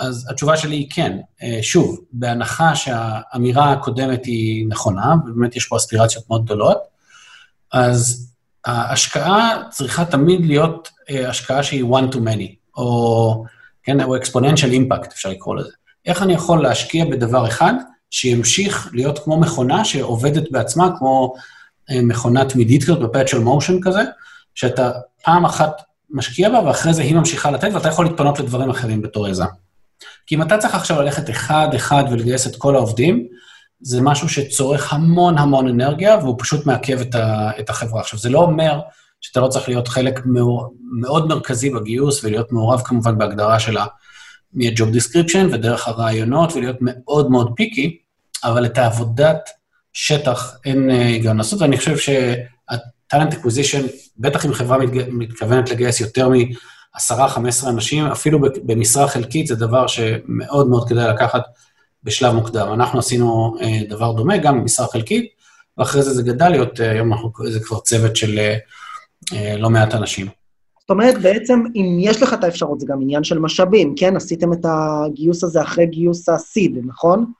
אז 0.00 0.26
התשובה 0.30 0.56
שלי 0.56 0.76
היא 0.76 0.86
כן. 0.90 1.18
אה, 1.42 1.58
שוב, 1.62 2.00
בהנחה 2.12 2.76
שהאמירה 2.76 3.72
הקודמת 3.72 4.24
היא 4.24 4.66
נכונה, 4.68 5.14
ובאמת 5.26 5.56
יש 5.56 5.66
פה 5.66 5.76
אספירציות 5.76 6.24
מאוד 6.30 6.44
גדולות, 6.44 6.78
אז 7.72 8.30
ההשקעה 8.64 9.62
צריכה 9.70 10.04
תמיד 10.04 10.46
להיות 10.46 10.88
אה, 11.10 11.28
השקעה 11.28 11.62
שהיא 11.62 11.84
one 11.84 12.14
to 12.14 12.16
many, 12.16 12.54
או, 12.76 13.44
כן, 13.82 14.00
או 14.00 14.16
exponential 14.16 14.72
impact, 14.72 15.06
אפשר 15.12 15.28
לקרוא 15.28 15.56
לזה. 15.56 15.70
איך 16.06 16.22
אני 16.22 16.32
יכול 16.32 16.62
להשקיע 16.62 17.04
בדבר 17.04 17.48
אחד 17.48 17.74
שימשיך 18.10 18.90
להיות 18.92 19.18
כמו 19.18 19.40
מכונה 19.40 19.84
שעובדת 19.84 20.50
בעצמה, 20.50 20.90
כמו 20.98 21.34
אה, 21.90 22.02
מכונה 22.02 22.44
תמידית 22.44 22.82
כזאת, 22.82 22.98
ב-Perpetual 22.98 23.44
motion 23.46 23.74
כזה, 23.82 24.02
שאתה 24.54 24.90
פעם 25.24 25.44
אחת 25.44 25.82
משקיע 26.10 26.50
בה, 26.50 26.64
ואחרי 26.66 26.94
זה 26.94 27.02
היא 27.02 27.14
ממשיכה 27.14 27.50
לתת, 27.50 27.68
ואתה 27.72 27.88
יכול 27.88 28.04
להתפנות 28.04 28.38
לדברים 28.40 28.70
אחרים 28.70 29.02
בתור 29.02 29.28
יזם. 29.28 29.46
כי 30.26 30.34
אם 30.34 30.42
אתה 30.42 30.58
צריך 30.58 30.74
עכשיו 30.74 31.02
ללכת 31.02 31.30
אחד-אחד 31.30 32.04
ולגייס 32.10 32.46
את 32.46 32.56
כל 32.56 32.76
העובדים, 32.76 33.26
זה 33.80 34.02
משהו 34.02 34.28
שצורך 34.28 34.92
המון 34.92 35.38
המון 35.38 35.68
אנרגיה, 35.68 36.18
והוא 36.18 36.36
פשוט 36.38 36.66
מעכב 36.66 37.00
את, 37.00 37.14
ה, 37.14 37.50
את 37.60 37.70
החברה. 37.70 38.00
עכשיו, 38.00 38.18
זה 38.18 38.28
לא 38.28 38.38
אומר 38.38 38.80
שאתה 39.20 39.40
לא 39.40 39.48
צריך 39.48 39.68
להיות 39.68 39.88
חלק 39.88 40.20
מאוד 41.00 41.28
מרכזי 41.28 41.70
בגיוס, 41.70 42.24
ולהיות 42.24 42.52
מעורב 42.52 42.80
כמובן 42.84 43.18
בהגדרה 43.18 43.60
של 43.60 43.76
מ-job 44.54 44.94
description 44.94 45.52
ודרך 45.52 45.88
הרעיונות, 45.88 46.52
ולהיות 46.52 46.76
מאוד 46.80 47.30
מאוד 47.30 47.52
פיקי, 47.56 47.98
אבל 48.44 48.66
את 48.66 48.78
העבודת 48.78 49.48
שטח 49.92 50.56
אין 50.64 50.90
אה, 50.90 51.06
היגיון 51.06 51.36
לעשות, 51.36 51.60
ואני 51.60 51.76
חושב 51.76 51.98
שה-talent 51.98 53.32
acquisition, 53.32 53.82
בטח 54.18 54.46
אם 54.46 54.54
חברה 54.54 54.78
מתכוונת 55.08 55.70
לגייס 55.70 56.00
יותר 56.00 56.28
מ... 56.28 56.34
10-15 56.96 57.00
אנשים, 57.68 58.06
אפילו 58.06 58.38
במשרה 58.62 59.08
חלקית, 59.08 59.46
זה 59.46 59.54
דבר 59.54 59.86
שמאוד 59.86 60.68
מאוד 60.68 60.88
כדאי 60.88 61.08
לקחת 61.08 61.42
בשלב 62.04 62.34
מוקדם. 62.34 62.72
אנחנו 62.72 62.98
עשינו 62.98 63.56
אה, 63.60 63.78
דבר 63.88 64.12
דומה, 64.12 64.36
גם 64.36 64.60
במשרה 64.60 64.86
חלקית, 64.86 65.30
ואחרי 65.78 66.02
זה 66.02 66.14
זה 66.14 66.22
גדל 66.22 66.48
להיות, 66.48 66.80
אה, 66.80 66.90
היום 66.90 67.12
אנחנו, 67.12 67.30
זה 67.50 67.60
כבר 67.60 67.80
צוות 67.80 68.16
של 68.16 68.38
אה, 69.32 69.56
לא 69.56 69.70
מעט 69.70 69.94
אנשים. 69.94 70.28
זאת 70.80 70.90
אומרת, 70.90 71.22
בעצם, 71.22 71.64
אם 71.74 71.96
יש 72.00 72.22
לך 72.22 72.34
את 72.34 72.44
האפשרות, 72.44 72.80
זה 72.80 72.86
גם 72.88 73.02
עניין 73.02 73.24
של 73.24 73.38
משאבים, 73.38 73.94
כן? 73.96 74.16
עשיתם 74.16 74.52
את 74.52 74.64
הגיוס 74.64 75.44
הזה 75.44 75.62
אחרי 75.62 75.86
גיוס 75.86 76.28
הסיד, 76.28 76.78
נכון? 76.86 77.32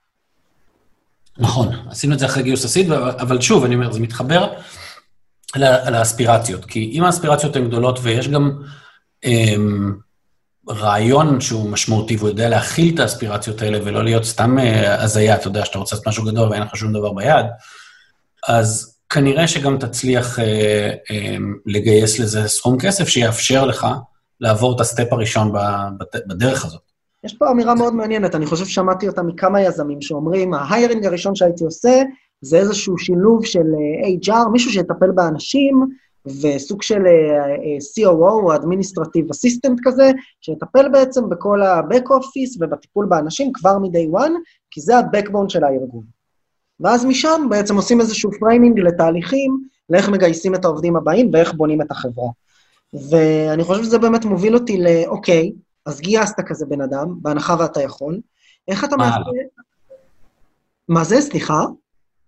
נכון, 1.39 1.69
עשינו 1.91 2.15
את 2.15 2.19
זה 2.19 2.27
אחרי 2.27 2.43
גיוס 2.43 2.65
הסיד, 2.65 2.93
אבל 2.93 3.41
שוב, 3.41 3.65
אני 3.65 3.75
אומר, 3.75 3.93
זה 3.93 4.01
מתחבר 4.01 4.53
לאספירציות, 5.91 6.65
כי 6.65 6.91
אם 6.93 7.05
האספירציות 7.05 7.57
הן 7.57 7.69
גדולות 7.69 7.99
ויש 8.03 8.29
גם 8.29 8.63
רעיון 10.69 11.41
שהוא 11.41 11.71
משמעותי 11.71 12.17
והוא 12.17 12.29
יודע 12.29 12.49
להכיל 12.49 12.95
את 12.95 13.01
האספירציות 13.01 13.63
האלה 13.63 13.79
ולא 13.85 14.05
להיות 14.05 14.25
סתם 14.25 14.59
אה, 14.59 15.03
הזיה, 15.03 15.35
אתה 15.35 15.49
יודע, 15.49 15.65
שאתה 15.65 15.79
רוצה 15.79 15.95
לעשות 15.95 16.09
משהו 16.09 16.25
גדול 16.25 16.49
ואין 16.49 16.63
לך 16.63 16.77
שום 16.77 16.93
דבר 16.93 17.13
ביד, 17.13 17.47
אז 18.49 18.97
כנראה 19.11 19.49
שגם 19.49 19.79
תצליח 19.79 20.39
אה, 20.39 20.91
אה, 21.11 21.37
לגייס 21.67 22.19
לזה 22.19 22.49
סכום 22.49 22.79
כסף 22.79 23.09
שיאפשר 23.09 23.67
לך 23.67 23.87
לעבור 24.41 24.77
את 24.77 24.81
הסטפ 24.81 25.13
הראשון 25.13 25.53
בדרך 26.27 26.65
הזאת. 26.65 26.81
יש 27.25 27.35
פה 27.35 27.51
אמירה 27.51 27.75
מאוד 27.75 27.95
מעניינת, 27.95 28.35
אני 28.35 28.47
חושב 28.47 28.65
ששמעתי 28.65 29.09
אותה 29.09 29.23
מכמה 29.23 29.61
יזמים 29.61 30.03
שאומרים, 30.03 30.55
ההיירינג 30.55 31.07
הראשון 31.07 31.35
שהייתי 31.35 31.65
עושה 31.65 32.03
זה 32.41 32.59
איזשהו 32.59 32.99
שילוב 32.99 33.45
של 33.45 33.59
אה, 33.59 34.35
HR, 34.35 34.49
מישהו 34.53 34.73
שיטפל 34.73 35.11
באנשים, 35.15 35.87
וסוג 36.27 36.83
של 36.83 37.07
אה, 37.07 37.47
אה, 37.47 37.77
COO, 37.79 38.61
Administrative 38.61 39.27
Assistant 39.27 39.77
כזה, 39.83 40.11
שיטפל 40.41 40.89
בעצם 40.89 41.29
בכל 41.29 41.63
ה-back 41.63 42.09
office 42.09 42.57
ובטיפול 42.61 43.07
באנשים 43.07 43.53
כבר 43.53 43.79
מ-day 43.79 44.19
one, 44.19 44.33
כי 44.71 44.81
זה 44.81 44.99
ה-backbone 44.99 45.49
של 45.49 45.65
הארגון. 45.65 46.05
ואז 46.81 47.05
משם 47.05 47.47
בעצם 47.51 47.77
עושים 47.77 48.01
איזשהו 48.01 48.31
framing 48.41 48.81
לתהליכים, 48.81 49.65
לאיך 49.91 50.09
מגייסים 50.09 50.55
את 50.55 50.65
העובדים 50.65 50.97
הבאים 50.97 51.31
ואיך 51.33 51.55
בונים 51.55 51.83
את 51.83 51.91
החברה. 51.91 52.29
ואני 53.11 53.65
חושב 53.65 53.83
שזה 53.83 53.99
באמת 53.99 54.25
מוביל 54.25 54.55
אותי 54.55 54.79
ל, 54.79 54.87
אוקיי, 55.07 55.53
אז 55.87 56.01
גייסת 56.01 56.41
כזה 56.47 56.67
בן 56.67 56.81
אדם, 56.81 57.15
בהנחה 57.23 57.57
ואתה 57.59 57.83
יכול, 57.83 58.21
איך 58.69 58.85
אתה 58.85 58.97
מעשה... 58.97 59.17
מה 60.89 61.05
זה, 61.05 61.21
סליחה? 61.21 61.65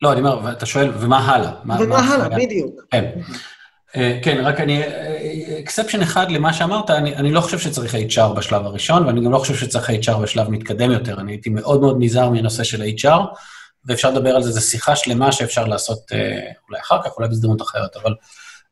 לא, 0.02 0.12
אני 0.12 0.20
אומר, 0.20 0.52
אתה 0.52 0.66
שואל, 0.66 0.92
ומה 1.00 1.18
הלאה? 1.18 1.52
ומה 1.80 1.98
הלאה, 1.98 2.28
בדיוק. 2.28 2.80
כן. 2.90 3.20
אה, 3.96 4.18
כן, 4.22 4.40
רק 4.44 4.60
אני, 4.60 4.82
אקספשן 5.60 5.98
אה, 5.98 6.04
אחד 6.04 6.30
למה 6.30 6.52
שאמרת, 6.52 6.90
אני, 6.90 7.16
אני 7.16 7.32
לא 7.32 7.40
חושב 7.40 7.58
שצריך 7.58 7.94
HR 7.94 8.32
בשלב 8.36 8.66
הראשון, 8.66 9.06
ואני 9.06 9.24
גם 9.24 9.32
לא 9.32 9.38
חושב 9.38 9.54
שצריך 9.54 9.90
HR 9.90 10.16
בשלב 10.22 10.50
מתקדם 10.50 10.90
יותר. 10.90 11.20
אני 11.20 11.32
הייתי 11.32 11.50
מאוד 11.50 11.80
מאוד 11.80 11.96
נזהר 12.00 12.30
מהנושא 12.30 12.64
של 12.64 12.82
HR, 12.82 13.20
ואפשר 13.84 14.10
לדבר 14.10 14.36
על 14.36 14.42
זה, 14.42 14.50
זו 14.50 14.60
שיחה 14.60 14.96
שלמה 14.96 15.32
שאפשר 15.32 15.64
לעשות 15.64 15.98
אה, 16.12 16.18
אולי 16.68 16.80
אחר 16.80 17.02
כך, 17.04 17.10
אולי 17.16 17.28
בהזדמנות 17.28 17.62
אחרת, 17.62 17.96
אבל 17.96 18.14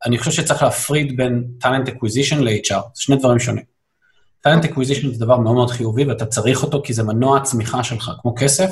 אני 0.07 0.19
חושב 0.19 0.31
שצריך 0.31 0.63
להפריד 0.63 1.17
בין 1.17 1.45
talent 1.63 1.89
acquisition 1.89 2.37
ל-HR, 2.37 2.83
זה 2.95 3.03
שני 3.03 3.17
דברים 3.17 3.39
שונים. 3.39 3.65
talent 4.49 4.65
acquisition 4.65 5.13
זה 5.13 5.25
דבר 5.25 5.39
מאוד 5.39 5.55
מאוד 5.55 5.71
חיובי, 5.71 6.05
ואתה 6.05 6.27
צריך 6.27 6.63
אותו 6.63 6.83
כי 6.85 6.93
זה 6.93 7.03
מנוע 7.03 7.41
צמיחה 7.41 7.85
שלך, 7.85 8.11
כמו 8.23 8.35
כסף, 8.39 8.71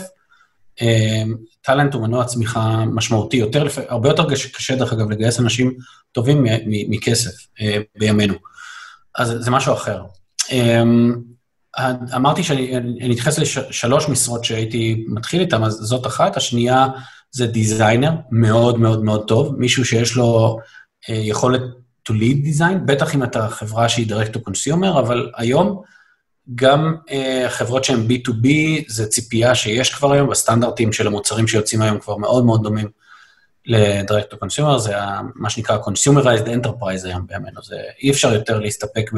טאלנט 1.61 1.95
הוא 1.95 2.03
מנוע 2.03 2.25
צמיחה 2.25 2.85
משמעותי, 2.87 3.37
יותר, 3.37 3.67
הרבה 3.89 4.09
יותר 4.09 4.35
קשה, 4.35 4.77
דרך 4.77 4.93
אגב, 4.93 5.11
לגייס 5.11 5.41
אנשים 5.41 5.75
טובים 6.13 6.47
מכסף 6.67 7.31
אה, 7.61 7.79
בימינו. 7.99 8.35
אז 9.19 9.35
זה 9.39 9.51
משהו 9.51 9.73
אחר. 9.73 10.03
אמ, 10.53 11.15
אמרתי 12.17 12.43
שאני 12.43 13.13
אתייחס 13.13 13.39
לשלוש 13.39 14.09
משרות 14.09 14.45
שהייתי 14.45 15.05
מתחיל 15.09 15.41
איתן, 15.41 15.65
אז 15.65 15.73
זאת 15.73 16.07
אחת. 16.07 16.37
השנייה 16.37 16.87
זה 17.31 17.47
דיזיינר, 17.47 18.11
מאוד 18.31 18.79
מאוד 18.79 19.05
מאוד 19.05 19.29
טוב, 19.29 19.55
מישהו 19.59 19.85
שיש 19.85 20.17
לו 20.17 20.59
אה, 21.11 21.15
יכולת 21.15 21.63
to 22.09 22.13
lead 22.13 22.47
design, 22.47 22.79
בטח 22.87 23.15
אם 23.15 23.23
אתה 23.23 23.49
חברה 23.49 23.89
שהיא 23.89 24.07
direct 24.13 24.37
to 24.37 24.39
consumer, 24.39 24.99
אבל 24.99 25.31
היום 25.37 25.83
גם 26.55 26.95
uh, 27.09 27.49
חברות 27.49 27.85
שהן 27.85 28.07
B2B, 28.09 28.49
זה 28.89 29.07
ציפייה 29.07 29.55
שיש 29.55 29.95
כבר 29.95 30.13
היום, 30.13 30.31
בסטנדרטים 30.31 30.93
של 30.93 31.07
המוצרים 31.07 31.49
שיוצאים 31.49 31.83
היום 31.83 31.99
כבר 31.99 32.17
מאוד 32.17 32.45
מאוד 32.45 32.63
דומים 32.63 32.89
ל-direct 33.67 34.35
to 34.35 34.37
consumer, 34.45 34.79
זה 34.79 34.95
מה 35.35 35.51
שנקרא 35.51 35.79
consumerized 35.79 36.47
enterprise 36.47 37.05
היום 37.07 37.27
בימינו, 37.27 37.63
זה 37.63 37.77
אי 38.03 38.11
אפשר 38.11 38.35
יותר 38.35 38.59
להסתפק 38.59 39.11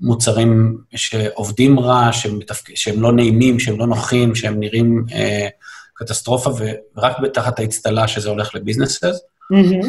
במוצרים 0.00 0.78
שעובדים 0.94 1.80
רע, 1.80 2.12
שהם, 2.12 2.38
מתפק... 2.38 2.76
שהם 2.76 3.02
לא 3.02 3.12
נעימים, 3.12 3.60
שהם 3.60 3.78
לא 3.78 3.86
נוחים, 3.86 4.34
שהם 4.34 4.60
נראים 4.60 5.04
אה, 5.12 5.48
קטסטרופה, 5.94 6.50
ורק 6.96 7.16
תחת 7.34 7.58
האצטלה 7.58 8.08
שזה 8.08 8.28
הולך 8.28 8.54
לביזנסס. 8.54 9.20
Mm-hmm. 9.52 9.86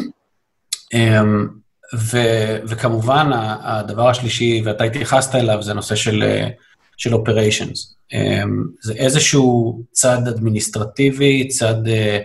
אמ, 0.93 1.47
ו- 1.95 2.57
וכמובן, 2.67 3.29
הדבר 3.61 4.09
השלישי, 4.09 4.61
ואתה 4.65 4.83
התייחסת 4.83 5.35
אליו, 5.35 5.63
זה 5.63 5.71
הנושא 5.71 5.95
של, 5.95 6.23
של 6.97 7.13
operations. 7.13 7.97
אמ, 8.13 8.63
זה 8.81 8.93
איזשהו 8.93 9.81
צד 9.91 10.27
אדמיניסטרטיבי, 10.27 11.47
צד, 11.47 11.87
אה, 11.87 12.19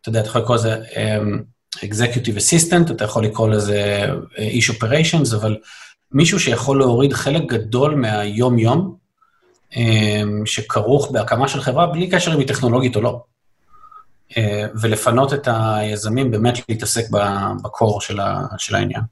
אתה 0.00 0.08
יודע, 0.08 0.20
אתה 0.20 0.28
יכול 0.28 0.40
לקרוא 0.40 0.56
לזה 0.56 0.82
אמ, 0.96 1.42
executive 1.76 2.36
assistant, 2.36 2.92
אתה 2.92 3.04
יכול 3.04 3.24
לקרוא 3.24 3.48
לזה 3.48 4.06
אה, 4.38 4.50
ish 4.50 4.72
operations, 4.72 5.36
אבל 5.36 5.56
מישהו 6.12 6.40
שיכול 6.40 6.78
להוריד 6.78 7.12
חלק 7.12 7.42
גדול 7.52 7.94
מהיום-יום, 7.94 9.02
שכרוך 10.44 11.10
בהקמה 11.10 11.48
של 11.48 11.60
חברה, 11.60 11.86
בלי 11.86 12.10
קשר 12.10 12.34
אם 12.34 12.38
היא 12.38 12.48
טכנולוגית 12.48 12.96
או 12.96 13.00
לא. 13.00 13.22
אה, 14.36 14.66
ולפנות 14.80 15.34
את 15.34 15.48
היזמים 15.50 16.30
באמת 16.30 16.58
להתעסק 16.68 17.04
בקור 17.62 18.00
של, 18.00 18.74
העניין. 18.74 19.02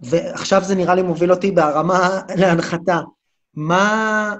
ועכשיו 0.00 0.62
זה 0.64 0.74
נראה 0.74 0.94
לי 0.94 1.02
מוביל 1.02 1.32
אותי 1.32 1.50
בהרמה 1.50 2.20
להנחתה. 2.36 3.00
מה, 3.54 4.34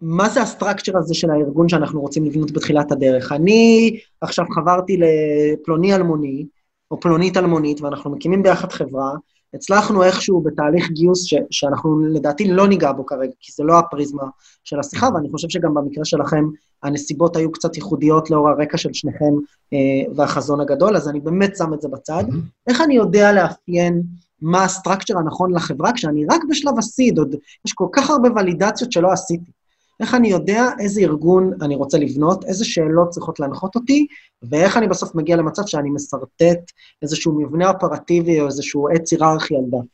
מה 0.00 0.28
זה 0.28 0.42
הסטרקצ'ר 0.42 0.98
הזה 0.98 1.14
של 1.14 1.30
הארגון 1.30 1.68
שאנחנו 1.68 2.00
רוצים 2.00 2.24
לבנות 2.24 2.52
בתחילת 2.52 2.92
הדרך? 2.92 3.32
אני 3.32 3.96
עכשיו 4.20 4.44
חברתי 4.54 4.96
לפלוני 4.96 5.94
אלמוני, 5.94 6.46
או 6.90 7.00
פלונית 7.00 7.36
אלמונית, 7.36 7.80
ואנחנו 7.80 8.10
מקימים 8.10 8.42
ביחד 8.42 8.72
חברה, 8.72 9.10
הצלחנו 9.54 10.02
איכשהו 10.02 10.40
בתהליך 10.40 10.90
גיוס 10.90 11.24
ש, 11.24 11.34
שאנחנו 11.50 11.98
לדעתי 11.98 12.48
לא 12.48 12.68
ניגע 12.68 12.92
בו 12.92 13.06
כרגע, 13.06 13.32
כי 13.40 13.52
זה 13.52 13.64
לא 13.64 13.78
הפריזמה 13.78 14.22
של 14.64 14.80
השיחה, 14.80 15.08
ואני 15.14 15.28
חושב 15.30 15.48
שגם 15.48 15.74
במקרה 15.74 16.04
שלכם 16.04 16.44
הנסיבות 16.82 17.36
היו 17.36 17.52
קצת 17.52 17.76
ייחודיות 17.76 18.30
לאור 18.30 18.48
הרקע 18.48 18.78
של 18.78 18.92
שניכם 18.92 19.34
אה, 19.72 20.14
והחזון 20.16 20.60
הגדול, 20.60 20.96
אז 20.96 21.08
אני 21.08 21.20
באמת 21.20 21.56
שם 21.56 21.74
את 21.74 21.80
זה 21.80 21.88
בצד. 21.88 22.24
Mm-hmm. 22.28 22.68
איך 22.68 22.80
אני 22.80 22.94
יודע 22.94 23.32
לאפיין 23.32 24.02
מה 24.42 24.64
הסטרקצ'ר 24.64 25.18
הנכון 25.18 25.54
לחברה 25.54 25.92
כשאני 25.92 26.24
רק 26.30 26.40
בשלב 26.50 26.78
הסיד, 26.78 27.18
עוד 27.18 27.34
יש 27.66 27.72
כל 27.72 27.86
כך 27.92 28.10
הרבה 28.10 28.28
ולידציות 28.36 28.92
שלא 28.92 29.12
עשיתי. 29.12 29.50
איך 30.00 30.14
אני 30.14 30.28
יודע 30.28 30.64
איזה 30.78 31.00
ארגון 31.00 31.52
אני 31.62 31.76
רוצה 31.76 31.98
לבנות, 31.98 32.44
איזה 32.44 32.64
שאלות 32.64 33.10
צריכות 33.10 33.40
להנחות 33.40 33.74
אותי, 33.74 34.06
ואיך 34.42 34.76
אני 34.76 34.88
בסוף 34.88 35.14
מגיע 35.14 35.36
למצב 35.36 35.62
שאני 35.66 35.90
משרטט 35.90 36.72
איזשהו 37.02 37.40
מבנה 37.40 37.70
אופרטיבי 37.70 38.40
או 38.40 38.46
איזשהו 38.46 38.88
עץ 38.88 39.12
היררכי 39.12 39.54
על 39.56 39.62
דף. 39.70 39.86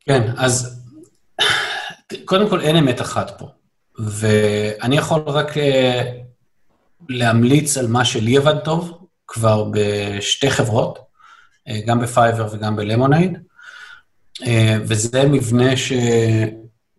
כן, 0.00 0.32
אז 0.36 0.80
קודם 2.24 2.48
כל 2.48 2.60
אין 2.60 2.76
אמת 2.76 3.00
אחת 3.00 3.38
פה, 3.38 3.48
ואני 3.98 4.96
יכול 4.96 5.20
רק 5.26 5.58
אה, 5.58 6.12
להמליץ 7.08 7.76
על 7.76 7.86
מה 7.86 8.04
שלי 8.04 8.36
עבד 8.36 8.58
טוב, 8.58 8.98
כבר 9.26 9.70
בשתי 9.72 10.50
חברות, 10.50 10.98
אה, 11.68 11.80
גם 11.86 12.00
בפייבר 12.00 12.48
וגם 12.52 12.76
בלמונייד, 12.76 13.38
אה, 14.46 14.76
וזה 14.82 15.28
מבנה 15.28 15.76
ש... 15.76 15.92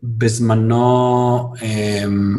בזמנו, 0.04 1.54
אמ, 1.62 2.38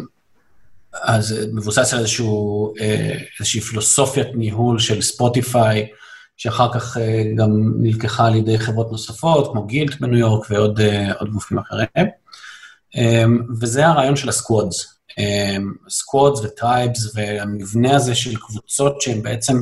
אז 1.01 1.35
מבוסס 1.53 1.93
על 1.93 1.99
איזשהו, 1.99 2.73
אה, 2.81 3.15
איזושהי 3.39 3.61
פילוסופיית 3.61 4.27
ניהול 4.33 4.79
של 4.79 5.01
ספוטיפיי, 5.01 5.87
שאחר 6.37 6.73
כך 6.73 6.97
אה, 6.97 7.23
גם 7.35 7.73
נלקחה 7.81 8.27
על 8.27 8.35
ידי 8.35 8.59
חברות 8.59 8.91
נוספות, 8.91 9.51
כמו 9.51 9.65
גילט 9.65 9.99
בניו 9.99 10.17
יורק 10.17 10.47
ועוד 10.49 10.79
אה, 10.79 11.11
גופים 11.31 11.59
אחרים. 11.59 12.07
אמ, 12.95 13.41
וזה 13.61 13.87
הרעיון 13.87 14.15
של 14.15 14.29
ה 14.29 14.37
squads. 14.37 14.89
squads 15.89 16.39
ו 16.39 16.50
tribes 16.50 17.15
והמבנה 17.15 17.95
הזה 17.95 18.15
של 18.15 18.35
קבוצות 18.35 19.01
שהן 19.01 19.21
בעצם 19.21 19.53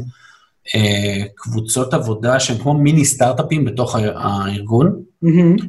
קבוצות 1.36 1.94
עבודה 1.94 2.40
שהן 2.40 2.58
כמו 2.58 2.74
מיני 2.74 3.06
סטארט-אפים 3.06 3.66
בתוך 3.66 3.96
הארגון. 4.16 5.04
Mm-hmm. 5.26 5.66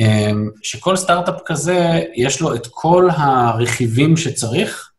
אמ, 0.00 0.50
שכל 0.62 0.96
סטארט-אפ 0.96 1.40
כזה, 1.46 2.00
יש 2.14 2.40
לו 2.40 2.54
את 2.54 2.66
כל 2.70 3.08
הרכיבים 3.12 4.16
שצריך, 4.16 4.90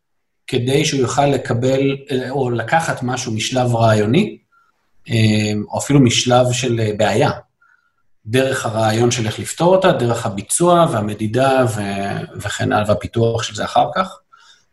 כדי 0.46 0.84
שהוא 0.84 1.00
יוכל 1.00 1.26
לקבל, 1.26 1.96
או 2.30 2.50
לקחת 2.50 3.02
משהו 3.02 3.32
משלב 3.32 3.76
רעיוני, 3.76 4.38
אמ, 5.08 5.64
או 5.70 5.78
אפילו 5.78 6.00
משלב 6.00 6.52
של 6.52 6.80
אה, 6.80 6.90
בעיה, 6.96 7.30
דרך 8.26 8.66
הרעיון 8.66 9.10
של 9.10 9.26
איך 9.26 9.38
לפתור 9.38 9.76
אותה, 9.76 9.92
דרך 9.92 10.26
הביצוע 10.26 10.86
והמדידה 10.92 11.64
ו- 11.76 12.40
וכן 12.40 12.72
הלאה, 12.72 12.88
והפיתוח 12.88 13.42
של 13.42 13.54
זה 13.54 13.64
אחר 13.64 13.86
כך. 13.94 14.18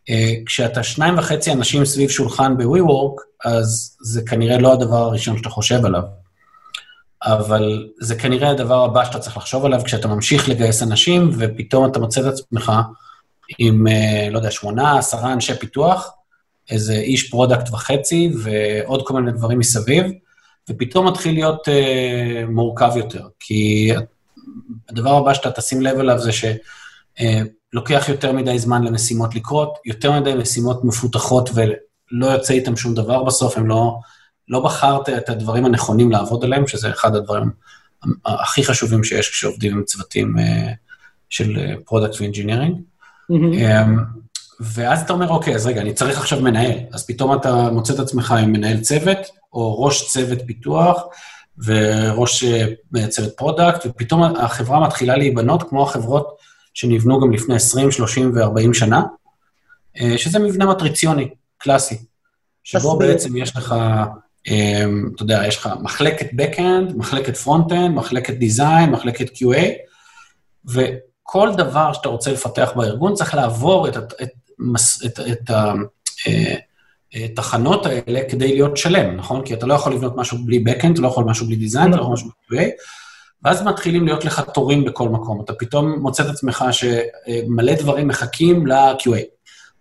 אה, 0.10 0.34
כשאתה 0.46 0.84
שניים 0.84 1.18
וחצי 1.18 1.52
אנשים 1.52 1.86
סביב 1.86 2.10
שולחן 2.10 2.58
ב-WeWork, 2.58 3.22
אז 3.46 3.98
זה 4.02 4.22
כנראה 4.26 4.58
לא 4.58 4.74
הדבר 4.74 4.98
הראשון 4.98 5.38
שאתה 5.38 5.50
חושב 5.50 5.86
עליו. 5.86 6.04
אבל 7.26 7.90
זה 8.00 8.16
כנראה 8.16 8.50
הדבר 8.50 8.84
הבא 8.84 9.06
שאתה 9.06 9.20
צריך 9.20 9.38
לחשוב 9.38 9.66
עליו 9.66 9.82
כשאתה 9.86 10.08
ממשיך 10.08 10.50
לגייס 10.50 10.84
אנשים, 10.84 11.30
ופתאום 11.38 11.86
אתה 11.86 12.00
מוצא 12.00 12.22
את 12.22 12.26
עצמך 12.26 12.72
עם, 13.60 13.88
אה, 13.88 14.28
לא 14.32 14.38
יודע, 14.38 14.52
שמונה, 14.52 14.98
עשרה 14.98 15.34
אנשי 15.34 15.56
פיתוח, 15.56 16.12
איזה 16.70 16.94
איש 16.94 17.30
product 17.30 17.70
וחצי, 17.72 18.32
ועוד 18.44 19.08
כל 19.08 19.14
מיני 19.14 19.32
דברים 19.32 19.60
מסביב, 19.60 20.06
ופתאום 20.70 21.08
מתחיל 21.08 21.34
להיות 21.34 21.70
אה, 21.70 22.44
מורכב 22.50 22.92
יותר. 22.96 23.28
כי 23.40 23.92
הדבר 24.90 25.18
הבא 25.18 25.34
שאתה 25.34 25.52
תשים 25.52 25.82
לב 25.82 26.00
אליו 26.00 26.20
זה 26.20 26.32
שלוקח 26.32 28.10
אה, 28.10 28.14
יותר 28.14 28.32
מדי 28.32 28.60
זמן 28.60 28.84
למשימות 28.84 29.36
לקרות, 29.36 29.78
יותר 29.86 30.20
מדי 30.20 30.34
משימות 30.34 30.84
מפותחות 30.84 31.50
ולא 31.54 32.26
יוצא 32.26 32.54
איתם 32.54 32.76
שום 32.76 32.94
דבר 32.96 33.24
בסוף, 33.24 33.58
הם 33.58 33.68
לא... 33.68 33.96
לא 34.48 34.60
בחרת 34.60 35.10
את 35.10 35.30
הדברים 35.30 35.66
הנכונים 35.66 36.12
לעבוד 36.12 36.44
עליהם, 36.44 36.68
שזה 36.68 36.90
אחד 36.90 37.16
הדברים 37.16 37.50
הכי 38.26 38.64
חשובים 38.64 39.04
שיש 39.04 39.30
כשעובדים 39.30 39.78
עם 39.78 39.84
צוותים 39.84 40.40
אה, 40.40 40.72
של 41.30 41.76
product 41.86 42.22
ו 42.22 42.26
engineering. 42.26 42.78
ואז 44.60 45.02
אתה 45.02 45.14
אומר, 45.14 45.30
אוקיי, 45.30 45.56
אז 45.56 45.68
רגע, 45.68 45.82
אני 45.82 45.94
צריך 45.94 46.18
עכשיו 46.18 46.42
מנהל. 46.42 46.80
אז 46.94 47.06
פתאום 47.06 47.34
אתה 47.34 47.70
מוצא 47.72 47.94
את 47.94 48.00
עצמך 48.00 48.32
עם 48.32 48.52
מנהל 48.52 48.80
צוות, 48.80 49.18
או 49.54 49.84
ראש 49.84 50.12
צוות 50.12 50.40
פיתוח, 50.46 51.04
וראש 51.66 52.44
אה, 52.44 53.08
צוות 53.08 53.38
product, 53.38 53.86
ופתאום 53.86 54.24
החברה 54.24 54.80
מתחילה 54.80 55.18
להיבנות 55.18 55.70
כמו 55.70 55.84
החברות 55.84 56.38
שנבנו 56.74 57.20
גם 57.20 57.32
לפני 57.32 57.56
20, 57.56 57.92
30 57.92 58.32
ו-40 58.36 58.74
שנה, 58.74 59.02
אה, 60.02 60.18
שזה 60.18 60.40
מבנה 60.40 60.66
מטריציוני, 60.66 61.30
קלאסי, 61.58 61.98
שבו 62.64 62.98
בעצם 62.98 63.38
יש 63.38 63.56
לך 63.56 63.72
אמ, 63.72 64.25
אתה 64.46 65.24
יודע, 65.24 65.42
יש 65.48 65.58
לך 65.58 65.70
מחלקת 65.82 66.30
Backend, 66.30 66.96
מחלקת 66.96 67.34
Frontend, 67.46 67.90
מחלקת 67.90 68.34
Design, 68.34 68.90
מחלקת 68.92 69.30
QA, 69.30 69.62
וכל 70.66 71.50
דבר 71.58 71.94
שאתה 71.94 72.10
רוצה 72.10 72.32
לפתח 72.32 72.72
בארגון 72.76 73.14
צריך 73.14 73.36
לעבור 73.36 73.88
את, 73.88 73.98
את, 73.98 74.12
את, 74.22 74.40
את, 75.06 75.20
את 75.20 75.50
התחנות 77.16 77.86
האלה 77.86 78.22
כדי 78.30 78.54
להיות 78.54 78.78
שלם, 78.78 79.16
נכון? 79.16 79.46
כי 79.46 79.54
אתה 79.54 79.66
לא 79.66 79.74
יכול 79.74 79.94
לבנות 79.94 80.16
משהו 80.18 80.38
בלי 80.46 80.64
Backend, 80.68 80.94
אתה 80.94 81.02
לא 81.02 81.08
יכול 81.08 81.24
משהו 81.24 81.46
בלי 81.46 81.68
Design, 81.68 81.90
אתה 81.90 81.96
לא 81.96 82.02
יכול 82.02 82.14
משהו 82.14 82.30
בלי 82.50 82.60
QA, 82.60 82.70
ואז 83.44 83.64
מתחילים 83.64 84.06
להיות 84.06 84.26
לך 84.26 84.40
תורים 84.54 84.86
בכל 84.86 85.10
מקום. 85.10 85.42
אתה 85.42 85.54
פתאום 85.54 86.00
מוצא 86.00 86.24
את 86.24 86.30
עצמך 86.30 86.66
שמלא 86.72 87.74
דברים 87.74 88.08
מחכים 88.08 88.68
ל-QA. 88.68 89.35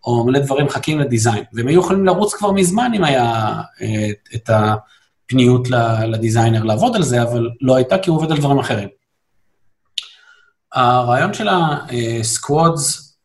או 0.07 0.25
מלא 0.27 0.39
דברים 0.39 0.67
מחכים 0.67 0.99
לדיזיין, 0.99 1.45
והם 1.53 1.69
היו 1.69 1.81
יכולים 1.81 2.07
לרוץ 2.07 2.35
כבר 2.35 2.53
מזמן 2.53 2.93
אם 2.95 3.05
היה 3.05 3.61
אה, 3.81 4.11
את 4.35 4.51
הפניות 4.51 5.69
לדיזיינר 6.07 6.63
לעבוד 6.63 6.97
על 6.97 7.03
זה, 7.03 7.23
אבל 7.23 7.51
לא 7.61 7.77
הייתה 7.77 7.99
כי 7.99 8.11
הוא 8.11 8.19
עובד 8.19 8.31
על 8.31 8.39
דברים 8.39 8.59
אחרים. 8.59 8.89
הרעיון 10.73 11.35
של 11.35 11.49
הסקוואדס, 11.51 13.17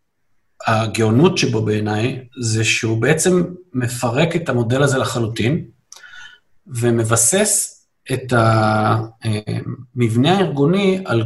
הגאונות 0.68 1.38
שבו 1.38 1.62
בעיניי, 1.62 2.26
זה 2.42 2.64
שהוא 2.64 3.02
בעצם 3.02 3.44
מפרק 3.74 4.36
את 4.36 4.50
המודל 4.50 4.84
הזה 4.84 4.98
לחלוטין, 4.98 5.66
ומבסס 6.68 7.86
את 8.14 8.34
המבנה 9.96 10.38
הארגוני 10.38 11.04
על 11.06 11.26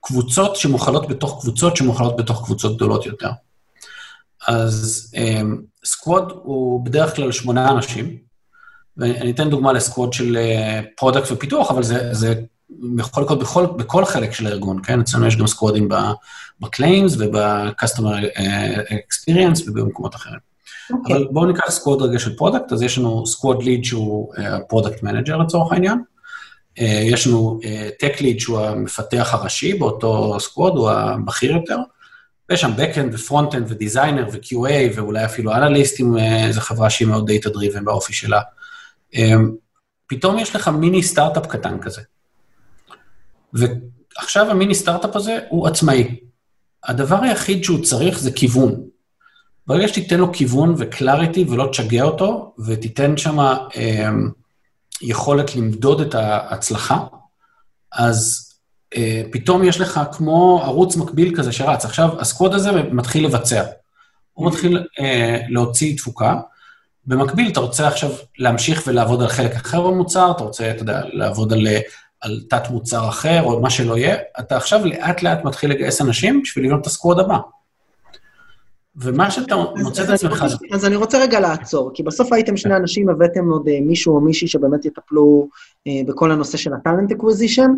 קבוצות 0.00 0.56
שמוכלות 0.56 1.08
בתוך 1.08 1.40
קבוצות 1.40 1.76
שמוכלות 1.76 2.16
בתוך 2.16 2.44
קבוצות 2.44 2.76
גדולות 2.76 3.06
יותר. 3.06 3.30
אז 4.48 5.10
squad 5.84 6.30
אמ, 6.30 6.38
הוא 6.42 6.84
בדרך 6.84 7.16
כלל 7.16 7.32
שמונה 7.32 7.70
אנשים, 7.70 8.16
ואני 8.96 9.30
אתן 9.30 9.50
דוגמה 9.50 9.72
ל 9.72 9.79
squad 9.79 10.12
של 10.12 10.38
product 10.96 11.26
אה, 11.26 11.32
ופיתוח, 11.32 11.70
אבל 11.70 11.82
זה, 11.82 12.14
זה 12.14 12.34
יכול 12.98 13.22
לקרות 13.22 13.38
בכל, 13.38 13.66
בכל 13.66 14.04
חלק 14.04 14.32
של 14.32 14.46
הארגון, 14.46 14.82
כן? 14.82 15.00
אצלנו 15.00 15.26
יש 15.26 15.36
גם 15.36 15.46
סקוואדים 15.46 15.88
ב 16.60 16.68
claims 16.68 17.16
וב-customer 17.18 18.38
אה, 18.38 18.76
experience 18.76 19.62
ובמקומות 19.66 20.14
אחרים. 20.14 20.38
אוקיי. 20.90 21.16
אבל 21.16 21.26
בואו 21.30 21.46
ניקח 21.46 21.70
squad 21.70 22.02
רגע 22.02 22.18
של 22.18 22.36
product, 22.36 22.72
אז 22.72 22.82
יש 22.82 22.98
לנו 22.98 23.26
squad 23.26 23.62
lead 23.62 23.84
שהוא 23.84 24.32
product 24.68 25.02
manager 25.02 25.36
לצורך 25.36 25.72
העניין. 25.72 25.98
אה, 26.78 27.00
יש 27.02 27.26
לנו 27.26 27.60
tech 27.98 28.20
lead 28.20 28.40
שהוא 28.40 28.60
המפתח 28.60 29.28
הראשי 29.32 29.74
באותו 29.74 30.40
squad, 30.40 30.76
הוא 30.76 30.90
הבכיר 30.90 31.52
יותר. 31.52 31.78
ויש 32.50 32.60
שם 32.60 32.72
Backend 32.76 33.12
ו-Frontend 33.12 33.64
ו-Designer 33.68 34.28
ו-QA 34.32 34.94
ואולי 34.94 35.24
אפילו 35.24 35.54
אנליסט 35.54 36.00
עם 36.00 36.18
אה, 36.18 36.46
איזו 36.46 36.60
חברה 36.60 36.90
שהיא 36.90 37.08
מאוד 37.08 37.30
Data 37.30 37.48
Driven 37.48 37.84
באופי 37.84 38.12
שלה. 38.12 38.40
אה, 39.14 39.34
פתאום 40.06 40.38
יש 40.38 40.56
לך 40.56 40.68
מיני 40.68 41.02
סטארט-אפ 41.02 41.46
קטן 41.46 41.80
כזה. 41.80 42.02
ועכשיו 43.52 44.50
המיני 44.50 44.74
סטארט-אפ 44.74 45.16
הזה 45.16 45.38
הוא 45.48 45.66
עצמאי. 45.66 46.20
הדבר 46.84 47.22
היחיד 47.22 47.64
שהוא 47.64 47.84
צריך 47.84 48.18
זה 48.18 48.32
כיוון. 48.32 48.84
ברגע 49.66 49.88
שתיתן 49.88 50.20
לו 50.20 50.32
כיוון 50.32 50.74
ו 50.78 50.86
clarity 50.86 51.44
ולא 51.48 51.68
תשגע 51.70 52.02
אותו, 52.02 52.54
ותיתן 52.66 53.16
שם 53.16 53.38
אה, 53.40 54.10
יכולת 55.02 55.56
למדוד 55.56 56.00
את 56.00 56.14
ההצלחה, 56.14 56.98
אז 57.92 58.45
פתאום 59.32 59.64
יש 59.64 59.80
לך 59.80 60.00
כמו 60.12 60.60
ערוץ 60.62 60.96
מקביל 60.96 61.36
כזה 61.36 61.52
שרץ. 61.52 61.84
עכשיו, 61.84 62.20
הסקווד 62.20 62.54
הזה 62.54 62.72
מתחיל 62.72 63.24
לבצע. 63.24 63.64
הוא 64.32 64.46
מתחיל 64.46 64.86
אה, 65.00 65.40
להוציא 65.48 65.96
תפוקה. 65.96 66.34
במקביל, 67.06 67.52
אתה 67.52 67.60
רוצה 67.60 67.88
עכשיו 67.88 68.10
להמשיך 68.38 68.82
ולעבוד 68.86 69.22
על 69.22 69.28
חלק 69.28 69.54
אחר 69.54 69.80
במוצר, 69.80 70.30
אתה 70.30 70.44
רוצה, 70.44 70.70
אתה 70.70 70.82
יודע, 70.82 71.00
לעבוד 71.12 71.52
על, 71.52 71.66
על 72.20 72.40
תת-מוצר 72.50 73.08
אחר, 73.08 73.42
או 73.42 73.60
מה 73.60 73.70
שלא 73.70 73.98
יהיה, 73.98 74.16
אתה 74.40 74.56
עכשיו 74.56 74.86
לאט-לאט 74.86 75.44
מתחיל 75.44 75.70
לגייס 75.70 76.00
אנשים 76.00 76.42
בשביל 76.42 76.64
לבנות 76.64 76.80
את 76.80 76.86
הסקווד 76.86 77.20
הבא. 77.20 77.38
ומה 78.96 79.30
שאתה 79.30 79.56
מוצא 79.76 80.04
את 80.04 80.08
עצמך... 80.08 80.44
אז 80.72 80.84
אני 80.84 80.96
רוצה 80.96 81.18
רגע 81.18 81.40
לעצור, 81.40 81.90
כי 81.94 82.02
בסוף 82.02 82.32
הייתם 82.32 82.56
שני 82.56 82.76
אנשים, 82.76 83.08
הבאתם 83.08 83.48
עוד 83.50 83.68
אה, 83.68 83.78
מישהו 83.80 84.14
או 84.14 84.20
מישהי 84.20 84.48
שבאמת 84.48 84.84
יטפלו 84.84 85.48
אה, 85.86 85.92
בכל 86.06 86.32
הנושא 86.32 86.58
של 86.58 86.74
ה 86.74 86.79
talent 86.79 87.12
acquisition. 87.12 87.70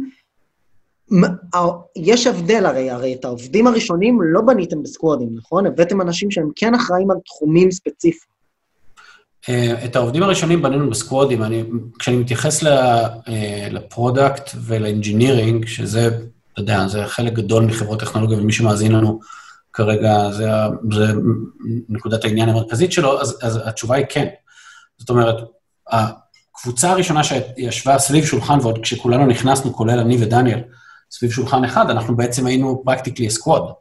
יש 1.96 2.26
הבדל 2.26 2.66
הרי, 2.66 2.90
הרי 2.90 3.14
את 3.14 3.24
העובדים 3.24 3.66
הראשונים 3.66 4.18
לא 4.22 4.40
בניתם 4.40 4.82
בסקוואדים, 4.82 5.28
נכון? 5.36 5.66
הבאתם 5.66 6.00
אנשים 6.00 6.30
שהם 6.30 6.50
כן 6.56 6.74
אחראים 6.74 7.10
על 7.10 7.16
תחומים 7.24 7.70
ספציפיים. 7.70 8.38
אה, 9.48 9.84
את 9.84 9.96
העובדים 9.96 10.22
הראשונים 10.22 10.62
בנינו 10.62 10.90
בסקוואדים. 10.90 11.42
אני, 11.42 11.64
כשאני 11.98 12.16
מתייחס 12.16 12.62
ל 13.70 13.80
product 13.80 14.50
ול 14.64 14.79
engineering, 14.79 15.66
שזה, 15.66 16.06
אתה 16.52 16.60
יודע, 16.60 16.88
זה 16.88 17.06
חלק 17.06 17.32
גדול 17.32 17.64
מחברות 17.64 18.00
טכנולוגיה, 18.00 18.38
ומי 18.38 18.52
שמאזין 18.52 18.92
לנו 18.92 19.20
כרגע, 19.72 20.30
זה, 20.30 20.48
זה 20.92 21.06
נקודת 21.88 22.24
העניין 22.24 22.48
המרכזית 22.48 22.92
שלו, 22.92 23.20
אז, 23.20 23.38
אז 23.42 23.60
התשובה 23.64 23.96
היא 23.96 24.06
כן. 24.08 24.26
זאת 24.98 25.10
אומרת, 25.10 25.36
הקבוצה 25.90 26.90
הראשונה 26.90 27.24
שישבה 27.24 27.98
סביב 27.98 28.24
שולחן, 28.24 28.58
ועוד 28.62 28.78
כשכולנו 28.82 29.26
נכנסנו, 29.26 29.74
כולל 29.74 29.98
אני 29.98 30.16
ודניאל, 30.20 30.60
סביב 31.10 31.30
שולחן 31.30 31.64
אחד, 31.64 31.90
אנחנו 31.90 32.16
בעצם 32.16 32.46
היינו 32.46 32.82
practically 32.84 33.30
squad. 33.30 33.72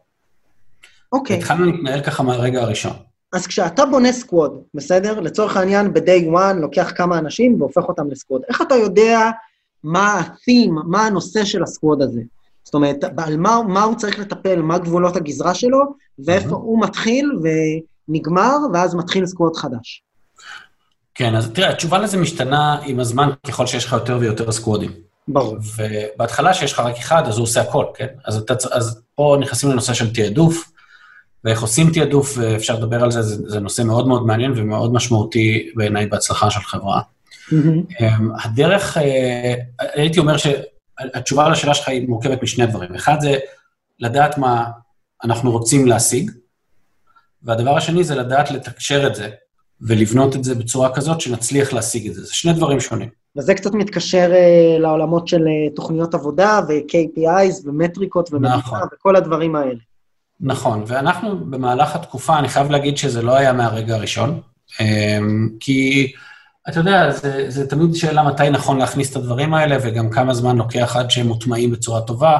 אוקיי. 1.11 1.37
התחלנו 1.37 1.65
להתנהל 1.65 2.01
ככה 2.01 2.23
מהרגע 2.23 2.61
הראשון. 2.61 2.93
אז 3.33 3.47
כשאתה 3.47 3.85
בונה 3.85 4.13
squad, 4.13 4.61
בסדר? 4.73 5.19
לצורך 5.19 5.57
העניין, 5.57 5.93
ב-day 5.93 6.33
one 6.33 6.53
לוקח 6.53 6.91
כמה 6.95 7.17
אנשים 7.17 7.61
והופך 7.61 7.83
אותם 7.83 8.11
ל 8.11 8.15
squad. 8.15 8.41
איך 8.49 8.61
אתה 8.61 8.75
יודע 8.75 9.31
מה 9.83 10.13
ה-theme, 10.13 10.83
מה 10.85 11.05
הנושא 11.05 11.45
של 11.45 11.63
ה 11.63 11.69
squad 11.69 12.01
הזה? 12.01 12.21
זאת 12.63 12.73
אומרת, 12.73 12.97
על 13.17 13.37
מה, 13.37 13.61
מה 13.67 13.83
הוא 13.83 13.95
צריך 13.95 14.19
לטפל, 14.19 14.61
מה 14.61 14.77
גבולות 14.77 15.15
הגזרה 15.15 15.53
שלו, 15.53 15.79
ואיפה 16.25 16.49
mm-hmm. 16.49 16.53
הוא 16.53 16.81
מתחיל 16.81 17.31
ונגמר, 18.09 18.57
ואז 18.73 18.95
מתחיל 18.95 19.25
סקווד 19.25 19.55
חדש. 19.55 20.03
כן, 21.15 21.35
אז 21.35 21.51
תראה, 21.53 21.69
התשובה 21.69 21.97
לזה 21.97 22.17
משתנה 22.17 22.77
עם 22.85 22.99
הזמן 22.99 23.29
ככל 23.47 23.65
שיש 23.65 23.85
לך 23.85 23.93
יותר 23.93 24.17
ויותר 24.21 24.51
סקוודים. 24.51 24.91
ברור. 25.27 25.57
ובהתחלה 25.75 26.53
שיש 26.53 26.73
לך 26.73 26.79
רק 26.79 26.97
אחד, 26.97 27.27
אז 27.27 27.37
הוא 27.37 27.43
עושה 27.43 27.61
הכל, 27.61 27.85
כן? 27.95 28.07
אז, 28.25 28.37
אתה, 28.37 28.53
אז 28.71 29.01
פה 29.15 29.37
נכנסים 29.39 29.69
לנושא 29.69 29.93
של 29.93 30.13
תעדוף, 30.13 30.71
ואיך 31.43 31.61
עושים 31.61 31.91
תעדוף, 31.93 32.33
ואפשר 32.37 32.75
לדבר 32.75 33.03
על 33.03 33.11
זה, 33.11 33.21
זה, 33.21 33.49
זה 33.49 33.59
נושא 33.59 33.81
מאוד 33.81 34.07
מאוד 34.07 34.25
מעניין 34.25 34.53
ומאוד 34.55 34.93
משמעותי 34.93 35.71
בעיניי 35.75 36.05
בהצלחה 36.05 36.49
של 36.49 36.59
חברה. 36.59 37.01
Mm-hmm. 37.01 38.03
הדרך, 38.43 38.97
אה, 38.97 39.53
הייתי 39.79 40.19
אומר 40.19 40.35
שהתשובה 40.37 41.49
לשאלה 41.49 41.73
שלך 41.73 41.87
היא 41.87 42.09
מורכבת 42.09 42.43
משני 42.43 42.65
דברים. 42.65 42.95
אחד 42.95 43.17
זה 43.21 43.37
לדעת 43.99 44.37
מה 44.37 44.65
אנחנו 45.23 45.51
רוצים 45.51 45.87
להשיג, 45.87 46.31
והדבר 47.43 47.77
השני 47.77 48.03
זה 48.03 48.15
לדעת 48.15 48.51
לתקשר 48.51 49.07
את 49.07 49.15
זה 49.15 49.29
ולבנות 49.81 50.35
את 50.35 50.43
זה 50.43 50.55
בצורה 50.55 50.95
כזאת 50.95 51.21
שנצליח 51.21 51.73
להשיג 51.73 52.07
את 52.07 52.13
זה. 52.13 52.23
זה 52.23 52.33
שני 52.33 52.53
דברים 52.53 52.79
שונים. 52.79 53.09
וזה 53.37 53.53
קצת 53.53 53.73
מתקשר 53.73 54.31
uh, 54.31 54.81
לעולמות 54.81 55.27
של 55.27 55.41
uh, 55.41 55.75
תוכניות 55.75 56.13
עבודה 56.13 56.61
ו-KPIs 56.67 57.67
ומטריקות 57.67 58.33
ומדינה 58.33 58.57
נכון. 58.57 58.79
וכל 58.93 59.15
הדברים 59.15 59.55
האלה. 59.55 59.79
נכון, 60.39 60.83
ואנחנו 60.87 61.37
במהלך 61.45 61.95
התקופה, 61.95 62.39
אני 62.39 62.49
חייב 62.49 62.71
להגיד 62.71 62.97
שזה 62.97 63.21
לא 63.21 63.35
היה 63.35 63.53
מהרגע 63.53 63.95
הראשון, 63.95 64.39
um, 64.71 64.81
כי 65.59 66.11
אתה 66.69 66.79
יודע, 66.79 67.11
זה, 67.11 67.45
זה 67.49 67.67
תמיד 67.67 67.95
שאלה 67.95 68.23
מתי 68.23 68.49
נכון 68.49 68.77
להכניס 68.77 69.11
את 69.11 69.15
הדברים 69.15 69.53
האלה, 69.53 69.77
וגם 69.81 70.09
כמה 70.09 70.33
זמן 70.33 70.57
לוקח 70.57 70.95
עד 70.95 71.11
שהם 71.11 71.27
מוטמעים 71.27 71.71
בצורה 71.71 72.01
טובה. 72.01 72.37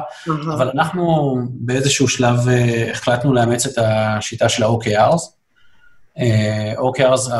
אבל 0.54 0.70
אנחנו 0.74 1.34
באיזשהו 1.50 2.08
שלב 2.08 2.36
uh, 2.48 2.90
החלטנו 2.90 3.32
לאמץ 3.32 3.66
את 3.66 3.78
השיטה 3.78 4.48
של 4.48 4.62
ה-OKRs, 4.62 4.90
אה, 4.90 5.37
OKRs, 6.76 7.32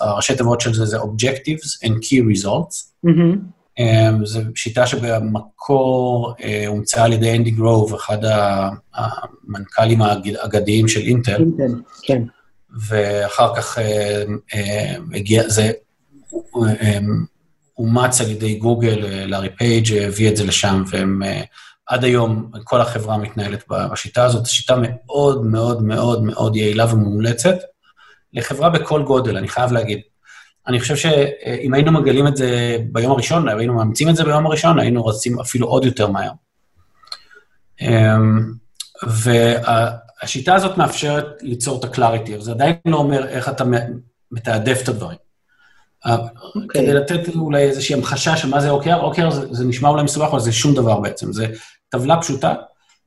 הראשי 0.00 0.36
תיבות 0.36 0.60
של 0.60 0.74
זה 0.74 0.84
זה 0.84 0.98
Objectives 0.98 1.84
and 1.84 1.92
Key 1.92 2.22
Results. 2.36 3.06
Mm-hmm. 3.06 3.84
זו 4.24 4.40
שיטה 4.54 4.86
שבמקור 4.86 6.34
אה, 6.42 6.66
הומצאה 6.66 7.04
על 7.04 7.12
ידי 7.12 7.36
אנדי 7.36 7.50
גרוב, 7.50 7.94
אחד 7.94 8.18
המנכ"לים 8.94 10.02
האגדיים 10.02 10.88
של 10.88 11.00
אינטל. 11.00 11.40
אינטל, 11.40 11.80
כן. 12.02 12.22
ואחר 12.88 13.56
כך 13.56 13.78
הגיע, 15.14 15.48
זה 15.48 15.72
אומץ 17.78 18.20
על 18.20 18.30
ידי 18.30 18.54
גוגל, 18.54 19.26
לארי 19.26 19.48
פייג' 19.56 19.92
הביא 19.92 20.28
את 20.28 20.36
זה 20.36 20.44
לשם, 20.44 20.84
והם 20.90 21.22
עד 21.86 22.04
היום, 22.04 22.50
כל 22.64 22.80
החברה 22.80 23.18
מתנהלת 23.18 23.64
בשיטה 23.68 24.24
הזאת. 24.24 24.46
שיטה 24.46 24.76
מאוד 24.82 25.44
מאוד 25.44 25.82
מאוד 25.82 26.22
מאוד 26.24 26.56
יעילה 26.56 26.94
ומומלצת. 26.94 27.56
לחברה 28.34 28.70
בכל 28.70 29.02
גודל, 29.02 29.36
אני 29.36 29.48
חייב 29.48 29.72
להגיד. 29.72 30.00
אני 30.66 30.80
חושב 30.80 30.96
שאם 30.96 31.74
היינו 31.74 31.92
מגלים 31.92 32.26
את 32.26 32.36
זה 32.36 32.76
ביום 32.92 33.12
הראשון, 33.12 33.48
היינו 33.48 33.74
מאמצים 33.74 34.08
את 34.08 34.16
זה 34.16 34.24
ביום 34.24 34.46
הראשון, 34.46 34.78
היינו 34.78 35.06
רצים 35.06 35.40
אפילו 35.40 35.66
עוד 35.66 35.84
יותר 35.84 36.08
מהר. 36.08 36.30
אמ, 37.80 38.52
והשיטה 39.02 40.54
הזאת 40.54 40.78
מאפשרת 40.78 41.26
ליצור 41.40 41.78
את 41.78 41.84
הקלאריטי, 41.84 42.34
אבל 42.34 42.42
זה 42.42 42.50
עדיין 42.52 42.74
לא 42.86 42.96
אומר 42.96 43.28
איך 43.28 43.48
אתה 43.48 43.64
מתעדף 44.30 44.80
את 44.82 44.88
הדברים. 44.88 45.18
Okay. 46.06 46.10
אוקיי. 46.54 46.82
כדי 46.82 46.94
לתת 46.94 47.34
אולי 47.34 47.62
איזושהי 47.62 47.94
המחשה 47.94 48.36
של 48.36 48.48
מה 48.48 48.60
זה 48.60 48.70
OKR, 48.70 49.14
OKR 49.14 49.30
זה, 49.30 49.46
זה 49.50 49.64
נשמע 49.64 49.88
אולי 49.88 50.02
מסובך, 50.02 50.28
אבל 50.30 50.40
זה 50.40 50.52
שום 50.52 50.74
דבר 50.74 51.00
בעצם. 51.00 51.32
זה 51.32 51.46
טבלה 51.88 52.20
פשוטה, 52.20 52.54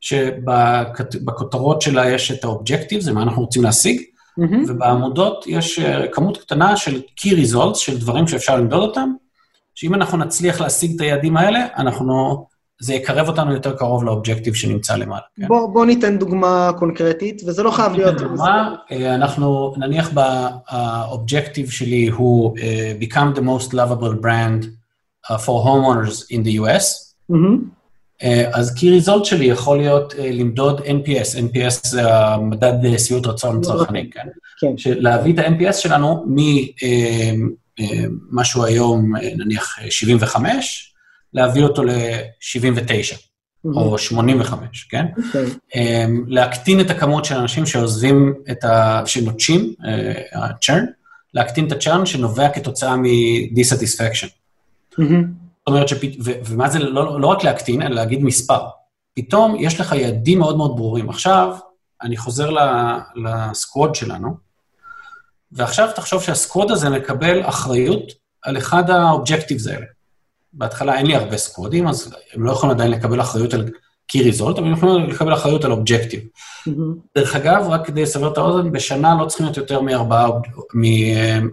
שבכותרות 0.02 1.82
שלה 1.82 2.10
יש 2.10 2.32
את 2.32 2.44
האובג'קטיב, 2.44 3.02
זה 3.02 3.14
מה 3.14 3.24
אנחנו 3.24 3.42
רוצים 3.42 3.64
להשיג, 3.64 4.02
Mm-hmm. 4.40 4.56
ובעמודות 4.68 5.44
יש 5.48 5.80
אה, 5.80 6.08
כמות 6.08 6.38
קטנה 6.38 6.78
של 6.78 7.02
key 7.20 7.30
results, 7.30 7.76
של 7.76 7.98
דברים 8.00 8.28
שאפשר 8.28 8.58
למדוד 8.58 8.82
אותם, 8.82 9.14
שאם 9.76 9.94
אנחנו 9.94 10.18
נצליח 10.18 10.62
להשיג 10.62 10.96
את 10.96 11.02
היעדים 11.02 11.38
האלה, 11.38 11.68
אנחנו, 11.78 12.46
זה 12.82 12.94
יקרב 12.94 13.28
אותנו 13.28 13.54
יותר 13.54 13.78
קרוב 13.78 14.04
לאובג'קטיב 14.04 14.54
שנמצא 14.54 14.96
למעלה. 14.96 15.22
כן? 15.40 15.48
בוא, 15.48 15.74
בוא 15.74 15.86
ניתן 15.86 16.18
דוגמה 16.18 16.72
קונקרטית, 16.80 17.42
וזה 17.48 17.64
לא 17.64 17.72
חייב 17.72 17.94
להיות... 17.94 18.18
דוגמה, 18.18 18.76
אה, 18.92 19.16
אנחנו, 19.16 19.74
נניח 19.78 20.12
באובג'קטיב 20.14 21.70
שלי 21.70 22.08
הוא 22.08 22.58
uh, 22.58 22.62
Become 23.04 23.38
the 23.38 23.42
most 23.42 23.74
lovable 23.74 24.22
brand 24.22 24.66
uh, 24.66 25.38
for 25.38 25.66
homeowners 25.66 26.32
in 26.32 26.44
the 26.44 26.52
US. 26.62 27.16
Mm-hmm. 27.32 27.85
אה, 28.24 28.50
אז 28.54 28.76
key 28.78 29.08
result 29.08 29.24
שלי 29.24 29.46
יכול 29.46 29.78
להיות 29.78 30.14
אה, 30.14 30.32
למדוד 30.32 30.82
NPS, 30.82 31.38
NPS 31.38 31.88
זה 31.90 32.16
המדד 32.16 32.86
אה, 32.86 33.00
שביעות 33.00 33.28
רצון 33.28 33.62
צרכני, 33.62 34.10
כן? 34.10 34.28
כן. 34.60 34.70
להביא 34.86 35.34
את 35.34 35.40
ה-NPS 35.40 35.74
שלנו 35.74 36.26
ממשהו 38.32 38.64
היום, 38.64 39.16
נניח 39.38 39.78
75, 39.90 40.94
להביא 41.34 41.64
אותו 41.64 41.84
ל-79, 41.84 43.18
או 43.66 43.98
85, 43.98 44.88
כן? 44.90 45.06
Okay. 45.18 45.22
אוקיי. 45.28 46.08
להקטין 46.28 46.82
את 46.82 46.90
הכמות 46.90 47.26
של 47.26 47.36
אנשים 47.36 47.66
שעוזבים 47.66 48.34
את 48.52 48.64
ה... 48.64 49.04
שנוטשים, 49.06 49.74
ה-churn, 50.34 50.84
להקטין 51.34 51.68
את 51.68 51.72
ה-churn 51.72 52.06
שנובע 52.06 52.50
כתוצאה 52.50 52.96
מ-dissatisfaction. 52.96 54.28
Mm-hmm. 55.00 55.45
אומרת, 55.68 55.88
שפ... 55.88 56.04
ו... 56.26 56.32
ומה 56.46 56.70
זה 56.70 56.80
לא, 56.80 57.22
לא 57.22 57.28
רק 57.28 57.44
להקטין, 57.44 57.82
אלא 57.82 57.96
להגיד 57.96 58.24
מספר. 58.24 58.66
פתאום 59.16 59.56
יש 59.60 59.80
לך 59.80 59.92
יעדים 59.92 60.40
מאוד 60.40 60.58
מאוד 60.58 60.76
ברורים. 60.76 61.10
עכשיו, 61.10 61.56
אני 62.02 62.18
חוזר 62.18 62.50
לסקווד 63.16 63.96
שלנו, 63.96 64.38
ועכשיו 65.52 65.90
תחשוב 65.96 66.24
שה 66.24 66.42
squad 66.42 66.72
הזה 66.72 66.90
מקבל 66.90 67.42
אחריות 67.44 68.12
על 68.42 68.58
אחד 68.58 68.90
ה 68.90 68.97
objectives 68.97 69.68
האלה. 69.68 69.86
בהתחלה 70.54 70.98
אין 70.98 71.06
לי 71.06 71.16
הרבה 71.16 71.38
סקוואדים, 71.38 71.88
אז 71.88 72.16
הם 72.34 72.44
לא 72.44 72.52
יכולים 72.52 72.76
עדיין 72.76 72.92
לקבל 72.92 73.22
אחריות 73.22 73.54
על 73.54 73.70
key 74.12 74.20
result, 74.20 74.58
אבל 74.58 74.68
הם 74.68 74.74
יכולים 74.74 75.10
לקבל 75.10 75.34
אחריות 75.34 75.66
על 75.66 75.72
objective. 75.72 76.20
דרך 77.18 77.36
אגב, 77.36 77.68
רק 77.70 77.88
כדי 77.88 78.02
לסבר 78.04 78.34
את 78.34 78.38
האוזן, 78.38 78.72
בשנה 78.72 79.16
לא 79.20 79.26
צריכים 79.26 79.46
להיות 79.46 79.58
יותר 79.58 79.82
מארבעה 79.82 80.30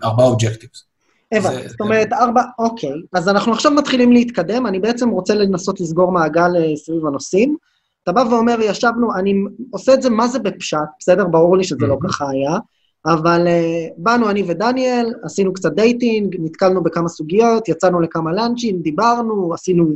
objectives. 0.03 0.85
הבנתי, 1.33 1.69
זאת 1.69 1.81
אומרת, 1.81 2.13
ארבע, 2.13 2.43
אוקיי. 2.59 2.93
אז 3.13 3.29
אנחנו 3.29 3.53
עכשיו 3.53 3.73
מתחילים 3.73 4.13
להתקדם, 4.13 4.67
אני 4.67 4.79
בעצם 4.79 5.09
רוצה 5.09 5.35
לנסות 5.35 5.81
לסגור 5.81 6.13
מעגל 6.13 6.57
אה, 6.57 6.77
סביב 6.77 7.07
הנושאים. 7.07 7.57
אתה 8.03 8.13
בא 8.13 8.25
ואומר, 8.31 8.57
ישבנו, 8.61 9.15
אני 9.15 9.35
עושה 9.71 9.95
את 9.95 10.03
זה 10.03 10.11
מה 10.11 10.29
זה 10.29 10.39
בפשט, 10.39 10.79
בסדר? 10.99 11.25
ברור 11.25 11.57
לי 11.57 11.65
שזה 11.65 11.87
לא 11.87 11.97
ככה 12.03 12.31
היה, 12.31 12.59
אבל 13.07 13.47
uh, 13.47 13.93
באנו 13.97 14.31
אני 14.31 14.43
ודניאל, 14.47 15.15
עשינו 15.23 15.53
קצת 15.53 15.73
dating, 15.73 16.37
נתקלנו 16.39 16.83
בכמה 16.83 17.09
סוגיות, 17.09 17.69
יצאנו 17.69 18.01
לכמה 18.01 18.33
לאנצ'ים, 18.33 18.83
דיברנו, 18.83 19.55
עשינו 19.55 19.87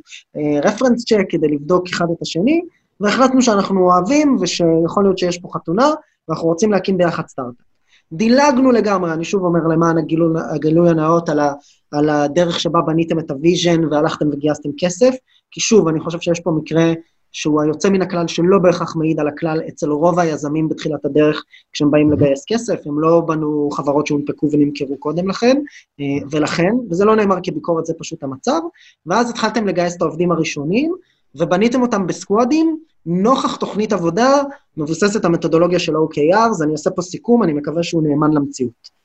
reference 0.64 1.02
uh, 1.02 1.04
check 1.06 1.24
כדי 1.28 1.48
לבדוק 1.48 1.88
אחד 1.88 2.06
את 2.16 2.22
השני, 2.22 2.62
והחלטנו 3.00 3.42
שאנחנו 3.42 3.80
אוהבים 3.80 4.36
ושיכול 4.40 5.04
להיות 5.04 5.18
שיש 5.18 5.38
פה 5.38 5.48
חתונה, 5.52 5.90
ואנחנו 6.28 6.48
רוצים 6.48 6.72
להקים 6.72 6.96
ביחד 6.96 7.26
סטארט-אפ. 7.26 7.65
דילגנו 8.12 8.72
לגמרי, 8.72 9.12
אני 9.12 9.24
שוב 9.24 9.44
אומר 9.44 9.60
למען 9.60 9.98
הגילוי, 9.98 10.40
הגילוי 10.54 10.90
הנאות 10.90 11.28
על, 11.28 11.40
ה, 11.40 11.52
על 11.92 12.10
הדרך 12.10 12.60
שבה 12.60 12.80
בניתם 12.80 13.18
את 13.18 13.30
ה 13.30 13.38
vision 13.38 13.84
והלכתם 13.84 14.28
וגייסתם 14.32 14.70
כסף, 14.78 15.14
כי 15.50 15.60
שוב, 15.60 15.88
אני 15.88 16.00
חושב 16.00 16.20
שיש 16.20 16.40
פה 16.40 16.50
מקרה 16.50 16.92
שהוא 17.32 17.62
היוצא 17.62 17.88
מן 17.88 18.02
הכלל 18.02 18.26
שלא 18.26 18.58
בהכרח 18.62 18.96
מעיד 18.96 19.20
על 19.20 19.28
הכלל 19.28 19.60
אצל 19.68 19.90
רוב 19.90 20.18
היזמים 20.18 20.68
בתחילת 20.68 21.04
הדרך 21.04 21.44
כשהם 21.72 21.90
באים 21.90 22.12
לגייס 22.12 22.44
כסף, 22.48 22.86
הם 22.86 23.00
לא 23.00 23.20
בנו 23.20 23.68
חברות 23.72 24.06
שהונפקו 24.06 24.48
ונמכרו 24.52 24.96
קודם 24.98 25.28
לכן, 25.28 25.56
אה, 26.00 26.26
ולכן, 26.30 26.72
וזה 26.90 27.04
לא 27.04 27.16
נאמר 27.16 27.36
כביקורת, 27.42 27.86
זה 27.86 27.94
פשוט 27.98 28.22
המצב, 28.22 28.60
ואז 29.06 29.30
התחלתם 29.30 29.66
לגייס 29.66 29.96
את 29.96 30.02
העובדים 30.02 30.32
הראשונים, 30.32 30.94
ובניתם 31.34 31.82
אותם 31.82 32.06
בסקואדים, 32.06 32.78
נוכח 33.06 33.56
תוכנית 33.56 33.92
עבודה 33.92 34.42
מבוססת 34.76 35.24
המתודולוגיה 35.24 35.78
של 35.78 35.96
ה-OKRs, 35.96 36.64
אני 36.64 36.72
עושה 36.72 36.90
פה 36.90 37.02
סיכום, 37.02 37.42
אני 37.42 37.52
מקווה 37.52 37.82
שהוא 37.82 38.02
נאמן 38.02 38.32
למציאות. 38.32 38.96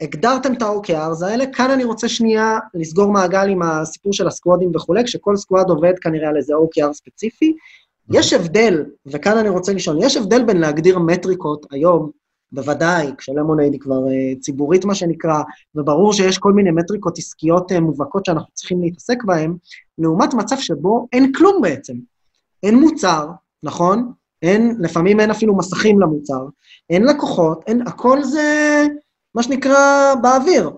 הגדרתם 0.00 0.52
את 0.52 0.62
ה-OKRs 0.62 1.24
האלה, 1.24 1.44
כאן 1.52 1.70
אני 1.70 1.84
רוצה 1.84 2.08
שנייה 2.08 2.58
לסגור 2.74 3.12
מעגל 3.12 3.48
עם 3.48 3.62
הסיפור 3.62 4.12
של 4.12 4.26
הסקואדים 4.26 4.70
וכולי, 4.74 5.04
כשכל 5.04 5.36
סקואד 5.36 5.68
עובד 5.68 5.98
כנראה 5.98 6.28
על 6.28 6.36
איזה 6.36 6.54
OKR 6.54 6.92
ספציפי. 6.92 7.56
יש 8.10 8.32
הבדל, 8.32 8.84
וכאן 9.06 9.38
אני 9.38 9.48
רוצה 9.48 9.72
לשאול, 9.72 9.96
יש 10.00 10.16
הבדל 10.16 10.44
בין 10.44 10.56
להגדיר 10.56 10.98
מטריקות 10.98 11.66
היום, 11.70 12.10
בוודאי, 12.52 13.10
כשלמונייד 13.18 13.72
היא 13.72 13.80
כבר 13.80 14.06
uh, 14.06 14.40
ציבורית, 14.40 14.84
מה 14.84 14.94
שנקרא, 14.94 15.42
וברור 15.74 16.12
שיש 16.12 16.38
כל 16.38 16.52
מיני 16.52 16.70
מטריקות 16.70 17.18
עסקיות 17.18 17.72
uh, 17.72 17.80
מובהקות 17.80 18.24
שאנחנו 18.24 18.52
צריכים 18.54 18.82
להתעסק 18.82 19.24
בהן, 19.24 19.56
לעומת 19.98 20.34
מצב 20.34 20.56
שבו 20.56 21.08
אין 21.12 21.32
כלום 21.32 21.62
בעצם. 21.62 21.94
אין 22.62 22.80
מוצר, 22.80 23.26
נכון? 23.62 24.12
אין, 24.42 24.76
לפעמים 24.80 25.20
אין 25.20 25.30
אפילו 25.30 25.56
מסכים 25.56 26.00
למוצר, 26.00 26.46
אין 26.90 27.04
לקוחות, 27.04 27.64
אין, 27.66 27.82
הכל 27.86 28.24
זה 28.24 28.86
מה 29.34 29.42
שנקרא 29.42 30.14
באוויר. 30.22 30.70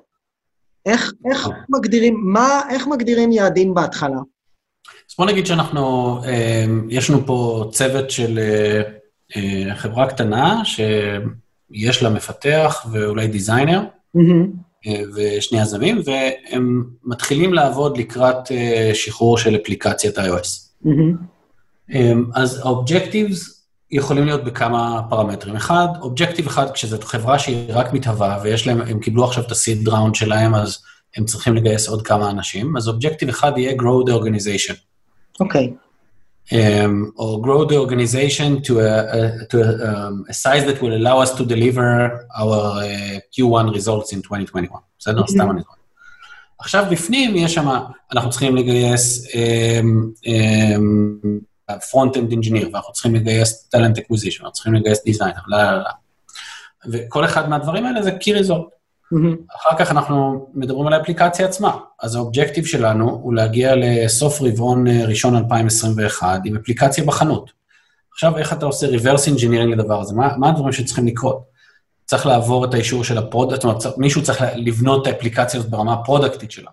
איך, 0.86 1.12
איך 1.30 1.48
מגדירים, 1.68 2.20
מה, 2.24 2.60
איך 2.70 2.86
מגדירים 2.86 3.32
יעדים 3.32 3.74
בהתחלה? 3.74 4.18
אז 5.10 5.14
בוא 5.18 5.26
נגיד 5.26 5.46
שאנחנו, 5.46 6.18
אה, 6.24 6.64
יש 6.88 7.10
לנו 7.10 7.26
פה 7.26 7.68
צוות 7.72 8.10
של 8.10 8.38
אה, 8.38 8.82
אה, 9.36 9.74
חברה 9.74 10.08
קטנה, 10.08 10.62
שיש 10.64 12.02
לה 12.02 12.10
מפתח 12.10 12.86
ואולי 12.92 13.26
דיזיינר, 13.26 13.82
Mm-hmm. 14.16 14.90
ושני 15.16 15.60
יזמים, 15.60 16.00
והם 16.04 16.84
מתחילים 17.04 17.54
לעבוד 17.54 17.98
לקראת 17.98 18.36
שחרור 18.94 19.38
של 19.38 19.56
אפליקציית 19.56 20.18
iOS. 20.18 20.82
Mm-hmm. 20.84 21.33
אז 22.34 22.60
ה 22.62 22.72
objectives 22.72 23.64
יכולים 23.90 24.24
להיות 24.24 24.44
בכמה 24.44 25.02
פרמטרים. 25.10 25.56
אחד, 25.56 25.86
objective 26.00 26.46
אחד, 26.46 26.70
כשזו 26.70 26.96
חברה 27.02 27.38
שהיא 27.38 27.66
רק 27.68 27.92
מתהווה, 27.92 28.38
ויש 28.42 28.66
להם, 28.66 28.80
הם 28.80 29.00
קיבלו 29.00 29.24
עכשיו 29.24 29.44
את 29.44 29.50
ה 29.50 29.58
seed 29.58 29.88
round 29.88 30.14
שלהם, 30.14 30.54
אז 30.54 30.78
הם 31.16 31.24
צריכים 31.24 31.54
לגייס 31.54 31.88
עוד 31.88 32.02
כמה 32.02 32.30
אנשים, 32.30 32.76
אז 32.76 32.88
objective 32.88 33.28
אחד 33.28 33.52
יהיה 33.56 33.72
grow 33.72 34.08
the 34.08 34.12
organization. 34.12 34.74
אוקיי. 35.40 35.72
Okay. 35.72 35.84
Um, 36.50 37.12
or 37.16 37.40
grow 37.40 37.64
the 37.64 37.76
organization 37.76 38.60
to 38.66 38.72
a, 38.80 38.92
a, 39.16 39.46
to 39.50 39.56
a, 39.62 39.70
um, 39.88 40.26
a 40.28 40.34
size 40.34 40.64
that 40.68 40.82
will 40.82 40.94
allow 41.00 41.16
us 41.24 41.30
to 41.38 41.42
deliver 41.54 41.88
our 42.40 42.58
uh, 42.82 43.18
Q1 43.32 43.74
results 43.74 44.12
in 44.12 44.20
2021. 44.20 44.80
בסדר? 44.98 45.22
Mm-hmm. 45.22 45.30
סתם 45.30 45.50
אני 45.50 45.60
זוכר. 45.60 45.74
עכשיו 46.58 46.84
בפנים 46.90 47.36
יש 47.36 47.54
שם, 47.54 47.68
אנחנו 48.12 48.30
צריכים 48.30 48.56
לגייס 48.56 49.26
um, 49.26 50.26
um, 50.26 51.44
front-end 51.90 52.30
engineer, 52.30 52.68
ואנחנו 52.72 52.92
צריכים 52.92 53.14
לגייס 53.14 53.68
talent 53.68 53.98
acquisition, 53.98 54.42
אנחנו 54.42 54.52
צריכים 54.52 54.74
לגייס 54.74 55.04
designer, 55.04 55.40
לא, 55.46 55.62
לא, 55.62 55.78
לא. 55.78 55.90
וכל 56.86 57.24
אחד 57.24 57.48
מהדברים 57.48 57.86
האלה 57.86 58.02
זה 58.02 58.10
key 58.10 58.32
result. 58.32 58.64
Mm-hmm. 59.14 59.56
אחר 59.56 59.78
כך 59.78 59.90
אנחנו 59.90 60.46
מדברים 60.54 60.86
על 60.86 60.92
האפליקציה 60.92 61.46
עצמה. 61.46 61.76
אז 62.02 62.14
ה 62.14 62.20
objective 62.20 62.66
שלנו 62.66 63.10
הוא 63.10 63.34
להגיע 63.34 63.74
לסוף 63.76 64.42
רבעון 64.42 64.86
אה, 64.86 65.04
ראשון 65.04 65.36
2021 65.36 66.40
עם 66.44 66.56
אפליקציה 66.56 67.04
בחנות. 67.04 67.50
עכשיו, 68.12 68.38
איך 68.38 68.52
אתה 68.52 68.66
עושה 68.66 68.86
reverse 68.86 69.36
engineering 69.36 69.72
לדבר 69.72 70.00
הזה? 70.00 70.14
מה, 70.14 70.36
מה 70.36 70.48
הדברים 70.48 70.72
שצריכים 70.72 71.06
לקרות? 71.06 71.42
צריך 72.04 72.26
לעבור 72.26 72.64
את 72.64 72.74
האישור 72.74 73.04
של 73.04 73.18
ה 73.18 73.23
product, 73.23 73.62
זאת 73.62 73.64
אומרת, 73.64 73.98
מישהו 73.98 74.22
צריך 74.22 74.42
לבנות 74.56 75.08
את 75.08 75.12
האפליקציה 75.12 75.60
הזאת 75.60 75.70
ברמה 75.70 75.92
ה 75.92 75.98
productית 75.98 76.50
שלה. 76.50 76.70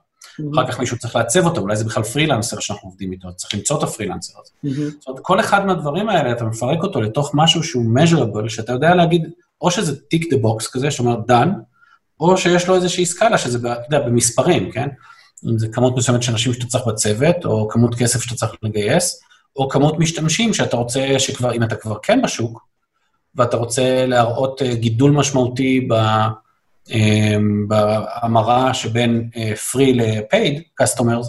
אחר 0.53 0.71
כך 0.71 0.79
מישהו 0.79 0.97
צריך 0.97 1.15
לעצב 1.15 1.45
אותו, 1.45 1.61
אולי 1.61 1.75
זה 1.75 1.83
בכלל 1.83 2.03
פרילנסר 2.03 2.59
שאנחנו 2.59 2.89
עובדים 2.89 3.11
איתו, 3.11 3.27
צריך 3.35 3.53
למצוא 3.53 3.77
את 3.77 3.83
הפרילנסר 3.83 4.33
הזה. 4.41 4.51
זאת 4.99 5.07
אומרת, 5.07 5.21
כל 5.23 5.39
אחד 5.39 5.65
מהדברים 5.65 6.09
האלה, 6.09 6.31
אתה 6.31 6.45
מפרק 6.45 6.83
אותו 6.83 7.01
לתוך 7.01 7.31
משהו 7.33 7.63
שהוא 7.63 7.85
measurable, 7.97 8.49
שאתה 8.49 8.71
יודע 8.71 8.95
להגיד, 8.95 9.29
או 9.61 9.71
שזה 9.71 10.01
tick 10.01 10.33
the 10.33 10.37
box 10.37 10.67
כזה, 10.67 10.91
שאומר 10.91 11.17
done, 11.29 11.49
או 12.19 12.37
שיש 12.37 12.67
לו 12.67 12.75
איזושהי 12.75 13.05
סקאלה, 13.05 13.37
שזה, 13.37 13.73
אתה 13.73 13.81
יודע, 13.87 14.07
במספרים, 14.07 14.71
כן? 14.71 14.87
אם 15.49 15.59
זה 15.59 15.67
כמות 15.67 15.97
מסוימת 15.97 16.23
של 16.23 16.31
אנשים 16.31 16.53
שאתה 16.53 16.65
צריך 16.65 16.87
בצוות, 16.87 17.45
או 17.45 17.69
כמות 17.69 17.95
כסף 17.95 18.21
שאתה 18.21 18.35
צריך 18.35 18.51
לגייס, 18.63 19.21
או 19.55 19.69
כמות 19.69 19.99
משתמשים 19.99 20.53
שאתה 20.53 20.77
רוצה 20.77 21.19
שכבר, 21.19 21.53
אם 21.53 21.63
אתה 21.63 21.75
כבר 21.75 21.97
כן 22.03 22.21
בשוק, 22.21 22.65
ואתה 23.35 23.57
רוצה 23.57 24.05
להראות 24.05 24.61
אה, 24.61 24.75
גידול 24.75 25.11
משמעותי 25.11 25.87
ב... 25.89 25.93
אמ, 26.89 27.65
בהמרה 27.67 28.73
שבין 28.73 29.29
אה, 29.35 29.53
free 29.71 29.95
ל-paid 29.95 30.83
customers, 30.83 31.27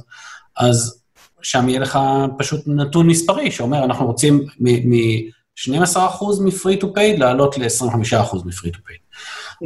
אז 0.57 1.03
שם 1.43 1.69
יהיה 1.69 1.81
לך 1.81 1.99
פשוט 2.39 2.61
נתון 2.67 3.07
מספרי 3.07 3.51
שאומר, 3.51 3.85
אנחנו 3.85 4.07
רוצים 4.07 4.45
מ-12% 4.61 5.99
מ-free 6.41 6.81
to 6.81 6.85
paid 6.85 7.19
לעלות 7.19 7.59
ל-25% 7.59 8.37
מ-free 8.45 8.73
to 8.73 8.79
paid. 8.79 9.03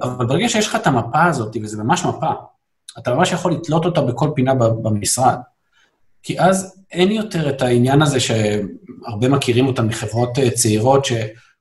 אבל 0.03 0.27
ברגע 0.27 0.49
שיש 0.49 0.67
לך 0.67 0.77
את 0.77 0.87
המפה 0.87 1.25
הזאת, 1.25 1.57
וזה 1.63 1.83
ממש 1.83 2.05
מפה, 2.05 2.31
אתה 2.99 3.15
ממש 3.15 3.33
יכול 3.33 3.53
לתלות 3.53 3.85
אותה 3.85 4.01
בכל 4.01 4.31
פינה 4.35 4.55
במשרד. 4.55 5.39
כי 6.23 6.41
אז 6.41 6.83
אין 6.93 7.11
יותר 7.11 7.49
את 7.49 7.63
העניין 7.63 8.03
הזה 8.03 8.21
שהרבה 8.21 9.29
מכירים 9.29 9.67
אותה 9.67 9.83
מחברות 9.83 10.39
אה, 10.39 10.51
צעירות, 10.51 11.05
ש... 11.05 11.13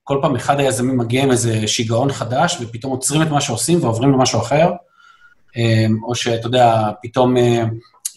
כל 0.05 0.19
פעם 0.21 0.35
אחד 0.35 0.59
היזמים 0.59 0.97
מגיע 0.97 1.23
עם 1.23 1.31
איזה 1.31 1.67
שיגעון 1.67 2.11
חדש, 2.11 2.57
ופתאום 2.61 2.91
עוצרים 2.91 3.21
את 3.21 3.27
מה 3.27 3.41
שעושים 3.41 3.83
ועוברים 3.83 4.11
למשהו 4.11 4.41
אחר, 4.41 4.71
אמ, 5.55 6.03
או 6.03 6.15
שאתה 6.15 6.47
יודע, 6.47 6.91
פתאום 7.03 7.37
אה, 7.37 7.63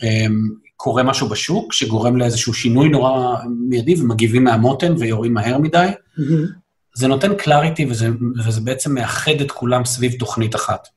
אמ, 0.03 0.49
קורה 0.77 1.03
משהו 1.03 1.29
בשוק 1.29 1.73
שגורם 1.73 2.17
לאיזשהו 2.17 2.55
שינוי 2.55 2.89
נורא 2.89 3.37
מיידי 3.69 3.95
ומגיבים 4.01 4.45
מהמותן 4.45 4.95
ויורים 4.99 5.35
מהר 5.35 5.59
מדי. 5.59 5.89
Mm-hmm. 5.89 6.23
זה 6.95 7.09
נותן 7.09 7.35
קלאריטי 7.35 7.87
וזה, 7.91 8.09
וזה 8.47 8.61
בעצם 8.61 8.95
מאחד 8.95 9.41
את 9.41 9.51
כולם 9.51 9.85
סביב 9.85 10.13
תוכנית 10.19 10.55
אחת. 10.55 10.89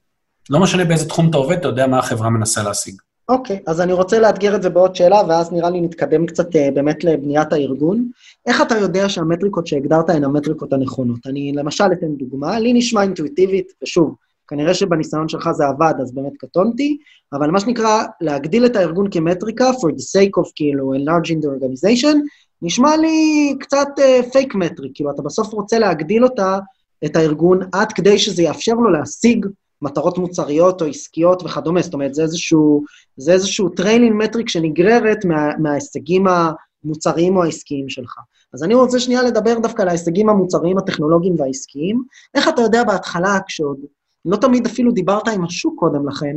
לא 0.50 0.60
משנה 0.60 0.86
באיזה 0.86 1.10
תחום 1.10 1.30
אתה 1.30 1.38
עובד, 1.38 1.58
אתה 1.58 1.68
יודע 1.68 1.88
מה 1.88 2.00
החברה 2.00 2.30
מנסה 2.30 2.64
להשיג. 2.64 2.96
אוקיי, 3.32 3.58
okay, 3.58 3.60
אז 3.68 3.82
אני 3.82 3.94
רוצה 3.94 4.20
לאתגר 4.20 4.56
את 4.56 4.62
זה 4.62 4.70
בעוד 4.70 4.96
שאלה, 4.96 5.22
ואז 5.30 5.52
נראה 5.52 5.70
לי 5.70 5.82
נתקדם 5.82 6.26
קצת 6.26 6.56
uh, 6.56 6.60
באמת 6.74 7.04
לבניית 7.04 7.54
הארגון. 7.54 8.10
איך 8.46 8.62
אתה 8.62 8.78
יודע 8.78 9.10
שהמטריקות 9.10 9.68
שהגדרת 9.68 10.10
הן 10.10 10.24
המטריקות 10.24 10.74
הנכונות? 10.74 11.20
אני 11.26 11.52
למשל 11.56 11.84
אתן 11.94 12.16
דוגמה, 12.16 12.60
לי 12.60 12.74
נשמע 12.74 13.02
אינטואיטיבית, 13.02 13.74
ושוב, 13.84 14.16
כנראה 14.48 14.74
שבניסיון 14.74 15.30
שלך 15.30 15.52
זה 15.52 15.68
עבד, 15.68 15.94
אז 16.02 16.14
באמת 16.14 16.38
קטונתי, 16.38 16.98
אבל 17.34 17.52
מה 17.52 17.60
שנקרא, 17.60 18.04
להגדיל 18.22 18.66
את 18.66 18.76
הארגון 18.76 19.08
כמטריקה, 19.12 19.70
for 19.70 19.90
the 19.92 20.04
sake 20.18 20.44
of 20.44 20.52
כאילו 20.56 20.94
enlarging 20.94 21.46
the 21.46 21.48
organization, 21.48 22.18
נשמע 22.62 22.98
לי 22.98 23.56
קצת 23.60 23.88
fake 24.32 24.54
uh, 24.54 24.58
metric, 24.58 24.92
כאילו 24.96 25.12
אתה 25.12 25.22
בסוף 25.22 25.54
רוצה 25.54 25.80
להגדיל 25.80 26.24
אותה, 26.24 26.60
את 27.06 27.16
הארגון, 27.16 27.60
עד 27.74 27.92
כדי 27.92 28.20
שזה 28.20 28.44
יאפשר 28.44 28.74
לו 28.74 28.92
להשיג 28.92 29.46
מטרות 29.82 30.18
מוצריות 30.18 30.82
או 30.82 30.88
עסקיות 30.88 31.44
וכדומה, 31.44 31.82
זאת 31.82 31.94
אומרת, 31.94 32.14
זה 32.14 32.24
איזשהו, 32.24 32.84
זה 33.18 33.34
איזשהו 33.34 33.70
trailing 33.70 34.16
metric 34.16 34.50
שנגררת 34.50 35.26
מה, 35.26 35.58
מההישגים 35.60 36.26
המוצריים 36.28 37.38
או 37.38 37.44
העסקיים 37.44 37.90
שלך. 37.90 38.16
אז 38.54 38.64
אני 38.64 38.74
רוצה 38.74 39.00
שנייה 39.00 39.24
לדבר 39.24 39.60
דווקא 39.60 39.82
על 39.82 39.88
ההישגים 39.88 40.30
המוצריים, 40.30 40.78
הטכנולוגיים 40.78 41.36
והעסקיים. 41.38 42.04
איך 42.36 42.48
אתה 42.48 42.62
יודע 42.62 42.84
בהתחלה, 42.84 43.38
כשעוד 43.48 43.78
לא 44.26 44.38
תמיד 44.38 44.66
אפילו 44.66 44.92
דיברת 44.92 45.28
עם 45.28 45.44
השוק 45.44 45.74
קודם 45.80 46.10
לכן, 46.10 46.36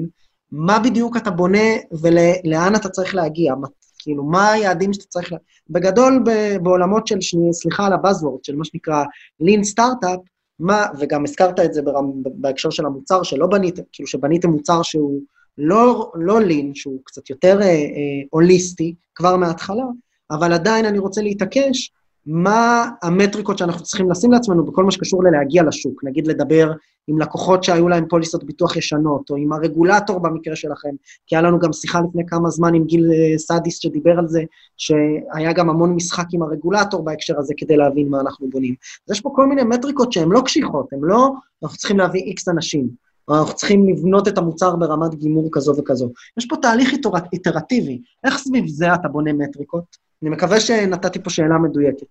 מה 0.52 0.78
בדיוק 0.78 1.16
אתה 1.16 1.30
בונה 1.30 1.68
ולאן 2.00 2.74
אתה 2.76 2.88
צריך 2.88 3.14
להגיע, 3.14 3.54
כאילו, 3.98 4.24
מה 4.24 4.52
היעדים 4.52 4.92
שאתה 4.92 5.04
צריך... 5.06 5.32
לה... 5.32 5.38
בגדול, 5.70 6.22
ב- 6.24 6.56
בעולמות 6.62 7.06
של, 7.06 7.20
שני, 7.20 7.52
סליחה 7.52 7.86
על 7.86 7.92
הבאזוורד, 7.92 8.44
של 8.44 8.56
מה 8.56 8.64
שנקרא 8.64 9.04
Lean 9.42 9.64
סטארט-אפ, 9.64 10.20
מה, 10.58 10.86
וגם 10.98 11.24
הזכרת 11.24 11.60
את 11.60 11.74
זה 11.74 11.82
ברם, 11.82 12.12
בהקשר 12.24 12.70
של 12.70 12.86
המוצר, 12.86 13.22
שלא 13.22 13.46
בניתם, 13.46 13.82
כאילו 13.92 14.06
שבניתם 14.06 14.50
מוצר 14.50 14.82
שהוא 14.82 15.20
לא, 15.58 16.12
לא 16.14 16.40
לין, 16.40 16.74
שהוא 16.74 17.00
קצת 17.04 17.30
יותר 17.30 17.60
אה, 17.62 17.66
אה, 17.66 18.22
הוליסטי 18.30 18.94
כבר 19.14 19.36
מההתחלה, 19.36 19.84
אבל 20.30 20.52
עדיין 20.52 20.84
אני 20.84 20.98
רוצה 20.98 21.22
להתעקש 21.22 21.92
מה 22.26 22.90
המטריקות 23.02 23.58
שאנחנו 23.58 23.82
צריכים 23.82 24.10
לשים 24.10 24.32
לעצמנו 24.32 24.64
בכל 24.64 24.84
מה 24.84 24.90
שקשור 24.90 25.24
ללהגיע 25.24 25.62
לשוק. 25.62 26.04
נגיד 26.04 26.26
לדבר 26.26 26.72
עם 27.08 27.18
לקוחות 27.18 27.64
שהיו 27.64 27.88
להם 27.88 28.04
פוליסות 28.08 28.44
ביטוח 28.44 28.76
ישנות, 28.76 29.30
או 29.30 29.36
עם 29.36 29.52
הרגולטור 29.52 30.18
במקרה 30.18 30.56
שלכם, 30.56 30.88
כי 31.26 31.36
היה 31.36 31.42
לנו 31.42 31.58
גם 31.58 31.72
שיחה 31.72 32.00
לפני 32.00 32.26
כמה 32.26 32.50
זמן 32.50 32.74
עם 32.74 32.84
גיל 32.84 33.10
אה, 33.12 33.38
סאדיס 33.38 33.78
שדיבר 33.78 34.18
על 34.18 34.28
זה, 34.28 34.42
שהיה 34.76 35.52
גם 35.52 35.70
המון 35.70 35.94
משחק 35.94 36.26
עם 36.32 36.42
הרגולטור 36.42 37.04
בהקשר 37.04 37.38
הזה 37.38 37.54
כדי 37.56 37.76
להבין 37.76 38.08
מה 38.08 38.20
אנחנו 38.20 38.50
בונים. 38.50 38.74
אז 39.08 39.16
יש 39.16 39.20
פה 39.20 39.32
כל 39.34 39.46
מיני 39.46 39.62
מטריקות 39.62 40.12
שהן 40.12 40.28
לא 40.28 40.40
קשיחות, 40.40 40.92
הן 40.92 41.00
לא, 41.02 41.30
אנחנו 41.62 41.78
צריכים 41.78 41.98
להביא 41.98 42.22
איקס 42.22 42.48
אנשים, 42.48 42.88
או 43.28 43.38
אנחנו 43.38 43.54
צריכים 43.54 43.88
לבנות 43.88 44.28
את 44.28 44.38
המוצר 44.38 44.76
ברמת 44.76 45.14
גימור 45.14 45.48
כזו 45.52 45.76
וכזו. 45.76 46.12
יש 46.38 46.46
פה 46.46 46.56
תהליך 46.56 46.94
איטרטיבי. 47.32 48.02
איך 48.24 48.38
סביב 48.38 48.66
זה 48.68 48.94
אתה 48.94 49.08
בונה 49.08 49.32
מטריקות? 49.32 49.96
אני 50.22 50.30
מקווה 50.30 50.60
שנתתי 50.60 51.22
פה 51.22 51.30
שאלה 51.30 51.58
מדויקת. 51.58 52.06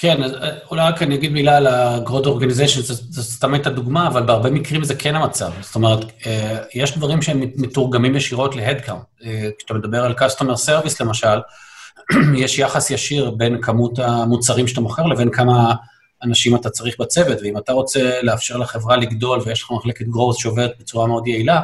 כן, 0.00 0.22
אז 0.22 0.34
אה, 0.34 0.50
אולי 0.70 0.82
רק 0.82 1.02
אני 1.02 1.14
אגיד 1.14 1.32
מילה 1.32 1.56
על 1.56 1.66
ה-Growth 1.66 2.26
Organization, 2.26 2.80
זה 2.82 3.22
סתם 3.22 3.54
הייתה 3.54 3.70
דוגמה, 3.70 4.06
אבל 4.06 4.22
בהרבה 4.22 4.50
מקרים 4.50 4.84
זה 4.84 4.94
כן 4.94 5.14
המצב. 5.14 5.52
זאת 5.60 5.74
אומרת, 5.74 6.04
אה, 6.26 6.58
יש 6.74 6.96
דברים 6.96 7.22
שהם 7.22 7.40
מתורגמים 7.40 8.16
ישירות 8.16 8.56
ל-Headcount. 8.56 9.24
אה, 9.24 9.48
כשאתה 9.58 9.74
מדבר 9.74 10.04
על 10.04 10.12
Customer 10.12 10.66
Service 10.66 10.96
למשל, 11.00 11.40
יש 12.42 12.58
יחס 12.58 12.90
ישיר 12.90 13.30
בין 13.30 13.62
כמות 13.62 13.98
המוצרים 13.98 14.68
שאתה 14.68 14.80
מוכר 14.80 15.02
לבין 15.06 15.30
כמה 15.30 15.74
אנשים 16.22 16.56
אתה 16.56 16.70
צריך 16.70 17.00
בצוות, 17.00 17.38
ואם 17.42 17.58
אתה 17.58 17.72
רוצה 17.72 18.22
לאפשר 18.22 18.56
לחברה 18.56 18.96
לגדול 18.96 19.40
ויש 19.44 19.62
לך 19.62 19.70
מחלקת 19.70 20.04
growth 20.04 20.40
שעובדת 20.40 20.72
בצורה 20.80 21.06
מאוד 21.06 21.26
יעילה, 21.26 21.60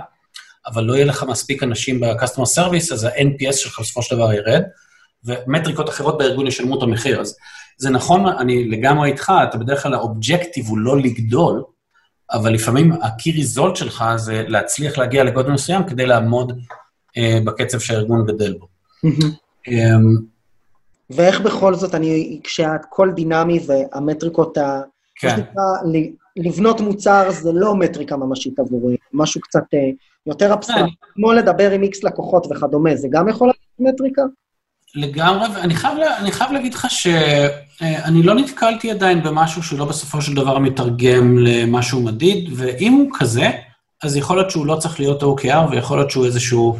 אבל 0.66 0.84
לא 0.84 0.94
יהיה 0.94 1.04
לך 1.04 1.22
מספיק 1.28 1.62
אנשים 1.62 2.00
ב-Customer 2.00 2.56
Service, 2.56 2.92
אז 2.92 3.04
ה-NPS 3.04 3.52
שלך 3.52 3.80
בסופו 3.80 4.02
של 4.02 4.16
דבר 4.16 4.32
ירד, 4.32 4.62
ומטריקות 5.26 5.88
אחרות 5.88 6.18
בארגון 6.18 6.46
ישלמו 6.46 6.78
את 6.78 6.82
המחיר. 6.82 7.20
אז 7.20 7.36
זה 7.78 7.90
נכון, 7.90 8.26
אני 8.26 8.68
לגמרי 8.68 9.10
איתך, 9.10 9.32
אתה 9.48 9.58
בדרך 9.58 9.82
כלל 9.82 9.94
ה 9.94 10.01
objective 10.01 10.66
הוא 10.66 10.78
לא 10.78 10.98
לגדול, 10.98 11.62
אבל 12.32 12.52
לפעמים 12.52 12.92
ה-key 12.92 13.58
result 13.58 13.74
שלך 13.74 14.04
זה 14.16 14.44
להצליח 14.48 14.98
להגיע 14.98 15.24
לגודל 15.24 15.50
מסוים 15.50 15.84
כדי 15.84 16.06
לעמוד 16.06 16.58
אה, 17.16 17.38
בקצב 17.44 17.78
שהארגון 17.78 18.26
גדל 18.26 18.54
בו. 18.58 18.66
אה, 19.68 19.96
ואיך 21.10 21.40
בכל 21.40 21.74
זאת 21.74 21.94
אני, 21.94 22.40
כשהכל 22.44 23.10
דינמי 23.14 23.60
והמטריקות, 23.66 24.58
ה... 24.58 24.62
מה 24.62 24.82
כן, 25.20 25.36
שנקרא, 25.36 25.62
ל- 25.84 26.12
לבנות 26.36 26.80
מוצר 26.80 27.30
זה 27.30 27.52
לא 27.52 27.74
מטריקה 27.74 28.16
ממשית 28.16 28.58
עבורי, 28.58 28.96
משהו 29.12 29.40
קצת 29.40 29.64
אה, 29.74 29.78
יותר 30.26 30.54
אבסטרקט, 30.54 30.92
כמו 31.14 31.32
לדבר 31.32 31.70
עם 31.70 31.82
איקס 31.82 32.04
לקוחות 32.04 32.46
וכדומה, 32.50 32.96
זה 32.96 33.08
גם 33.10 33.28
יכול 33.28 33.46
להיות 33.46 33.94
מטריקה? 33.94 34.22
לגמרי, 34.96 35.48
ואני 35.54 35.74
חייב, 35.74 35.98
אני 36.18 36.32
חייב 36.32 36.52
להגיד 36.52 36.74
לך 36.74 36.86
שאני 36.90 38.22
לא 38.22 38.34
נתקלתי 38.34 38.90
עדיין 38.90 39.22
במשהו 39.22 39.62
שלא 39.62 39.84
בסופו 39.84 40.22
של 40.22 40.34
דבר 40.34 40.58
מתרגם 40.58 41.38
למשהו 41.38 42.00
מדיד, 42.00 42.50
ואם 42.56 42.92
הוא 42.92 43.10
כזה, 43.18 43.50
אז 44.02 44.16
יכול 44.16 44.36
להיות 44.36 44.50
שהוא 44.50 44.66
לא 44.66 44.76
צריך 44.76 45.00
להיות 45.00 45.22
OKR, 45.22 45.70
ויכול 45.70 45.98
להיות 45.98 46.10
שהוא 46.10 46.26
איזשהו... 46.26 46.78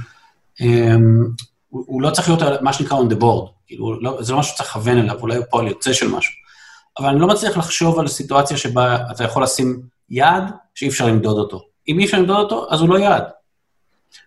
אמ, 0.61 1.27
הוא 1.69 1.85
הוא 1.87 2.03
לא 2.03 2.11
צריך 2.11 2.29
להיות 2.29 2.63
מה 2.63 2.73
שנקרא 2.73 2.99
on 2.99 3.13
the 3.13 3.17
board, 3.23 3.51
כאילו, 3.67 4.01
לא, 4.01 4.23
זה 4.23 4.33
לא 4.33 4.39
משהו 4.39 4.53
שצריך 4.55 4.71
לכוון 4.71 4.99
אליו, 4.99 5.21
אולי 5.21 5.37
הוא 5.37 5.45
פועל 5.51 5.69
יוצא 5.69 5.93
של 5.93 6.09
משהו. 6.09 6.33
אבל 6.99 7.09
אני 7.09 7.21
לא 7.21 7.27
מצליח 7.27 7.57
לחשוב 7.57 7.99
על 7.99 8.09
סיטואציה 8.09 8.57
שבה 8.57 8.97
אתה 9.11 9.25
יכול 9.25 9.43
לשים 9.43 9.83
יעד 10.11 10.51
שאי 10.75 10.89
אפשר 10.89 11.07
למדוד 11.07 11.39
אותו. 11.39 11.63
אם 11.89 11.99
אי 11.99 12.05
אפשר 12.05 12.19
למדוד 12.19 12.37
אותו, 12.37 12.67
אז 12.71 12.81
הוא 12.81 12.89
לא 12.89 12.99
יעד. 12.99 13.25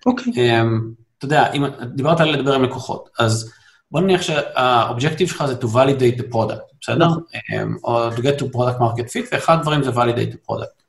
אוקיי. 0.06 0.62
אמ, 0.62 0.92
אתה 1.18 1.26
יודע, 1.26 1.52
אם 1.52 1.66
דיברת 1.96 2.20
על 2.20 2.30
לדבר 2.30 2.54
עם 2.54 2.64
לקוחות, 2.64 3.10
אז 3.20 3.52
בוא 3.92 4.02
נניח 4.02 4.22
שה 4.22 4.48
objective 4.48 5.28
שלך 5.28 5.46
זה 5.46 5.54
to 5.62 5.66
validate 5.66 6.20
the 6.20 6.34
product, 6.34 6.76
בסדר? 6.82 7.06
נכון. 7.08 7.24
אמ, 7.54 7.76
או 7.84 8.10
to 8.10 8.18
get 8.18 8.40
to 8.40 8.44
product 8.56 8.80
market 8.80 9.08
fit, 9.10 9.28
ואחד 9.32 9.54
הדברים 9.60 9.84
זה 9.84 9.90
validate 9.92 10.34
the 10.34 10.52
product. 10.52 10.80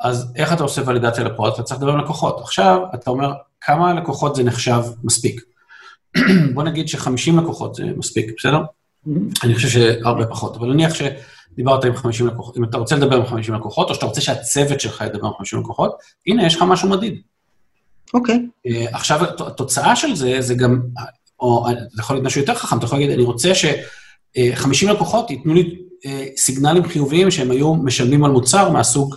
אז 0.00 0.32
איך 0.36 0.52
אתה 0.52 0.62
עושה 0.62 0.82
ולידציה 0.86 1.24
ל 1.24 1.27
product? 1.27 1.54
אתה 1.54 1.62
צריך 1.62 1.80
לדבר 1.80 1.92
עם 1.92 1.98
לקוחות. 2.00 2.40
עכשיו, 2.40 2.80
אתה 2.94 3.10
אומר, 3.10 3.32
כמה 3.60 3.94
לקוחות 3.94 4.34
זה 4.36 4.42
נחשב 4.44 4.82
מספיק? 5.04 5.40
בוא 6.54 6.62
נגיד 6.62 6.88
ש-50 6.88 7.40
לקוחות 7.42 7.74
זה 7.74 7.84
מספיק, 7.96 8.26
בסדר? 8.38 8.58
אני 9.44 9.54
חושב 9.54 9.68
שהרבה 9.68 10.26
פחות, 10.26 10.56
אבל 10.56 10.72
נניח 10.72 10.92
שדיברת 10.94 11.84
עם 11.84 11.96
50 11.96 12.26
לקוחות, 12.26 12.56
אם 12.56 12.64
אתה 12.64 12.78
רוצה 12.78 12.96
לדבר 12.96 13.16
עם 13.16 13.26
50 13.26 13.54
לקוחות, 13.54 13.88
או 13.90 13.94
שאתה 13.94 14.06
רוצה 14.06 14.20
שהצוות 14.20 14.80
שלך 14.80 15.00
ידבר 15.06 15.26
עם 15.26 15.32
50 15.38 15.60
לקוחות, 15.60 15.96
הנה, 16.26 16.46
יש 16.46 16.56
לך 16.56 16.62
משהו 16.62 16.88
מדיד. 16.88 17.20
אוקיי. 18.14 18.46
אה, 18.66 18.86
עכשיו, 18.92 19.24
הת- 19.24 19.40
התוצאה 19.40 19.96
של 19.96 20.14
זה, 20.14 20.36
זה 20.40 20.54
גם, 20.54 20.80
או 21.44 21.66
זה 21.92 22.00
יכול 22.02 22.16
להיות 22.16 22.26
משהו 22.26 22.40
יותר 22.40 22.54
חכם, 22.54 22.78
אתה 22.78 22.84
יכול 22.84 22.98
להגיד, 22.98 23.14
אני 23.14 23.22
רוצה 23.22 23.54
ש-50 23.54 24.90
לקוחות 24.90 25.30
ייתנו 25.30 25.54
לי 25.54 25.78
אה, 26.06 26.26
סיגנלים 26.36 26.88
חיוביים 26.88 27.30
שהם 27.30 27.50
היו 27.50 27.74
משלמים 27.74 28.24
על 28.24 28.30
מוצר 28.30 28.70
מהסוג 28.70 29.14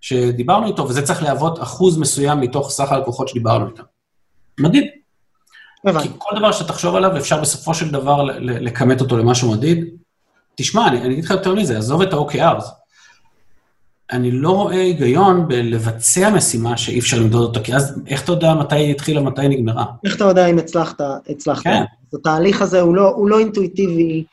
שדיברנו 0.00 0.66
איתו, 0.66 0.88
וזה 0.88 1.02
צריך 1.02 1.22
להוות 1.22 1.62
אחוז 1.62 1.98
מסוים 1.98 2.40
מתוך 2.40 2.70
סך 2.70 2.92
הלקוחות 2.92 3.28
שדיברנו 3.28 3.66
איתם. 3.68 3.82
מדיד. 4.60 4.84
כי. 6.02 6.08
כל 6.18 6.36
דבר 6.38 6.52
שאתה 6.52 6.72
תחשוב 6.72 6.96
עליו, 6.96 7.16
אפשר 7.16 7.40
בסופו 7.40 7.74
של 7.74 7.90
דבר 7.90 8.22
לכמת 8.40 9.00
אותו 9.00 9.16
למשהו 9.16 9.50
מדיד. 9.50 9.84
תשמע, 10.54 10.88
אני, 10.88 11.00
אני 11.00 11.12
אגיד 11.12 11.24
לך 11.24 11.30
יותר 11.30 11.54
מזה, 11.54 11.78
עזוב 11.78 12.02
את 12.02 12.12
ה-OKRs. 12.12 12.64
אני 14.12 14.30
לא 14.30 14.50
רואה 14.50 14.80
היגיון 14.80 15.48
בלבצע 15.48 16.30
משימה 16.30 16.76
שאי 16.76 16.98
אפשר 16.98 17.18
למדוד 17.18 17.42
אותה, 17.42 17.60
כי 17.60 17.74
אז 17.74 18.00
איך 18.06 18.24
אתה 18.24 18.32
יודע 18.32 18.54
מתי 18.54 18.76
היא 18.76 18.90
התחילה 18.90 19.20
ומתי 19.20 19.40
היא 19.40 19.50
נגמרה? 19.50 19.84
איך 20.04 20.16
אתה 20.16 20.24
יודע 20.24 20.46
אם 20.46 20.58
הצלחת, 20.58 21.00
הצלחת? 21.28 21.64
כן. 21.64 21.82
אז 22.12 22.18
התהליך 22.18 22.62
הזה 22.62 22.80
הוא 22.80 22.94
לא, 22.94 23.08
הוא 23.08 23.28
לא 23.28 23.38
אינטואיטיבי, 23.38 24.24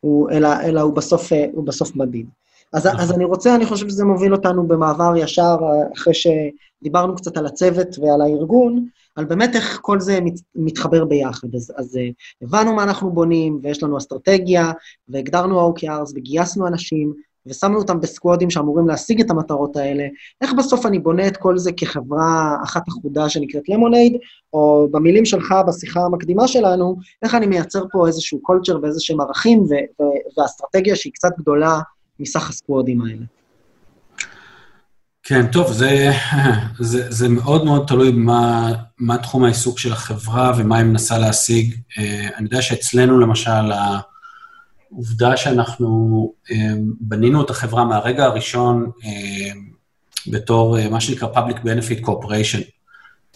הוא, 0.00 0.30
אלא, 0.30 0.48
אלא 0.64 0.80
הוא 0.80 0.94
בסוף, 0.94 1.32
הוא 1.52 1.66
בסוף 1.66 1.96
מדיד. 1.96 2.26
אז, 2.72 2.86
נכון. 2.86 3.00
אז 3.00 3.12
אני 3.12 3.24
רוצה, 3.24 3.54
אני 3.54 3.66
חושב 3.66 3.88
שזה 3.88 4.04
מוביל 4.04 4.32
אותנו 4.32 4.66
במעבר 4.68 5.16
ישר, 5.16 5.56
אחרי 5.96 6.12
שדיברנו 6.14 7.14
קצת 7.14 7.36
על 7.36 7.46
הצוות 7.46 7.98
ועל 7.98 8.20
הארגון, 8.20 8.88
על 9.16 9.24
באמת 9.24 9.56
איך 9.56 9.78
כל 9.82 10.00
זה 10.00 10.20
מת, 10.20 10.40
מתחבר 10.54 11.04
ביחד. 11.04 11.54
אז, 11.54 11.72
אז 11.76 11.96
אה, 11.96 12.08
הבנו 12.42 12.74
מה 12.74 12.82
אנחנו 12.82 13.10
בונים, 13.10 13.60
ויש 13.62 13.82
לנו 13.82 13.98
אסטרטגיה, 13.98 14.72
והגדרנו 15.08 15.72
OKRs, 15.74 16.12
וגייסנו 16.16 16.66
אנשים, 16.66 17.14
ושמנו 17.46 17.78
אותם 17.78 18.00
בסקוודים 18.00 18.50
שאמורים 18.50 18.88
להשיג 18.88 19.20
את 19.20 19.30
המטרות 19.30 19.76
האלה. 19.76 20.04
איך 20.40 20.52
בסוף 20.58 20.86
אני 20.86 20.98
בונה 20.98 21.26
את 21.26 21.36
כל 21.36 21.58
זה 21.58 21.72
כחברה 21.76 22.56
אחת 22.64 22.88
אחודה 22.88 23.28
שנקראת 23.28 23.68
למונייד, 23.68 24.16
או 24.52 24.88
במילים 24.90 25.24
שלך 25.24 25.54
בשיחה 25.68 26.00
המקדימה 26.00 26.48
שלנו, 26.48 26.96
איך 27.22 27.34
אני 27.34 27.46
מייצר 27.46 27.84
פה 27.92 28.06
איזשהו 28.06 28.42
קולצ'ר 28.42 28.78
ואיזה 28.82 29.00
שהם 29.00 29.20
ערכים 29.20 29.58
ו- 29.58 30.02
ו- 30.02 30.40
ואסטרטגיה 30.40 30.96
שהיא 30.96 31.12
קצת 31.12 31.32
גדולה 31.38 31.80
מסך 32.20 32.50
הסקוודים 32.50 33.02
האלה. 33.02 33.24
כן, 35.22 35.46
טוב, 35.46 35.72
זה, 35.72 36.10
זה, 36.78 37.12
זה 37.12 37.28
מאוד 37.28 37.64
מאוד 37.64 37.86
תלוי 37.86 38.12
מה, 38.12 38.72
מה 38.98 39.18
תחום 39.18 39.44
העיסוק 39.44 39.78
של 39.78 39.92
החברה 39.92 40.52
ומה 40.58 40.78
היא 40.78 40.84
מנסה 40.84 41.18
להשיג. 41.18 41.74
אה, 41.98 42.28
אני 42.36 42.44
יודע 42.44 42.62
שאצלנו, 42.62 43.20
למשל, 43.20 43.72
העובדה 44.92 45.36
שאנחנו 45.36 46.32
אה, 46.50 46.74
בנינו 47.00 47.44
את 47.44 47.50
החברה 47.50 47.84
מהרגע 47.84 48.24
הראשון 48.24 48.90
אה, 49.04 49.52
בתור 50.26 50.78
אה, 50.78 50.88
מה 50.88 51.00
שנקרא 51.00 51.28
Public 51.34 51.56
Benefit 51.56 52.04
Corporation, 52.04 52.62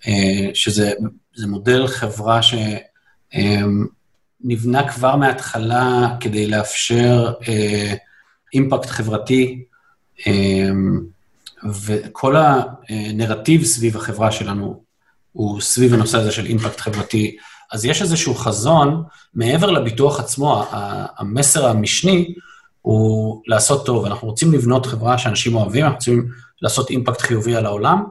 אה, 0.06 0.50
שזה 0.54 0.92
זה 1.34 1.46
מודל 1.46 1.86
חברה 1.86 2.40
שנבנה 4.42 4.88
כבר 4.92 5.16
מההתחלה 5.16 6.16
כדי 6.20 6.46
לאפשר 6.46 7.32
אימפקט 8.54 8.86
חברתי, 8.86 9.64
אה, 10.26 10.70
וכל 11.84 12.36
הנרטיב 12.88 13.64
סביב 13.64 13.96
החברה 13.96 14.32
שלנו 14.32 14.82
הוא 15.32 15.60
סביב 15.60 15.94
הנושא 15.94 16.18
הזה 16.18 16.32
של 16.32 16.46
אימפקט 16.46 16.80
חברתי. 16.80 17.36
אז 17.72 17.84
יש 17.84 18.02
איזשהו 18.02 18.34
חזון, 18.34 19.02
מעבר 19.34 19.70
לביטוח 19.70 20.20
עצמו, 20.20 20.64
המסר 21.16 21.66
המשני 21.66 22.34
הוא 22.82 23.42
לעשות 23.46 23.86
טוב. 23.86 24.06
אנחנו 24.06 24.28
רוצים 24.28 24.52
לבנות 24.52 24.86
חברה 24.86 25.18
שאנשים 25.18 25.54
אוהבים, 25.54 25.84
אנחנו 25.84 25.96
רוצים 25.96 26.28
לעשות 26.62 26.90
אימפקט 26.90 27.20
חיובי 27.20 27.56
על 27.56 27.66
העולם, 27.66 28.04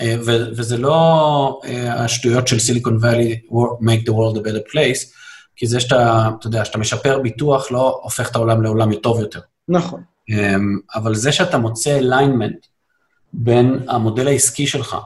אה, 0.00 0.16
וזה 0.56 0.76
לא 0.76 1.60
אה, 1.64 2.04
השטויות 2.04 2.48
של 2.48 2.58
סיליקון 2.58 2.98
ואלי, 3.00 3.40
make 3.80 4.02
the 4.02 4.12
world 4.12 4.36
a 4.36 4.40
better 4.40 4.72
place, 4.72 5.12
כי 5.56 5.66
זה 5.66 5.80
שאתה, 5.80 6.30
אתה 6.38 6.46
יודע, 6.46 6.64
שאתה 6.64 6.78
משפר 6.78 7.18
ביטוח 7.18 7.70
לא 7.70 8.00
הופך 8.02 8.30
את 8.30 8.36
העולם 8.36 8.62
לעולם 8.62 8.94
טוב 8.94 9.20
יותר. 9.20 9.40
נכון. 9.68 10.02
אמ, 10.28 10.78
אבל 10.94 11.14
זה 11.14 11.32
שאתה 11.32 11.58
מוצא 11.58 12.00
alignment 12.00 12.66
בין 13.32 13.78
המודל 13.88 14.28
העסקי 14.28 14.66
שלך 14.66 14.96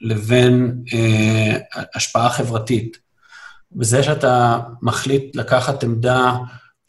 לבין 0.00 0.82
אה, 0.94 1.58
השפעה 1.94 2.30
חברתית, 2.30 2.98
וזה 3.78 4.02
שאתה 4.02 4.58
מחליט 4.82 5.36
לקחת 5.36 5.84
עמדה 5.84 6.32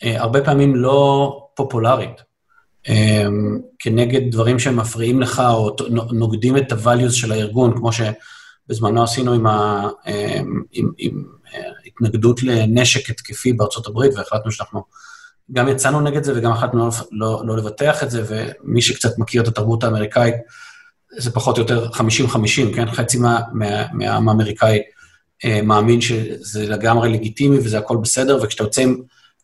אה, 0.04 0.22
הרבה 0.22 0.42
פעמים 0.42 0.76
לא 0.76 1.40
פופולרית, 1.56 2.22
אה, 2.90 3.26
כנגד 3.80 4.32
דברים 4.32 4.60
שמפריעים 4.60 5.22
לך 5.22 5.44
או 5.50 5.76
נוגדים 6.12 6.58
את 6.58 6.72
ה-values 6.72 7.12
של 7.12 7.32
הארגון, 7.32 7.78
כמו 7.78 7.90
שבזמנו 7.92 9.04
עשינו 9.04 9.34
עם, 9.34 9.48
ה, 9.48 9.88
אה, 10.08 10.40
עם, 10.72 10.92
עם 10.98 11.24
אה, 11.54 11.62
התנגדות 11.86 12.44
לנשק 12.44 13.10
התקפי 13.10 13.54
בארצות 13.54 13.88
הברית, 13.88 14.12
והחלטנו 14.16 14.52
שאנחנו 14.52 14.84
גם 15.52 15.68
יצאנו 15.68 16.02
נגד 16.02 16.24
זה 16.24 16.34
וגם 16.36 16.52
החלטנו 16.52 16.80
לא, 16.80 16.92
לא, 17.12 17.42
לא 17.46 17.58
לבטח 17.58 18.04
את 18.04 18.12
זה, 18.12 18.24
ומי 18.28 18.82
שקצת 18.82 19.20
מכיר 19.20 19.42
את 19.42 19.48
התרבות 19.48 19.84
האמריקאית, 19.84 20.36
זה 21.18 21.32
פחות 21.32 21.58
או 21.58 21.62
יותר 21.62 21.90
50-50, 21.90 22.00
כן? 22.76 22.92
חצי 22.92 23.18
מה, 23.18 23.40
מה, 23.54 23.86
מהעם 23.94 24.30
האמריקאי 24.30 24.80
מאמין 25.64 26.02
שזה 26.02 26.70
לגמרי 26.70 27.10
לגיטימי 27.10 27.58
וזה 27.58 27.78
הכל 27.78 27.98
בסדר, 27.98 28.40
וכשאתה 28.44 28.64
יוצא 28.64 28.82
עם, 28.82 29.02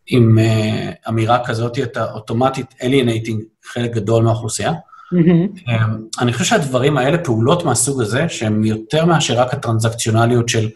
עם 0.08 0.40
אה, 0.40 0.92
אמירה 1.10 1.46
כזאת, 1.46 1.80
אתה 1.80 2.12
אוטומטית 2.12 2.66
alienating 2.84 3.44
חלק 3.66 3.92
גדול 3.92 4.24
מהאוכלוסייה. 4.24 4.72
Mm-hmm. 4.72 5.70
אה, 5.70 5.86
אני 6.20 6.34
חושב 6.34 6.46
שהדברים 6.46 6.98
האלה, 6.98 7.18
פעולות 7.18 7.66
מהסוג 7.66 8.02
הזה, 8.02 8.30
שהן 8.30 8.64
יותר 8.64 9.06
מאשר 9.06 9.40
רק 9.40 9.54
הטרנזקציונליות 9.54 10.50
של 10.50 10.70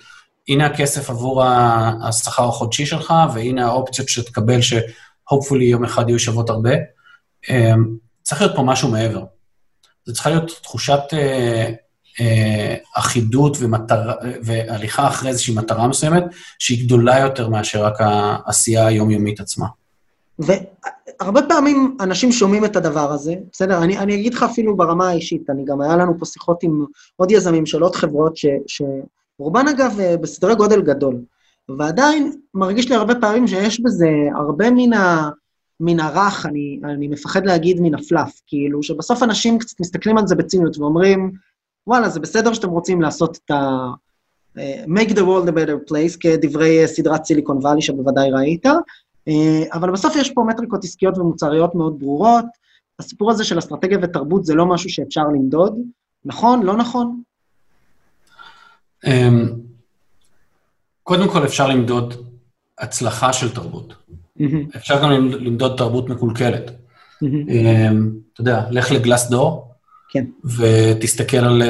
הנה 0.48 0.66
הכסף 0.66 1.10
עבור 1.10 1.44
השכר 2.04 2.48
החודשי 2.48 2.86
שלך, 2.86 3.14
והנה 3.34 3.66
האופציות 3.66 4.10
שתקבל, 4.10 4.60
ש 4.62 4.81
hopefully 4.81 5.66
יום 5.66 5.84
אחד 5.84 6.10
יהיו 6.10 6.20
שוות 6.20 6.50
הרבה, 6.50 6.74
אה, 7.50 7.74
צריך 8.24 8.42
להיות 8.42 8.56
פה 8.56 8.64
משהו 8.64 8.90
מעבר. 8.90 9.24
זה 10.06 10.14
צריכה 10.14 10.30
להיות 10.30 10.60
תחושת 10.64 11.00
אה, 11.14 11.20
אה, 11.20 11.72
אחידות 12.96 13.58
ומטרה, 13.60 14.14
והליכה 14.44 15.08
אחרי 15.08 15.30
איזושהי 15.30 15.56
מטרה 15.56 15.88
מסוימת, 15.88 16.24
שהיא 16.60 16.86
גדולה 16.86 17.20
יותר 17.20 17.50
מאשר 17.50 17.86
רק 17.86 17.96
העשייה 18.00 18.88
היומיומית 18.88 19.40
עצמה. 19.40 19.66
והרבה 20.40 21.42
פעמים 21.50 21.98
אנשים 22.00 22.32
שומעים 22.32 22.66
את 22.66 22.76
הדבר 22.76 23.12
הזה, 23.12 23.36
בסדר? 23.52 23.84
אני, 23.84 23.98
אני 23.98 24.16
אגיד 24.16 24.34
לך 24.34 24.44
אפילו 24.44 24.78
ברמה 24.78 25.10
האישית, 25.10 25.50
אני 25.50 25.66
גם, 25.66 25.82
היה 25.82 25.96
לנו 25.96 26.20
פה 26.20 26.26
שיחות 26.26 26.64
עם 26.64 26.86
עוד 27.16 27.32
יזמים 27.32 27.66
של 27.66 27.82
עוד 27.82 27.96
חברות, 27.96 28.38
ש, 28.38 28.46
שרובן 28.68 29.68
אגב 29.68 30.00
אה, 30.00 30.18
בסדרי 30.18 30.56
גודל 30.56 30.82
גדול, 30.82 31.18
ועדיין 31.78 32.32
מרגיש 32.54 32.90
לי 32.90 32.96
הרבה 32.96 33.16
פעמים 33.16 33.48
שיש 33.48 33.82
בזה 33.82 34.10
הרבה 34.36 34.72
מן 34.72 34.94
ה... 34.94 35.30
מן 35.80 36.00
הרך, 36.00 36.46
אני, 36.46 36.80
אני 36.84 37.08
מפחד 37.08 37.46
להגיד 37.46 37.82
מן 37.82 37.96
הפלאף, 37.96 38.42
כאילו, 38.48 38.84
שבסוף 38.84 39.24
אנשים 39.24 39.60
קצת 39.60 39.80
מסתכלים 39.80 40.18
על 40.18 40.28
זה 40.28 40.36
בציניות 40.36 40.78
ואומרים, 40.78 41.32
וואלה, 41.88 42.10
זה 42.10 42.20
בסדר 42.20 42.54
שאתם 42.54 42.70
רוצים 42.70 43.02
לעשות 43.02 43.40
את 43.46 43.52
ה... 43.52 43.88
Uh, 44.58 44.88
make 44.88 45.10
the 45.10 45.22
world 45.22 45.48
a 45.48 45.52
better 45.52 45.92
place, 45.92 46.18
כדברי 46.20 46.84
uh, 46.84 46.88
סדרת 46.88 47.26
סיליקון 47.26 47.58
וואלי 47.58 47.82
שבוודאי 47.82 48.32
ראית, 48.32 48.66
uh, 48.66 48.70
אבל 49.74 49.92
בסוף 49.92 50.16
יש 50.16 50.32
פה 50.32 50.44
מטריקות 50.44 50.84
עסקיות 50.84 51.18
ומוצריות 51.18 51.76
מאוד 51.76 52.00
ברורות. 52.00 52.46
הסיפור 53.00 53.32
הזה 53.32 53.44
של 53.44 53.60
אסטרטגיה 53.60 53.98
ותרבות 54.02 54.46
זה 54.46 54.56
לא 54.56 54.66
משהו 54.66 54.90
שאפשר 54.90 55.24
למדוד, 55.24 55.78
נכון? 56.26 56.64
לא 56.64 56.78
נכון? 56.78 57.22
Um, 59.06 59.10
קודם 61.04 61.30
כל 61.30 61.46
אפשר 61.46 61.68
למדוד 61.68 62.14
הצלחה 62.80 63.34
של 63.34 63.56
תרבות. 63.56 63.94
אפשר 64.76 65.04
גם 65.04 65.12
למדוד 65.12 65.78
תרבות 65.78 66.10
מקולקלת. 66.10 66.72
Mm-hmm. 67.24 67.52
אתה 68.34 68.42
יודע, 68.42 68.68
לך 68.72 68.92
לגלס 68.92 69.30
דור, 69.30 69.67
כן. 70.10 70.26
ותסתכל 70.58 71.38
על, 71.38 71.62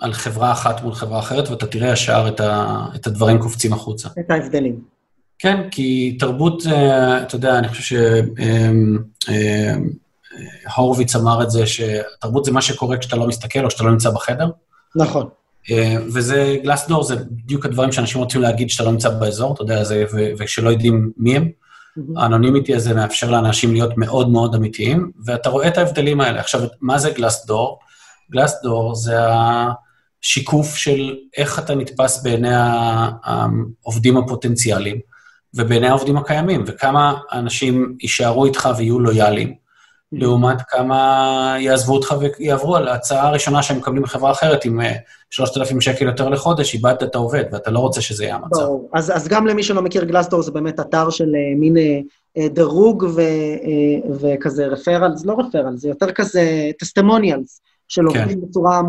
על 0.00 0.12
חברה 0.12 0.52
אחת 0.52 0.82
מול 0.82 0.94
חברה 0.94 1.18
אחרת, 1.18 1.48
ואתה 1.48 1.66
תראה 1.66 1.92
ישר 1.92 2.24
את, 2.28 2.40
ה, 2.40 2.86
את 2.94 3.06
הדברים 3.06 3.38
קופצים 3.38 3.72
החוצה. 3.72 4.08
את 4.20 4.30
ההבדלים. 4.30 4.80
כן, 5.38 5.68
כי 5.70 6.16
תרבות, 6.18 6.62
אה, 6.66 7.22
אתה 7.22 7.36
יודע, 7.36 7.58
אני 7.58 7.68
חושב 7.68 7.96
שהורוביץ 10.68 11.16
אמר 11.16 11.42
את 11.42 11.50
זה, 11.50 11.66
שתרבות 11.66 12.44
זה 12.44 12.52
מה 12.52 12.62
שקורה 12.62 12.96
כשאתה 12.96 13.16
לא 13.16 13.26
מסתכל 13.26 13.64
או 13.64 13.68
כשאתה 13.68 13.84
לא 13.84 13.90
נמצא 13.90 14.10
בחדר. 14.10 14.50
נכון. 14.96 15.28
אה, 15.70 15.96
וזה, 16.14 16.56
גלסדור 16.62 17.02
זה 17.02 17.16
בדיוק 17.16 17.66
הדברים 17.66 17.92
שאנשים 17.92 18.20
רוצים 18.20 18.40
להגיד 18.40 18.70
שאתה 18.70 18.84
לא 18.84 18.92
נמצא 18.92 19.10
באזור, 19.10 19.54
אתה 19.54 19.62
יודע, 19.62 19.84
זה, 19.84 20.04
ושלא 20.38 20.70
יודעים 20.70 21.10
מי 21.16 21.36
הם. 21.36 21.50
האנונימיטי 22.16 22.74
הזה 22.74 22.94
מאפשר 22.94 23.30
לאנשים 23.30 23.72
להיות 23.72 23.96
מאוד 23.96 24.28
מאוד 24.28 24.54
אמיתיים, 24.54 25.10
ואתה 25.24 25.48
רואה 25.48 25.68
את 25.68 25.78
ההבדלים 25.78 26.20
האלה. 26.20 26.40
עכשיו, 26.40 26.60
מה 26.80 26.98
זה 26.98 27.10
גלסדור? 27.10 27.78
גלסדור 28.30 28.94
זה 28.94 29.16
השיקוף 30.22 30.76
של 30.76 31.16
איך 31.36 31.58
אתה 31.58 31.74
נתפס 31.74 32.22
בעיני 32.22 32.48
העובדים 32.52 34.16
הפוטנציאליים 34.16 35.00
ובעיני 35.54 35.88
העובדים 35.88 36.16
הקיימים, 36.16 36.64
וכמה 36.66 37.18
אנשים 37.32 37.96
יישארו 38.00 38.46
איתך 38.46 38.68
ויהיו 38.76 39.00
לויאליים. 39.00 39.54
לעומת 40.12 40.62
כמה 40.68 41.56
יעזבו 41.58 41.94
אותך 41.94 42.14
ויעברו 42.38 42.76
על 42.76 42.88
ההצעה 42.88 43.28
הראשונה 43.28 43.62
שהם 43.62 43.76
מקבלים 43.76 44.02
בחברה 44.02 44.30
אחרת 44.30 44.64
עם 44.64 44.80
3,000 45.30 45.76
אה, 45.76 45.82
שקל 45.82 46.04
יותר 46.04 46.28
לחודש, 46.28 46.74
איבדת 46.74 47.02
את 47.02 47.14
העובד, 47.14 47.44
ואתה 47.52 47.70
לא 47.70 47.78
רוצה 47.78 48.00
שזה 48.00 48.24
יהיה 48.24 48.34
המצב. 48.34 48.60
ברור. 48.60 48.88
אז, 48.92 49.16
אז 49.16 49.28
גם 49.28 49.46
למי 49.46 49.62
שלא 49.62 49.82
מכיר, 49.82 50.04
גלסדור 50.04 50.42
זה 50.42 50.50
באמת 50.50 50.80
אתר 50.80 51.10
של 51.10 51.24
uh, 51.24 51.58
מין 51.58 51.76
uh, 51.76 52.48
דירוג 52.52 53.04
ו, 53.14 53.20
וכזה 54.20 54.66
רפרלס, 54.66 55.24
לא 55.24 55.36
רפרלס, 55.38 55.80
זה 55.80 55.88
יותר 55.88 56.12
כזה 56.12 56.70
טסטימוניאלס, 56.78 57.60
של 57.88 58.02
כן. 58.12 58.18
עובדים 58.18 58.40
כן. 58.40 58.46
בצורה 58.46 58.80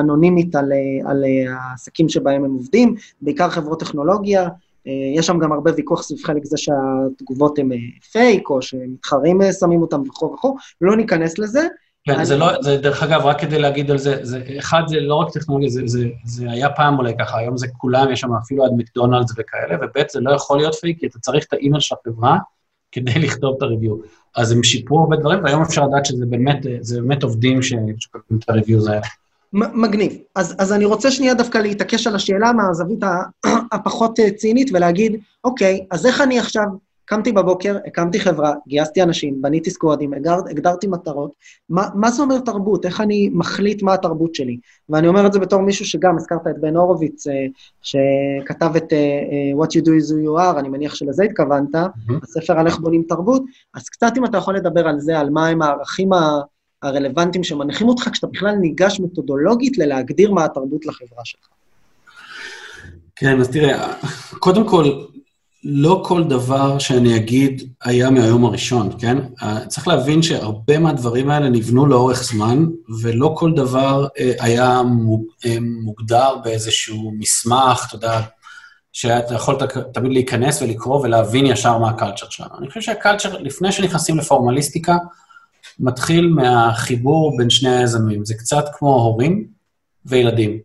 אנונימית 0.00 0.54
על, 0.56 0.72
על 1.06 1.24
העסקים 1.48 2.08
שבהם 2.08 2.44
הם 2.44 2.52
עובדים, 2.52 2.94
בעיקר 3.20 3.50
חברות 3.50 3.80
טכנולוגיה. 3.80 4.48
אה, 4.86 4.92
יש 5.18 5.26
שם 5.26 5.38
גם 5.38 5.52
הרבה 5.52 5.70
ויכוח 5.76 6.02
סביב 6.02 6.24
חלק 6.24 6.44
זה 6.44 6.56
שהתגובות 6.56 7.58
הן 7.58 7.70
פייק, 8.12 8.50
אה, 8.50 8.56
או 8.56 8.62
שמתחרים 8.62 9.42
אה, 9.42 9.52
שמים 9.52 9.82
אותם 9.82 10.02
וכו' 10.08 10.32
וכו', 10.34 10.56
לא 10.80 10.96
ניכנס 10.96 11.38
לזה. 11.38 11.66
כן, 12.04 12.14
אני... 12.14 12.26
זה 12.26 12.36
לא, 12.36 12.62
זה 12.62 12.76
דרך 12.76 13.02
אגב, 13.02 13.20
רק 13.20 13.40
כדי 13.40 13.58
להגיד 13.58 13.90
על 13.90 13.98
זה, 13.98 14.18
זה 14.22 14.42
אחד, 14.58 14.82
זה 14.86 15.00
לא 15.00 15.14
רק 15.14 15.32
טכנולוגיה, 15.32 15.68
זה, 15.68 15.80
זה, 15.84 16.06
זה 16.24 16.50
היה 16.50 16.70
פעם 16.70 16.98
אולי 16.98 17.12
ככה, 17.18 17.38
היום 17.38 17.56
זה 17.56 17.66
כולם, 17.78 18.12
יש 18.12 18.20
שם 18.20 18.34
אפילו 18.34 18.64
עד 18.64 18.70
מקדונלדס 18.76 19.32
וכאלה, 19.36 19.76
וב' 19.82 20.04
זה 20.10 20.20
לא 20.20 20.30
יכול 20.30 20.58
להיות 20.58 20.74
פייק, 20.74 21.00
כי 21.00 21.06
אתה 21.06 21.18
צריך 21.18 21.44
את 21.44 21.52
האימייל 21.52 21.80
של 21.80 21.94
החברה 22.00 22.38
כדי 22.92 23.18
לכתוב 23.24 23.54
את 23.56 23.62
ה 23.62 23.66
review. 23.66 23.96
אז 24.36 24.52
הם 24.52 24.62
שיפרו 24.62 25.00
הרבה 25.00 25.16
דברים, 25.16 25.44
והיום 25.44 25.62
אפשר 25.62 25.86
לדעת 25.86 26.06
שזה 26.06 26.26
באמת, 26.26 26.66
זה 26.80 27.00
באמת 27.00 27.22
עובדים 27.22 27.62
שכותבים 27.62 28.38
את 28.38 28.48
ה 28.48 28.54
review 28.54 28.88
האלה. 28.88 29.00
מגניב. 29.56 30.12
אז, 30.34 30.54
אז 30.58 30.72
אני 30.72 30.84
רוצה 30.84 31.10
שנייה 31.10 31.34
דווקא 31.34 31.58
להתעקש 31.58 32.06
על 32.06 32.14
השאלה 32.14 32.52
מהזווית 32.52 33.00
הפחות 33.72 34.20
אה, 34.20 34.30
צינית 34.30 34.70
ולהגיד, 34.72 35.16
אוקיי, 35.44 35.86
אז 35.90 36.06
איך 36.06 36.20
אני 36.20 36.38
עכשיו 36.38 36.66
קמתי 37.04 37.32
בבוקר, 37.32 37.78
הקמתי 37.86 38.20
חברה, 38.20 38.54
גייסתי 38.68 39.02
אנשים, 39.02 39.42
בניתי 39.42 39.70
סקואדים, 39.70 40.14
הגר, 40.14 40.38
הגדרתי 40.50 40.86
מטרות, 40.86 41.32
מה, 41.68 41.88
מה 41.94 42.10
זה 42.10 42.22
אומר 42.22 42.38
תרבות? 42.38 42.86
איך 42.86 43.00
אני 43.00 43.30
מחליט 43.32 43.82
מה 43.82 43.94
התרבות 43.94 44.34
שלי? 44.34 44.58
ואני 44.88 45.08
אומר 45.08 45.26
את 45.26 45.32
זה 45.32 45.38
בתור 45.38 45.62
מישהו 45.62 45.84
שגם, 45.84 46.16
הזכרת 46.16 46.46
את 46.46 46.60
בן 46.60 46.76
הורוביץ, 46.76 47.26
אה, 47.26 47.46
שכתב 47.82 48.76
את 48.76 48.92
uh, 48.92 49.62
What 49.62 49.68
you 49.68 49.82
do 49.82 49.88
is 49.88 50.10
who 50.10 50.26
you 50.26 50.40
are, 50.40 50.58
אני 50.58 50.68
מניח 50.68 50.94
שלזה 50.94 51.24
התכוונת, 51.24 51.74
mm-hmm. 51.74 52.12
הספר 52.22 52.58
על 52.58 52.66
איך 52.66 52.78
בונים 52.78 53.02
תרבות, 53.08 53.42
אז 53.74 53.88
קצת 53.88 54.12
אם 54.16 54.24
אתה 54.24 54.38
יכול 54.38 54.56
לדבר 54.56 54.88
על 54.88 55.00
זה, 55.00 55.18
על 55.18 55.30
מה 55.30 55.46
הם 55.46 55.62
הערכים 55.62 56.12
ה... 56.12 56.40
הרלוונטיים 56.86 57.44
שמנחים 57.44 57.88
אותך 57.88 58.08
כשאתה 58.12 58.26
בכלל 58.26 58.54
ניגש 58.54 59.00
מתודולוגית 59.00 59.78
ללהגדיר 59.78 60.32
מה 60.32 60.44
התרבות 60.44 60.86
לחברה 60.86 61.24
שלך. 61.24 61.48
כן, 63.16 63.40
אז 63.40 63.48
תראה, 63.48 63.92
קודם 64.38 64.68
כל, 64.68 65.04
לא 65.68 66.02
כל 66.06 66.24
דבר 66.24 66.78
שאני 66.78 67.16
אגיד 67.16 67.62
היה 67.84 68.10
מהיום 68.10 68.44
הראשון, 68.44 68.90
כן? 68.98 69.18
צריך 69.68 69.88
להבין 69.88 70.22
שהרבה 70.22 70.78
מהדברים 70.78 71.30
האלה 71.30 71.48
נבנו 71.48 71.86
לאורך 71.86 72.22
זמן, 72.22 72.66
ולא 73.02 73.34
כל 73.36 73.52
דבר 73.52 74.06
אה, 74.18 74.32
היה 74.40 74.80
אה, 75.46 75.58
מוגדר 75.60 76.36
באיזשהו 76.44 77.12
מסמך, 77.18 77.84
אתה 77.88 77.96
יודע, 77.96 78.20
שאתה 78.92 79.34
יכול 79.34 79.58
תמיד 79.92 80.12
להיכנס 80.12 80.62
ולקרוא 80.62 81.00
ולהבין 81.00 81.46
ישר 81.46 81.78
מה 81.78 81.90
הקלצ'ר 81.90 82.26
שלנו. 82.30 82.58
אני 82.58 82.68
חושב 82.68 82.80
שהקלצ'ר, 82.80 83.38
לפני 83.38 83.72
שנכנסים 83.72 84.18
לפורמליסטיקה, 84.18 84.96
מתחיל 85.78 86.28
מהחיבור 86.28 87.36
בין 87.36 87.50
שני 87.50 87.76
היזמים. 87.76 88.24
זה 88.24 88.34
קצת 88.34 88.64
כמו 88.78 88.94
הורים 88.94 89.46
וילדים. 90.06 90.58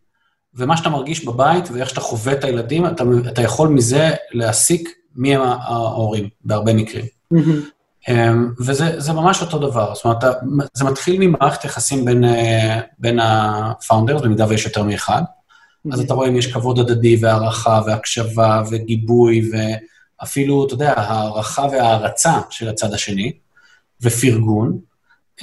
ומה 0.55 0.77
שאתה 0.77 0.89
מרגיש 0.89 1.25
בבית 1.25 1.71
ואיך 1.71 1.89
שאתה 1.89 2.01
חווה 2.01 2.33
את 2.33 2.43
הילדים, 2.43 2.85
אתה, 2.85 3.03
אתה 3.27 3.41
יכול 3.41 3.69
מזה 3.69 4.11
להסיק 4.31 4.89
מי 5.15 5.35
הם 5.35 5.41
ההורים, 5.41 6.29
בהרבה 6.45 6.73
מקרים. 6.73 7.05
Mm-hmm. 7.33 8.11
וזה 8.59 9.13
ממש 9.13 9.41
אותו 9.41 9.59
דבר. 9.59 9.95
זאת 9.95 10.05
אומרת, 10.05 10.23
זה 10.73 10.85
מתחיל 10.85 11.17
ממערכת 11.19 11.65
יחסים 11.65 12.05
בין, 12.05 12.23
אה, 12.23 12.79
בין 12.99 13.19
הפאונדרס, 13.19 14.21
במידה 14.21 14.45
ויש 14.49 14.65
יותר 14.65 14.83
מאחד. 14.83 15.21
Mm-hmm. 15.21 15.93
אז 15.93 15.99
אתה 15.99 16.13
רואה 16.13 16.27
אם 16.27 16.35
יש 16.37 16.53
כבוד 16.53 16.79
הדדי 16.79 17.17
והערכה 17.21 17.81
והקשבה 17.85 18.63
וגיבוי, 18.71 19.51
ואפילו, 19.51 20.65
אתה 20.65 20.73
יודע, 20.73 20.93
הערכה 20.97 21.65
והערצה 21.71 22.39
של 22.49 22.69
הצד 22.69 22.93
השני, 22.93 23.31
ופרגון. 24.01 24.79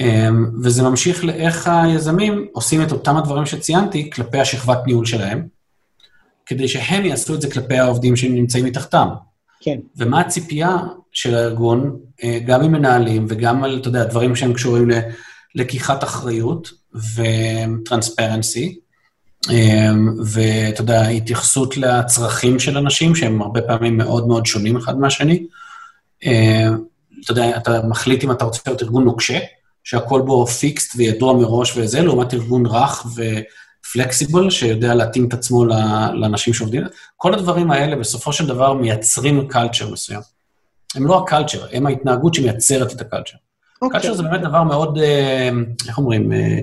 אמ, 0.00 0.46
וזה 0.62 0.82
ממשיך 0.82 1.24
לאיך 1.24 1.70
היזמים 1.72 2.46
עושים 2.52 2.82
את 2.82 2.92
אותם 2.92 3.16
הדברים 3.16 3.46
שציינתי 3.46 4.10
כלפי 4.10 4.38
השכבת 4.38 4.78
ניהול 4.86 5.06
שלהם, 5.06 5.46
כדי 6.46 6.68
שהם 6.68 7.04
יעשו 7.04 7.34
את 7.34 7.40
זה 7.40 7.50
כלפי 7.50 7.78
העובדים 7.78 8.16
שנמצאים 8.16 8.64
מתחתם. 8.64 9.08
כן. 9.60 9.78
ומה 9.96 10.20
הציפייה 10.20 10.76
של 11.12 11.34
הארגון, 11.34 11.96
אה, 12.24 12.38
גם 12.46 12.62
ממנהלים 12.62 13.26
וגם 13.28 13.64
על, 13.64 13.78
אתה 13.80 13.88
יודע, 13.88 14.04
דברים 14.04 14.36
שהם 14.36 14.52
קשורים 14.52 14.88
ללקיחת 15.54 16.04
אחריות 16.04 16.70
וטרנספרנסי, 17.14 18.78
אמ, 19.50 20.14
ואתה 20.26 20.80
יודע, 20.80 21.08
התייחסות 21.08 21.76
לצרכים 21.76 22.58
של 22.58 22.78
אנשים, 22.78 23.14
שהם 23.14 23.42
הרבה 23.42 23.62
פעמים 23.62 23.96
מאוד 23.96 24.28
מאוד 24.28 24.46
שונים 24.46 24.76
אחד 24.76 24.98
מהשני. 24.98 25.46
אמ, 26.22 26.78
אתה 27.24 27.32
יודע, 27.32 27.56
אתה 27.56 27.80
מחליט 27.88 28.24
אם 28.24 28.30
אתה 28.30 28.44
רוצה 28.44 28.60
להיות 28.66 28.82
ארגון 28.82 29.04
נוקשה, 29.04 29.38
שהכל 29.88 30.20
בו 30.20 30.46
פיקסט 30.46 30.92
וידוע 30.96 31.32
מראש 31.32 31.76
וזה, 31.76 32.02
לעומת 32.02 32.34
ארגון 32.34 32.66
רך 32.66 33.06
ופלקסיבל, 33.14 34.50
שיודע 34.50 34.94
להתאים 34.94 35.28
את 35.28 35.34
עצמו 35.34 35.64
לאנשים 36.14 36.54
שעובדים. 36.54 36.82
כל 37.16 37.34
הדברים 37.34 37.70
האלה 37.70 37.96
בסופו 37.96 38.32
של 38.32 38.46
דבר 38.46 38.72
מייצרים 38.72 39.48
קלצ'ר 39.48 39.90
מסוים. 39.90 40.20
הם 40.94 41.06
לא 41.06 41.18
הקלצ'ר, 41.18 41.66
הם 41.72 41.86
ההתנהגות 41.86 42.34
שמייצרת 42.34 42.92
את 42.92 43.00
הקלצ'ר. 43.00 43.36
Okay. 43.84 43.88
קלצ'ר 43.90 44.14
זה 44.14 44.22
באמת 44.22 44.40
דבר 44.40 44.62
מאוד, 44.62 44.98
אה, 44.98 45.50
איך 45.88 45.98
אומרים, 45.98 46.32
אה, 46.32 46.58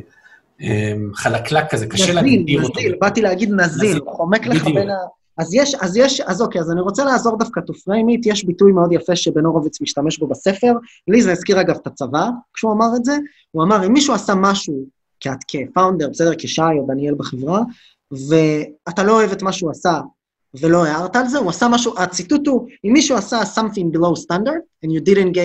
אה, 0.62 0.94
חלקלק 1.14 1.70
כזה, 1.70 1.88
קשה 1.88 2.14
להגדיר 2.14 2.64
אותו. 2.64 2.74
נזיל, 2.74 2.86
נזיל, 2.86 2.98
באתי 3.02 3.22
להגיד 3.22 3.52
נזיל, 3.52 4.00
חומק 4.08 4.46
לך 4.48 4.64
בין 4.64 4.90
ה... 4.90 4.96
אז 5.38 5.54
יש, 5.54 5.76
אז 5.76 5.98
יש, 5.98 6.22
אז 6.22 6.42
אוקיי, 6.42 6.62
אז 6.62 6.72
אני 6.72 6.82
רוצה 6.82 7.06
לעזור 7.06 7.38
דווקא 7.38 7.62
to 7.62 7.74
frame 7.74 8.10
it, 8.16 8.22
יש 8.26 8.46
ביטוי 8.46 8.72
מאוד 8.72 8.92
יפה 8.92 9.16
שבן 9.16 9.46
הורוביץ 9.46 9.82
משתמש 9.82 10.20
בו 10.20 10.28
בספר, 10.28 10.74
לי 11.08 11.22
זה 11.22 11.32
הזכיר 11.32 11.62
אגב 11.62 11.76
את 11.76 11.88
הצבא, 11.88 12.30
כשהוא 12.54 12.72
אמר 12.72 12.88
את 12.96 13.06
זה, 13.06 13.18
הוא 13.52 13.64
אמר, 13.64 13.86
אם 13.86 13.94
מישהו 13.94 14.14
עשה 14.14 14.36
משהו, 14.36 14.86
כפאונדר, 15.48 16.10
בסדר, 16.10 16.32
כשי 16.38 16.62
או 16.62 16.88
דניאל 16.88 17.16
בחברה, 17.16 17.62
ואתה 18.12 19.04
לא 19.04 19.12
אוהב 19.12 19.32
את 19.32 19.42
מה 19.42 19.52
שהוא 19.52 19.72
עשה, 19.72 20.02
ולא 20.62 20.86
הערת 20.86 21.16
על 21.16 21.28
זה, 21.28 21.38
הוא 21.38 21.50
עשה 21.50 21.68
משהו, 21.68 21.94
הציטוט 21.98 22.48
הוא, 22.48 22.68
אם 22.86 22.94
מישהו 22.94 23.18
עשה 23.18 23.42
something 23.42 23.98
below 23.98 24.22
standard, 24.22 24.86
and 24.86 24.90
you 24.90 25.02
didn't 25.10 25.36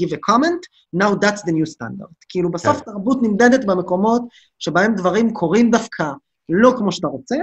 give 0.00 0.12
a 0.12 0.18
comment, 0.30 0.60
now 0.96 1.14
that's 1.14 1.42
the 1.42 1.52
new 1.52 1.74
standard. 1.74 2.12
כאילו, 2.28 2.50
בסוף. 2.50 2.76
כן. 2.76 2.92
תרבות 2.92 3.22
נמדדת 3.22 3.64
במקומות 3.64 4.22
שבהם 4.58 4.94
דברים 4.94 5.32
קורים 5.32 5.70
דווקא 5.70 6.04
לא 6.48 6.74
כמו 6.78 6.92
שאתה 6.92 7.06
רוצה, 7.06 7.36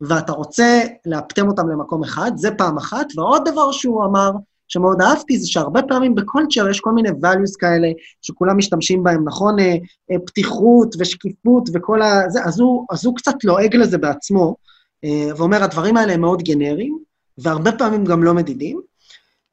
ואתה 0.00 0.32
רוצה 0.32 0.80
לאפטם 1.06 1.48
אותם 1.48 1.68
למקום 1.68 2.04
אחד, 2.04 2.32
זה 2.36 2.50
פעם 2.50 2.76
אחת. 2.76 3.06
ועוד 3.16 3.48
דבר 3.48 3.72
שהוא 3.72 4.04
אמר, 4.04 4.30
שמאוד 4.68 5.02
אהבתי, 5.02 5.38
זה 5.38 5.46
שהרבה 5.48 5.82
פעמים 5.82 6.14
בקולצ'ר 6.14 6.68
יש 6.68 6.80
כל 6.80 6.92
מיני 6.92 7.08
values 7.08 7.58
כאלה 7.58 7.88
שכולם 8.22 8.58
משתמשים 8.58 9.02
בהם, 9.02 9.24
נכון? 9.24 9.58
אה, 9.58 9.76
אה, 10.10 10.16
פתיחות 10.26 10.94
ושקיפות 10.98 11.68
וכל 11.74 12.02
ה... 12.02 12.22
זה, 12.28 12.44
אז, 12.44 12.60
הוא, 12.60 12.86
אז 12.90 13.06
הוא 13.06 13.16
קצת 13.16 13.44
לועג 13.44 13.76
לזה 13.76 13.98
בעצמו, 13.98 14.56
אה, 15.04 15.28
ואומר, 15.36 15.64
הדברים 15.64 15.96
האלה 15.96 16.12
הם 16.12 16.20
מאוד 16.20 16.42
גנריים, 16.42 16.98
והרבה 17.38 17.72
פעמים 17.72 18.04
גם 18.04 18.22
לא 18.22 18.34
מדידים. 18.34 18.80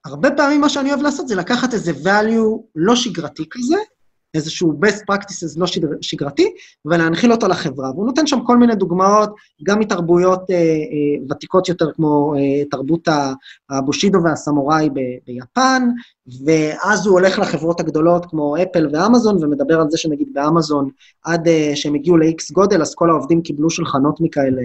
הרבה 0.05 0.31
פעמים 0.31 0.61
מה 0.61 0.69
שאני 0.69 0.89
אוהב 0.89 1.01
לעשות 1.01 1.27
זה 1.27 1.35
לקחת 1.35 1.73
איזה 1.73 1.91
value 1.91 2.61
לא 2.75 2.95
שגרתי 2.95 3.45
כזה, 3.51 3.75
איזשהו 4.36 4.79
best 4.86 5.01
practices 5.11 5.59
לא 5.59 5.65
שגרתי, 6.01 6.51
ולהנחיל 6.86 7.31
אותו 7.31 7.47
לחברה. 7.47 7.91
והוא 7.91 8.05
נותן 8.05 8.27
שם 8.27 8.39
כל 8.45 8.57
מיני 8.57 8.75
דוגמאות, 8.75 9.36
גם 9.63 9.79
מתרבויות 9.79 10.51
אה, 10.51 10.55
אה, 10.55 11.25
ותיקות 11.29 11.69
יותר, 11.69 11.91
כמו 11.95 12.36
אה, 12.38 12.65
תרבות 12.71 13.07
הבושידו 13.69 14.23
והסמוראי 14.23 14.89
ב, 14.89 14.99
ביפן, 15.27 15.83
ואז 16.45 17.07
הוא 17.07 17.13
הולך 17.13 17.39
לחברות 17.39 17.79
הגדולות 17.79 18.25
כמו 18.25 18.55
אפל 18.63 18.88
ואמזון, 18.93 19.43
ומדבר 19.43 19.81
על 19.81 19.89
זה 19.89 19.97
שנגיד 19.97 20.27
באמזון, 20.33 20.89
עד 21.23 21.47
אה, 21.47 21.71
שהם 21.75 21.95
הגיעו 21.95 22.17
ל-X 22.17 22.53
גודל, 22.53 22.81
אז 22.81 22.95
כל 22.95 23.09
העובדים 23.09 23.41
קיבלו 23.41 23.69
שולחנות 23.69 24.21
מכאלה 24.21 24.61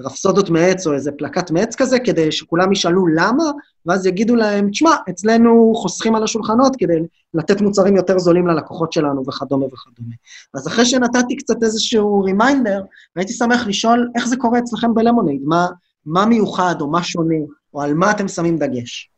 רפסודות 0.00 0.50
מעץ 0.50 0.86
או 0.86 0.92
איזה 0.92 1.12
פלקט 1.12 1.50
מעץ 1.50 1.76
כזה, 1.76 1.98
כדי 1.98 2.32
שכולם 2.32 2.72
ישאלו 2.72 3.06
למה, 3.06 3.44
ואז 3.86 4.06
יגידו 4.06 4.36
להם, 4.36 4.70
תשמע, 4.70 4.90
אצלנו 5.10 5.72
חוסכים 5.74 6.14
על 6.14 6.22
השולחנות 6.22 6.76
כדי 6.78 6.98
לתת 7.34 7.60
מוצרים 7.60 7.96
יותר 7.96 8.18
זולים 8.18 8.46
ללקוחות 8.46 8.92
שלנו 8.92 9.22
וכדומה 9.28 9.66
וכדומה. 9.66 10.14
אז 10.54 10.68
אחרי 10.68 10.86
שנתתי 10.86 11.36
קצת 11.36 11.62
איזשהו 11.62 12.22
reminder, 12.22 12.82
הייתי 13.16 13.32
שמח 13.32 13.66
לשאול 13.66 14.10
איך 14.16 14.28
זה 14.28 14.36
קורה 14.36 14.58
אצלכם 14.58 14.94
בלמונייד, 14.94 15.40
מה, 15.44 15.66
מה 16.06 16.26
מיוחד 16.26 16.74
או 16.80 16.90
מה 16.90 17.02
שונה, 17.02 17.34
או 17.74 17.82
על 17.82 17.94
מה 17.94 18.10
אתם 18.10 18.28
שמים 18.28 18.58
דגש. 18.58 19.08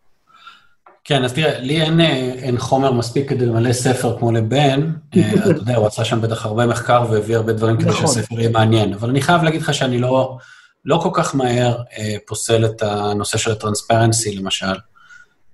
כן, 1.04 1.24
אז 1.24 1.32
תראה, 1.32 1.58
לי 1.58 1.82
אין, 1.82 2.00
אין 2.00 2.58
חומר 2.58 2.92
מספיק 2.92 3.28
כדי 3.28 3.46
למלא 3.46 3.72
ספר 3.72 4.18
כמו 4.18 4.32
לבן, 4.32 4.92
אה, 5.16 5.34
אתה 5.34 5.48
יודע, 5.48 5.76
הוא 5.76 5.86
עשה 5.86 6.04
שם 6.04 6.20
בטח 6.20 6.46
הרבה 6.46 6.66
מחקר 6.66 7.04
והביא 7.10 7.36
הרבה 7.36 7.52
דברים 7.52 7.76
כדי 7.76 7.88
נכון. 7.88 8.06
שהספר 8.06 8.40
יהיה 8.40 8.50
מעניין, 8.50 8.92
אבל 8.92 9.10
אני 9.10 9.20
חייב 9.20 9.42
להגיד 9.42 9.62
לך 9.62 9.74
שאני 9.74 9.98
לא... 9.98 10.38
לא 10.84 11.00
כל 11.02 11.10
כך 11.12 11.34
מהר 11.34 11.82
אה, 11.98 12.16
פוסל 12.26 12.66
את 12.66 12.82
הנושא 12.82 13.38
של 13.38 13.50
ה 13.50 13.56
transparency, 13.56 14.36
למשל, 14.36 14.74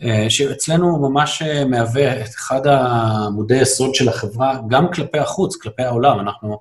אה, 0.03 0.26
שאצלנו 0.28 0.91
הוא 0.91 1.11
ממש 1.11 1.43
אה, 1.43 1.64
מהווה 1.64 2.24
את 2.24 2.28
אחד 2.28 2.66
עמודי 2.66 3.59
היסוד 3.59 3.95
של 3.95 4.09
החברה, 4.09 4.59
גם 4.68 4.93
כלפי 4.93 5.18
החוץ, 5.18 5.57
כלפי 5.57 5.83
העולם. 5.83 6.20
אנחנו 6.20 6.59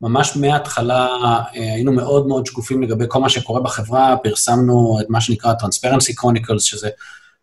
ממש 0.00 0.36
מההתחלה 0.36 1.06
אה, 1.06 1.42
היינו 1.54 1.92
מאוד 1.92 2.26
מאוד 2.26 2.46
שקופים 2.46 2.82
לגבי 2.82 3.04
כל 3.08 3.20
מה 3.20 3.28
שקורה 3.28 3.60
בחברה, 3.60 4.16
פרסמנו 4.22 4.98
את 5.00 5.06
מה 5.10 5.20
שנקרא 5.20 5.52
Transparency 5.62 6.14
Chronicles, 6.20 6.60
שזה 6.60 6.88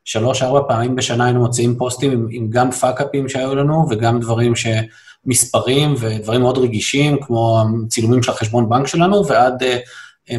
שלוש-ארבע 0.06 0.62
פעמים 0.68 0.96
בשנה 0.96 1.26
היינו 1.26 1.40
מוציאים 1.40 1.78
פוסטים 1.78 2.12
עם, 2.12 2.28
עם 2.32 2.50
גם 2.50 2.72
fuck-upים 2.72 3.30
שהיו 3.30 3.56
לנו 3.56 3.88
וגם 3.90 4.20
דברים 4.20 4.56
ש... 4.56 4.68
מספרים 5.26 5.96
ודברים 6.00 6.42
מאוד 6.42 6.58
רגישים, 6.58 7.18
כמו 7.22 7.64
צילומים 7.88 8.24
של 8.24 8.32
החשבון 8.32 8.70
בנק 8.70 8.88
שלנו, 8.88 9.28
ועד 9.28 9.64
uh, 9.64 9.66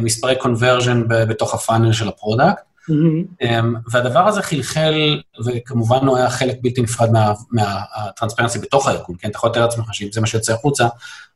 מספרי 0.01 0.35
conversion 0.35 1.03
בתוך 1.07 1.53
ה 1.53 1.59
funnel 1.59 1.93
של 1.93 2.07
ה 2.07 2.13
product. 2.13 2.61
Mm-hmm. 2.89 3.45
והדבר 3.91 4.27
הזה 4.27 4.41
חלחל, 4.41 5.21
וכמובן 5.45 6.07
הוא 6.07 6.17
היה 6.17 6.29
חלק 6.29 6.55
בלתי 6.61 6.81
נפרד 6.81 7.09
מהטרנספרנסי 7.51 8.57
מה, 8.57 8.63
בתוך 8.63 8.87
הארגון, 8.87 9.15
כן? 9.19 9.29
אתה 9.29 9.37
יכול 9.37 9.49
לתאר 9.49 9.61
לעצמך 9.61 9.93
שאם 9.93 10.07
זה 10.11 10.21
מה 10.21 10.27
שיוצא 10.27 10.53
החוצה, 10.53 10.87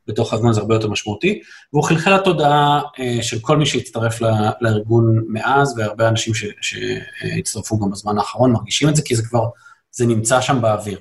בתוך 0.07 0.33
הארגון 0.33 0.53
זה 0.53 0.61
הרבה 0.61 0.75
יותר 0.75 0.87
משמעותי, 0.87 1.41
והוא 1.73 1.83
חלחל 1.83 2.15
לתודעה 2.15 2.81
אה, 2.99 3.17
של 3.21 3.39
כל 3.39 3.57
מי 3.57 3.65
שהצטרף 3.65 4.21
לארגון 4.61 5.23
מאז, 5.27 5.77
והרבה 5.77 6.07
אנשים 6.07 6.33
ש, 6.33 6.45
שהצטרפו 6.61 7.79
גם 7.79 7.91
בזמן 7.91 8.17
האחרון 8.17 8.51
מרגישים 8.51 8.89
את 8.89 8.95
זה, 8.95 9.01
כי 9.01 9.15
זה 9.15 9.23
כבר, 9.23 9.45
זה 9.91 10.05
נמצא 10.05 10.41
שם 10.41 10.61
באוויר. 10.61 10.99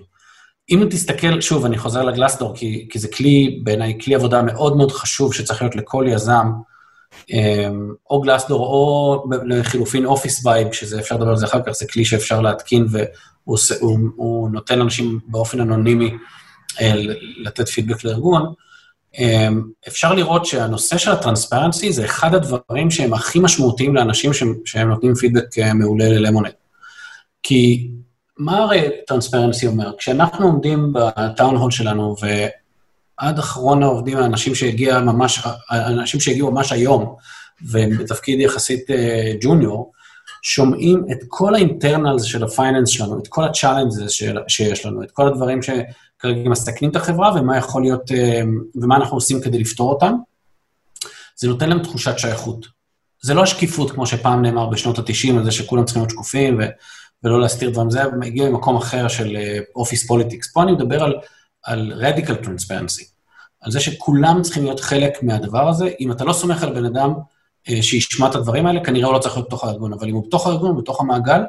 אם 0.70 0.86
תסתכל, 0.90 1.40
שוב, 1.40 1.64
אני 1.64 1.78
חוזר 1.78 2.02
לגלסדור, 2.02 2.56
כי, 2.56 2.88
כי 2.90 2.98
זה 2.98 3.08
כלי, 3.08 3.60
בעיניי, 3.64 3.98
כלי 4.04 4.14
עבודה 4.14 4.42
מאוד 4.42 4.76
מאוד 4.76 4.92
חשוב 4.92 5.34
שצריך 5.34 5.62
להיות 5.62 5.76
לכל 5.76 6.04
יזם, 6.08 6.46
אמ, 6.46 6.52
או 8.10 8.20
Glassdoor, 8.20 8.66
או 8.66 9.24
לחילופין 9.46 10.06
Officevibe, 10.06 10.72
שזה 10.72 11.00
אפשר 11.00 11.14
לדבר 11.14 11.30
על 11.30 11.36
זה 11.36 11.46
אחר 11.46 11.62
כך, 11.66 11.72
זה 11.72 11.86
כלי 11.92 12.04
שאפשר 12.04 12.40
להתקין, 12.40 12.86
והוא 12.90 13.58
הוא, 13.80 13.98
הוא 14.16 14.50
נותן 14.50 14.78
לאנשים 14.78 15.20
באופן 15.26 15.60
אנונימי 15.60 16.10
אה, 16.80 16.92
לתת 17.36 17.68
פידבק 17.68 18.04
לארגון. 18.04 18.52
אמ, 19.18 19.62
אפשר 19.88 20.14
לראות 20.14 20.46
שהנושא 20.46 20.98
של 20.98 21.10
ה 21.10 21.16
transparency 21.16 21.92
זה 21.92 22.04
אחד 22.04 22.34
הדברים 22.34 22.90
שהם 22.90 23.14
הכי 23.14 23.38
משמעותיים 23.38 23.94
לאנשים 23.94 24.32
שהם, 24.32 24.54
שהם 24.64 24.88
נותנים 24.88 25.14
פידבק 25.14 25.58
אה, 25.58 25.74
מעולה 25.74 26.08
ללמונייד. 26.08 26.52
כי 27.42 27.90
מה 28.38 28.58
הרי 28.58 28.88
transparency 29.06 29.66
אומר? 29.66 29.92
כשאנחנו 29.98 30.46
עומדים 30.46 30.92
ב 30.92 31.05
town 31.05 31.56
hall 31.56 31.70
שלנו, 31.70 32.16
ו... 32.22 32.26
עד 33.16 33.38
אחרון 33.38 33.82
העובדים, 33.82 34.16
האנשים 34.16 34.54
שהגיע 34.54 35.00
ממש, 35.00 35.46
האנשים 35.70 36.20
שהגיעו 36.20 36.50
ממש 36.50 36.72
היום, 36.72 37.14
והם 37.62 37.98
בתפקיד 37.98 38.40
יחסית 38.40 38.90
ג'וניור, 39.40 39.92
uh, 39.94 40.04
שומעים 40.42 41.04
את 41.12 41.18
כל 41.28 41.54
ה 41.54 41.61
internals 41.61 42.22
של 42.22 42.44
ה 42.44 42.50
finance 42.50 42.88
שלנו, 42.88 43.18
את 43.18 43.28
כל 43.28 43.44
ה 43.44 43.50
challenges 43.50 44.10
שיש 44.48 44.86
לנו, 44.86 45.02
את 45.02 45.10
כל 45.10 45.28
הדברים 45.28 45.60
שכרגע 45.62 46.48
מסכנים 46.50 46.90
את 46.90 46.96
החברה 46.96 47.34
ומה 47.34 47.56
יכול 47.56 47.82
להיות, 47.82 48.10
uh, 48.10 48.14
ומה 48.82 48.96
אנחנו 48.96 49.16
עושים 49.16 49.40
כדי 49.40 49.58
לפתור 49.58 49.90
אותם. 49.90 50.14
זה 51.36 51.48
נותן 51.48 51.68
להם 51.68 51.82
תחושת 51.82 52.18
שייכות. 52.18 52.66
זה 53.22 53.34
לא 53.34 53.42
השקיפות, 53.42 53.90
כמו 53.90 54.06
שפעם 54.06 54.42
נאמר 54.42 54.66
בשנות 54.66 54.98
ה-90, 54.98 55.36
על 55.38 55.44
זה 55.44 55.50
שכולם 55.50 55.84
צריכים 55.84 56.02
להיות 56.02 56.10
שקופים 56.10 56.58
ו- 56.58 56.68
ולא 57.22 57.40
להסתיר 57.40 57.70
דברים, 57.70 57.90
זה 57.90 58.00
מגיע 58.18 58.48
ממקום 58.50 58.76
אחר 58.76 59.08
של 59.08 59.36
office 59.76 60.04
uh, 60.04 60.08
politics. 60.08 60.52
פה 60.52 60.62
אני 60.62 60.72
מדבר 60.72 61.02
על 61.02 61.14
על 61.64 61.92
radical 62.02 62.46
transparency, 62.46 63.04
על 63.60 63.72
זה 63.72 63.80
שכולם 63.80 64.42
צריכים 64.42 64.64
להיות 64.64 64.80
חלק 64.80 65.22
מהדבר 65.22 65.68
הזה. 65.68 65.88
אם 66.00 66.12
אתה 66.12 66.24
לא 66.24 66.32
סומך 66.32 66.62
על 66.62 66.74
בן 66.74 66.84
אדם 66.84 67.14
אה, 67.68 67.82
שישמע 67.82 68.28
את 68.28 68.34
הדברים 68.34 68.66
האלה, 68.66 68.84
כנראה 68.84 69.06
הוא 69.06 69.14
לא 69.14 69.18
צריך 69.18 69.36
להיות 69.36 69.48
בתוך 69.48 69.64
הארגון, 69.64 69.92
אבל 69.92 70.08
אם 70.08 70.14
הוא 70.14 70.26
בתוך 70.26 70.46
הארגון, 70.46 70.76
בתוך 70.76 71.00
המעגל, 71.00 71.40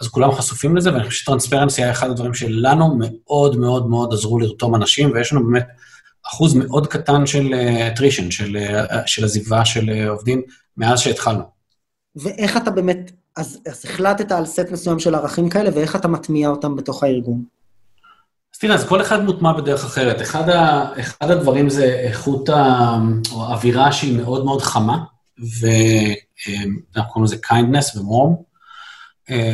אז 0.00 0.08
כולם 0.08 0.32
חשופים 0.32 0.76
לזה, 0.76 0.92
ואני 0.92 1.04
חושב 1.04 1.20
ש 1.20 1.29
transparency 1.29 1.82
היה 1.82 1.90
אחד 1.90 2.10
הדברים 2.10 2.34
שלנו 2.34 2.98
מאוד 2.98 3.56
מאוד 3.56 3.86
מאוד 3.86 4.12
עזרו 4.12 4.38
לרתום 4.38 4.74
אנשים, 4.74 5.10
ויש 5.14 5.32
לנו 5.32 5.46
באמת 5.46 5.66
אחוז 6.26 6.54
מאוד 6.54 6.86
קטן 6.86 7.26
של 7.26 7.54
אה, 7.54 7.94
uh, 7.94 8.30
של, 8.30 8.56
uh, 8.56 8.94
של 9.06 9.24
עזיבה 9.24 9.64
של 9.64 9.90
uh, 9.90 10.08
עובדים, 10.08 10.42
מאז 10.76 11.00
שהתחלנו. 11.00 11.42
ואיך 12.16 12.56
אתה 12.56 12.70
באמת, 12.70 13.10
אז, 13.36 13.58
אז 13.66 13.84
החלטת 13.84 14.32
על 14.32 14.46
סט 14.46 14.70
מסוים 14.70 14.98
של 14.98 15.14
ערכים 15.14 15.48
כאלה, 15.48 15.70
ואיך 15.74 15.96
אתה 15.96 16.08
מטמיע 16.08 16.48
אותם 16.48 16.76
בתוך 16.76 17.02
הארגון? 17.02 17.44
אז 18.56 18.60
תראה, 18.60 18.74
אז 18.74 18.88
כל 18.88 19.00
אחד 19.00 19.24
מוטמע 19.24 19.52
בדרך 19.52 19.84
אחרת. 19.84 20.22
אחד, 20.22 20.48
ה, 20.48 20.86
אחד 21.00 21.30
הדברים 21.30 21.70
זה 21.70 21.84
איכות 21.84 22.48
ה... 22.48 22.96
או 23.32 23.46
האווירה 23.46 23.92
שהיא 23.92 24.18
מאוד 24.18 24.44
מאוד 24.44 24.62
חמה, 24.62 24.98
ואנחנו 25.38 27.12
קוראים 27.12 27.24
לזה 27.24 27.36
kindness 27.46 27.98
ו-warm, 27.98 28.32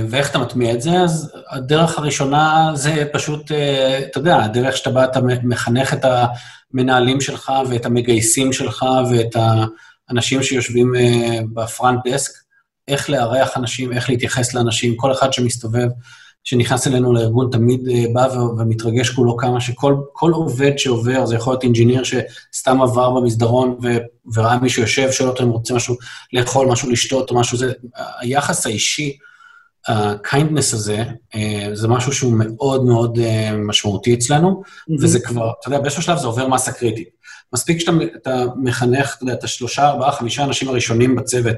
ואיך 0.09 0.31
אתה 0.31 0.39
מטמיע 0.39 0.75
את 0.75 0.83
זה? 0.83 1.01
אז 1.01 1.33
הדרך 1.51 1.99
הראשונה 1.99 2.71
זה 2.75 3.05
פשוט, 3.13 3.53
אה, 3.53 3.99
אתה 3.99 4.19
יודע, 4.19 4.45
הדרך 4.45 4.77
שאתה 4.77 4.91
בא, 4.91 5.05
אתה 5.05 5.21
מחנך 5.43 5.93
את 5.93 6.05
המנהלים 6.05 7.21
שלך 7.21 7.53
ואת 7.69 7.87
המגייסים 7.87 8.53
שלך 8.53 8.85
ואת 9.11 9.37
האנשים 10.09 10.43
שיושבים 10.43 10.95
אה, 10.97 11.39
ב 11.55 11.63
front 11.63 12.01
desk, 12.07 12.33
איך 12.89 13.11
לארח 13.11 13.57
אנשים, 13.57 13.93
איך 13.93 14.11
להתייחס 14.11 14.55
לאנשים, 14.55 14.97
כל 14.97 15.13
אחד 15.13 15.33
שמסתובב. 15.33 15.89
שנכנס 16.45 16.87
אלינו 16.87 17.13
לארגון 17.13 17.49
תמיד 17.53 17.89
אה, 17.89 18.05
בא 18.13 18.29
ומתרגש 18.59 19.11
כולו 19.11 19.37
כמה 19.37 19.61
שכל 19.61 19.97
עובד 20.21 20.73
שעובר, 20.77 21.27
זה 21.27 21.35
יכול 21.35 21.53
להיות 21.53 21.63
engineer 21.63 22.03
שסתם 22.05 22.83
עבר 22.83 23.11
במסדרון 23.11 23.79
ו, 23.83 23.97
וראה 24.35 24.59
מישהו 24.59 24.83
יושב, 24.83 25.11
שואל 25.11 25.29
אותו 25.29 25.43
אם 25.43 25.49
הוא 25.49 25.57
רוצה 25.57 25.75
משהו 25.75 25.97
לאכול, 26.33 26.67
משהו 26.67 26.91
לשתות 26.91 27.31
או 27.31 27.37
משהו 27.37 27.59
זה, 27.59 27.73
היחס 28.21 28.67
האישי, 28.67 29.17
ה-kindness 29.89 30.75
הזה, 30.75 31.05
אה, 31.35 31.69
זה 31.73 31.89
משהו 31.89 32.13
שהוא 32.13 32.33
מאוד 32.39 32.85
מאוד 32.85 33.19
אה, 33.19 33.57
משמעותי 33.57 34.15
אצלנו, 34.15 34.63
mm-hmm. 34.65 34.95
וזה 35.03 35.21
כבר, 35.21 35.53
אתה 35.61 35.69
יודע, 35.69 35.79
באיזשהו 35.79 36.03
שלב 36.03 36.19
זה 36.19 36.27
עובר 36.27 36.49
מסה 36.49 36.73
קריטית. 36.73 37.09
מספיק 37.53 37.81
שאתה 37.81 38.45
מחנך, 38.57 39.15
אתה 39.17 39.23
יודע, 39.25 39.35
את 39.35 39.45
השלושה, 39.45 39.89
ארבעה, 39.89 40.13
חמישה 40.13 40.45
אנשים 40.45 40.69
הראשונים 40.69 41.17
בצוות 41.17 41.57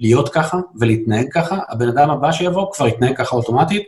להיות 0.00 0.28
ככה 0.28 0.58
ולהתנהג 0.80 1.26
ככה, 1.32 1.58
הבן 1.68 1.88
אדם 1.88 2.10
הבא 2.10 2.32
שיבוא 2.32 2.72
כבר 2.72 2.88
יתנהג 2.88 3.16
ככה 3.16 3.36
אוטומטית, 3.36 3.82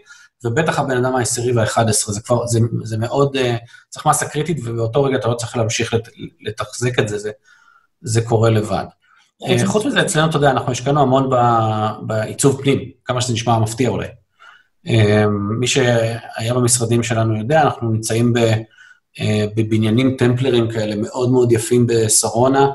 ובטח 0.45 0.79
הבן 0.79 0.97
אדם 1.05 1.17
העשירי 1.17 1.53
והאחד 1.53 1.89
עשרה, 1.89 2.15
זה 2.15 2.21
כבר, 2.21 2.47
זה, 2.47 2.61
זה 2.83 2.99
מאוד, 2.99 3.37
uh, 3.37 3.41
צריך 3.89 4.07
מסה 4.07 4.29
קריטית, 4.29 4.59
ובאותו 4.65 5.03
רגע 5.03 5.17
אתה 5.17 5.29
לא 5.29 5.35
צריך 5.35 5.57
להמשיך 5.57 5.95
לת, 5.95 6.09
לתחזק 6.41 6.99
את 6.99 7.09
זה, 7.09 7.19
זה, 7.19 7.31
זה 8.01 8.21
קורה 8.23 8.51
לבד. 8.51 8.85
Uh, 9.43 9.67
חוץ 9.67 9.85
מזה, 9.87 10.03
אצלנו, 10.03 10.31
אתה 10.31 10.37
יודע, 10.37 10.51
אנחנו 10.51 10.73
השקענו 10.73 11.01
המון 11.01 11.31
בעיצוב 12.07 12.63
פנים, 12.63 12.91
כמה 13.05 13.21
שזה 13.21 13.33
נשמע 13.33 13.59
מפתיע 13.59 13.89
אולי. 13.89 14.09
Uh, 14.87 14.91
מי 15.59 15.67
שהיה 15.67 16.55
במשרדים 16.55 17.03
שלנו 17.03 17.39
יודע, 17.39 17.63
אנחנו 17.63 17.91
נמצאים 17.91 18.33
ב, 18.33 18.39
בבניינים 19.57 20.17
טמפלרים 20.19 20.71
כאלה 20.71 20.97
מאוד 20.97 21.31
מאוד 21.31 21.53
יפים 21.53 21.87
בשרונה, 21.87 22.61
אה, 22.61 22.73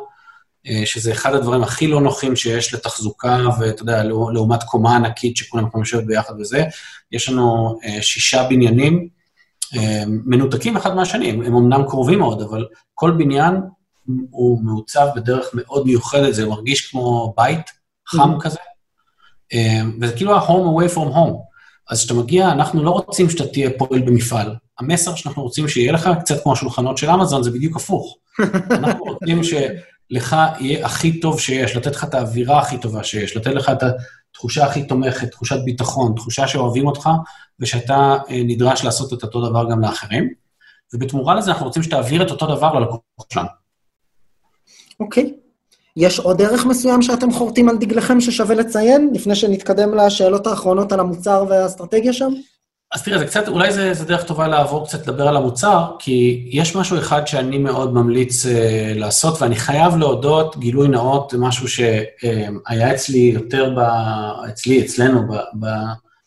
שזה 0.86 1.12
אחד 1.12 1.34
הדברים 1.34 1.64
הכי 1.64 1.88
לא 1.88 2.02
נוחים 2.02 2.36
שיש 2.36 2.74
לתחזוקה, 2.74 3.38
ואתה 3.60 3.82
יודע, 3.82 4.04
לעומת 4.04 4.64
קומה 4.64 4.96
ענקית 4.96 5.38
שכולם 5.38 5.68
יכולים 5.68 5.84
לשבת 5.84 6.04
ביחד 6.04 6.34
וזה, 6.40 6.64
יש 7.12 7.30
לנו 7.30 7.80
אה, 7.84 8.02
שישה 8.02 8.44
בניינים 8.50 9.08
אה, 9.76 10.04
מנותקים 10.08 10.78
אחד 10.78 10.96
מהשני, 10.96 11.30
הם 11.30 11.56
אמנם 11.56 11.84
קרובים 11.88 12.20
מאוד, 12.20 12.42
אבל 12.42 12.68
כל 12.94 13.12
בניין 13.12 13.56
הוא 14.30 14.64
מעוצב 14.64 15.08
בדרך 15.16 15.46
מאוד 15.54 15.86
מיוחדת, 15.86 16.34
זה 16.34 16.46
מרגיש 16.46 16.92
כמו 16.92 17.34
בית 17.38 17.72
חם 18.08 18.36
mm-hmm. 18.36 18.42
כזה, 18.42 18.60
וזה 20.02 20.14
כאילו 20.16 20.36
ה-home 20.36 20.50
away 20.50 20.96
from 20.96 21.16
home. 21.16 21.52
אז 21.90 22.00
כשאתה 22.00 22.14
מגיע, 22.14 22.52
אנחנו 22.52 22.84
לא 22.84 22.90
רוצים 22.90 23.30
שאתה 23.30 23.48
תהיה 23.48 23.70
פועל 23.78 24.02
במפעל. 24.02 24.56
המסר 24.80 25.16
שאנחנו 25.16 25.44
רוצים 25.44 25.68
שיהיה 25.68 25.92
לך, 25.92 26.10
קצת 26.20 26.44
כמו 26.44 26.54
השולחנות 26.54 26.98
של 26.98 27.10
אמזון, 27.10 27.44
זה 27.44 27.52
בדיוק 27.52 27.76
הפוך. 27.76 28.18
אנחנו 28.72 29.04
רוצים 29.04 29.44
ש... 29.44 29.54
לך 30.12 30.36
יהיה 30.60 30.86
הכי 30.86 31.20
טוב 31.20 31.40
שיש, 31.40 31.76
לתת 31.76 31.96
לך 31.96 32.04
את 32.04 32.14
האווירה 32.14 32.60
הכי 32.60 32.78
טובה 32.78 33.04
שיש, 33.04 33.38
לתת 33.38 33.52
לך 33.52 33.70
את 33.70 33.84
התחושה 34.32 34.66
הכי 34.66 34.84
תומכת, 34.84 35.32
תחושת 35.32 35.58
ביטחון, 35.66 36.14
תחושה 36.16 36.48
שאוהבים 36.48 36.88
אותך, 36.88 37.10
ושאתה 37.60 38.18
אה, 38.30 38.42
נדרש 38.46 38.84
לעשות 38.84 39.14
את 39.14 39.24
אותו 39.24 39.50
דבר 39.50 39.70
גם 39.72 39.82
לאחרים. 39.82 40.30
ובתמורה 40.94 41.36
לזה 41.36 41.52
אנחנו 41.52 41.66
רוצים 41.66 41.84
שתעביר 41.84 42.24
את 42.24 42.32
אותו 42.32 42.56
דבר 42.56 42.80
ללקוחות 42.80 43.32
שלנו. 43.34 43.48
אוקיי. 45.00 45.24
Okay. 45.24 45.42
יש 45.98 46.20
עוד 46.20 46.42
ערך 46.42 46.66
מסוים 46.66 47.02
שאתם 47.02 47.32
חורטים 47.32 47.70
על 47.70 47.78
דגלכם 47.78 48.22
ששווה 48.22 48.56
לציין, 48.56 49.12
לפני 49.14 49.36
שנתקדם 49.36 49.94
לשאלות 49.94 50.48
האחרונות 50.48 50.92
על 50.92 51.00
המוצר 51.00 51.46
והאסטרטגיה 51.50 52.14
שם? 52.14 52.34
אז 52.94 53.04
תראה, 53.04 53.20
זה 53.20 53.26
קצת, 53.26 53.48
אולי 53.48 53.74
זה, 53.74 53.94
זה 53.94 54.06
דרך 54.06 54.24
טובה 54.24 54.48
לעבור 54.48 54.86
קצת 54.86 55.08
לדבר 55.08 55.28
על 55.28 55.38
המוצר, 55.38 55.92
כי 56.00 56.50
יש 56.52 56.76
משהו 56.76 56.98
אחד 56.98 57.28
שאני 57.28 57.58
מאוד 57.58 57.94
ממליץ 57.94 58.46
uh, 58.46 58.50
לעשות, 58.96 59.42
ואני 59.42 59.56
חייב 59.56 59.96
להודות, 59.96 60.58
גילוי 60.58 60.88
נאות, 60.88 61.30
זה 61.30 61.38
משהו 61.38 61.68
שהיה 61.68 62.94
אצלי 62.94 63.20
יותר, 63.20 63.74
ב, 63.76 63.80
אצלי, 64.50 64.82
אצלנו, 64.82 65.28
ב, 65.28 65.36
ב, 65.60 65.68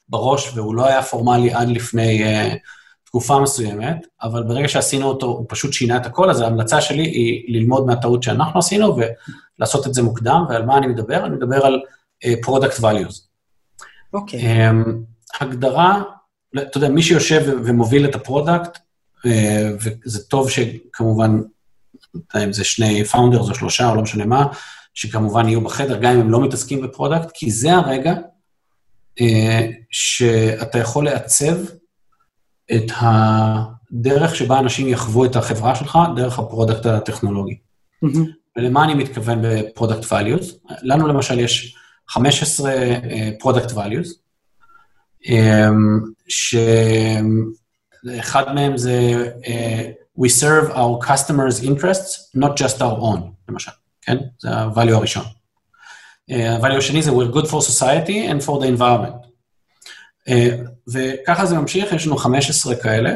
בראש, 0.09 0.53
והוא 0.55 0.75
לא 0.75 0.87
היה 0.87 1.03
פורמלי 1.03 1.55
עד 1.55 1.69
לפני 1.69 2.25
uh, 2.25 2.57
תקופה 3.05 3.41
מסוימת, 3.41 4.07
אבל 4.23 4.43
ברגע 4.43 4.69
שעשינו 4.69 5.07
אותו, 5.07 5.27
הוא 5.27 5.47
פשוט 5.49 5.73
שינה 5.73 5.97
את 5.97 6.07
הכל, 6.07 6.31
אז 6.31 6.41
ההמלצה 6.41 6.81
שלי 6.81 7.03
היא 7.03 7.57
ללמוד 7.59 7.87
מהטעות 7.87 8.23
שאנחנו 8.23 8.59
עשינו 8.59 8.97
ולעשות 9.59 9.87
את 9.87 9.95
זה 9.95 10.03
מוקדם, 10.03 10.45
ועל 10.49 10.67
מה 10.67 10.79
אני 10.79 10.87
מדבר? 10.87 11.27
אני 11.27 11.37
מדבר 11.37 11.67
על 11.67 11.81
uh, 12.25 12.47
product 12.47 12.81
values. 12.81 13.21
אוקיי. 14.12 14.41
Okay. 14.41 14.71
Um, 14.71 14.89
הגדרה 15.41 16.03
אתה 16.63 16.79
יודע, 16.79 16.89
מי 16.89 17.03
שיושב 17.03 17.43
ומוביל 17.65 18.05
את 18.05 18.15
ה 18.14 18.22
product, 18.22 18.79
אה, 19.27 19.71
וזה 19.81 20.25
טוב 20.25 20.51
שכמובן, 20.51 21.41
אם 22.45 22.53
זה 22.53 22.65
שני 22.65 23.05
founders 23.05 23.49
או 23.49 23.55
שלושה 23.55 23.91
או 23.91 23.95
לא 23.95 24.03
משנה 24.03 24.27
מה, 24.27 24.47
שכמובן 24.95 25.49
יהיו 25.49 25.61
בחדר, 25.61 25.99
גם 25.99 26.13
אם 26.13 26.21
הם 26.21 26.31
לא 26.31 26.41
מתעסקים 26.41 26.83
ב 26.83 26.88
product, 26.88 27.31
כי 27.35 27.51
זה 27.51 27.75
הרגע 27.75 28.15
אה, 29.21 29.67
שאתה 29.91 30.79
יכול 30.79 31.05
לעצב 31.05 31.57
את 32.75 32.91
הדרך 33.01 34.35
שבה 34.35 34.59
אנשים 34.59 34.89
יחוו 34.89 35.25
את 35.25 35.37
החברה 35.37 35.75
שלך, 35.75 35.99
דרך 36.17 36.39
ה 36.39 36.45
product 36.45 36.87
הטכנולוגי. 36.87 37.57
Mm-hmm. 38.05 38.19
ולמה 38.57 38.85
אני 38.85 38.95
מתכוון 38.95 39.39
ב 39.43 39.51
product 39.51 40.12
values? 40.13 40.73
לנו 40.83 41.07
למשל 41.07 41.39
יש 41.39 41.77
15 42.09 42.73
product 43.39 43.70
uh, 43.71 43.75
values, 43.75 44.24
שאחד 46.29 47.25
מהם 48.55 48.77
זה 48.77 49.31
uh, 49.45 49.49
We 50.18 50.29
serve 50.29 50.70
our 50.70 50.99
customers' 51.09 51.64
interests, 51.64 52.31
not 52.37 52.57
just 52.57 52.79
our 52.79 52.99
own, 53.01 53.20
למשל, 53.49 53.70
כן? 54.03 54.16
זה 54.41 54.51
ה-value 54.51 54.95
הראשון. 54.95 55.25
Uh, 56.31 56.35
ה-value 56.35 56.79
השני 56.79 57.03
זה 57.03 57.11
We're 57.11 57.35
good 57.35 57.47
for 57.47 57.61
society 57.61 58.29
and 58.29 58.43
for 58.47 58.61
the 58.61 58.66
environment. 58.79 59.27
Uh, 60.29 60.33
וככה 60.93 61.47
זה 61.47 61.59
ממשיך, 61.59 61.93
יש 61.93 62.07
לנו 62.07 62.16
15 62.16 62.75
כאלה, 62.75 63.14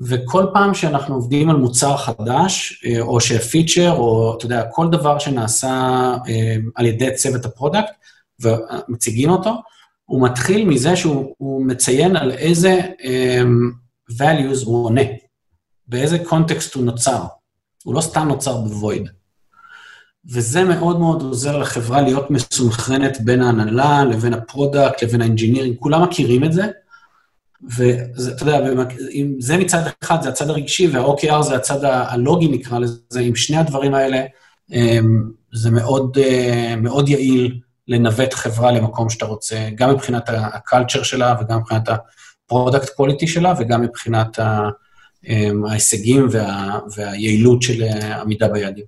וכל 0.00 0.46
פעם 0.52 0.74
שאנחנו 0.74 1.14
עובדים 1.14 1.50
על 1.50 1.56
מוצר 1.56 1.96
חדש, 1.96 2.84
או 3.00 3.20
ש 3.20 3.36
פיצ'ר, 3.36 3.92
או 3.92 4.34
אתה 4.36 4.46
יודע, 4.46 4.64
כל 4.70 4.90
דבר 4.90 5.18
שנעשה 5.18 6.14
על 6.74 6.86
ידי 6.86 7.14
צוות 7.14 7.44
ה 7.44 7.49
product, 7.49 7.92
ומציגים 8.40 9.30
אותו, 9.30 9.54
הוא 10.06 10.22
מתחיל 10.22 10.68
מזה 10.68 10.96
שהוא 10.96 11.66
מציין 11.66 12.16
על 12.16 12.32
איזה 12.32 12.80
um, 12.80 14.12
values 14.12 14.64
הוא 14.64 14.84
עונה, 14.84 15.02
באיזה 15.88 16.18
קונטקסט 16.18 16.74
הוא 16.74 16.84
נוצר. 16.84 17.24
הוא 17.84 17.94
לא 17.94 18.00
סתם 18.00 18.28
נוצר 18.28 18.56
ב 18.56 18.65
void. 18.65 19.08
וזה 20.30 20.64
מאוד 20.64 21.00
מאוד 21.00 21.22
עוזר 21.22 21.58
לחברה 21.58 22.02
להיות 22.02 22.30
מסונכרנת 22.30 23.20
בין 23.20 23.42
ההנהלה 23.42 24.04
לבין 24.04 24.34
ה 24.34 24.42
product 24.42 25.02
לבין 25.02 25.20
האינג'ינירים, 25.20 25.76
כולם 25.76 26.02
מכירים 26.02 26.44
את 26.44 26.52
זה, 26.52 26.64
ואתה 27.62 28.42
יודע, 28.42 28.72
אם 29.12 29.34
זה 29.38 29.56
מצד 29.56 29.82
אחד, 30.02 30.22
זה 30.22 30.28
הצד 30.28 30.50
הרגשי, 30.50 30.88
וה-OKR 30.88 31.42
זה 31.42 31.56
הצד 31.56 31.84
הלוגי, 31.84 32.48
נקרא 32.48 32.78
לזה, 32.78 33.20
עם 33.20 33.34
שני 33.34 33.56
הדברים 33.56 33.94
האלה, 33.94 34.24
זה 35.52 35.70
מאוד, 35.70 36.18
אה, 36.18 36.74
מאוד 36.76 37.08
יעיל 37.08 37.60
לנווט 37.88 38.34
חברה 38.34 38.72
למקום 38.72 39.10
שאתה 39.10 39.26
רוצה, 39.26 39.68
גם 39.74 39.90
מבחינת 39.90 40.28
ה 40.28 40.37
culture 40.37 41.02
שלה 41.02 41.34
וגם 41.40 41.58
מבחינת 41.58 41.88
ה 41.88 42.00
product 42.00 42.88
quality 42.88 43.26
שלה 43.26 43.54
וגם 43.58 43.82
מבחינת 43.82 44.38
אמ, 45.28 45.64
ההישגים 45.64 46.26
וה, 46.30 46.78
והיעילות 46.96 47.62
של 47.62 47.82
עמידה 48.20 48.48
ביעדים. 48.48 48.84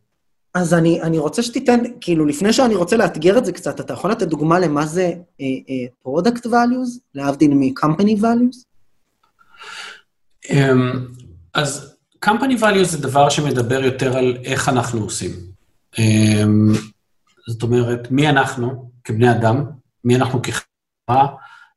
אז 0.55 0.75
אני, 0.75 1.03
אני 1.03 1.19
רוצה 1.19 1.43
שתיתן, 1.43 1.81
כאילו, 2.01 2.27
לפני 2.27 2.53
שאני 2.53 2.75
רוצה 2.75 2.97
לאתגר 2.97 3.39
את 3.39 3.45
זה 3.45 3.53
קצת, 3.53 3.81
אתה 3.81 3.93
יכול 3.93 4.11
לתת 4.11 4.29
דוגמה 4.29 4.59
למה 4.59 4.87
זה 4.87 5.13
product 6.03 6.47
uh, 6.47 6.49
uh, 6.49 6.53
values, 6.53 6.99
להבדיל 7.15 7.55
מ-company 7.55 8.21
values? 8.21 8.65
Um, 10.47 10.53
אז 11.55 11.97
company 12.25 12.61
values 12.61 12.85
זה 12.85 12.99
דבר 12.99 13.29
שמדבר 13.29 13.85
יותר 13.85 14.17
על 14.17 14.37
איך 14.45 14.69
אנחנו 14.69 15.01
עושים. 15.01 15.31
Um, 15.95 15.99
זאת 17.49 17.63
אומרת, 17.63 18.11
מי 18.11 18.29
אנחנו 18.29 18.91
כבני 19.05 19.31
אדם, 19.31 19.65
מי 20.05 20.17
אנחנו 20.17 20.41
כחברה, 20.43 21.27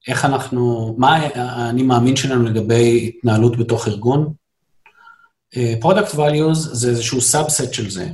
איך 0.07 0.25
אנחנו, 0.25 0.95
מה 0.97 1.15
האני 1.35 1.83
מאמין 1.83 2.15
שלנו 2.15 2.43
לגבי 2.43 3.11
התנהלות 3.17 3.57
בתוך 3.57 3.87
ארגון. 3.87 4.33
product 5.81 6.09
uh, 6.09 6.15
values 6.15 6.53
זה 6.53 6.89
איזשהו 6.89 7.21
subset 7.21 7.73
של 7.73 7.89
זה. 7.89 8.09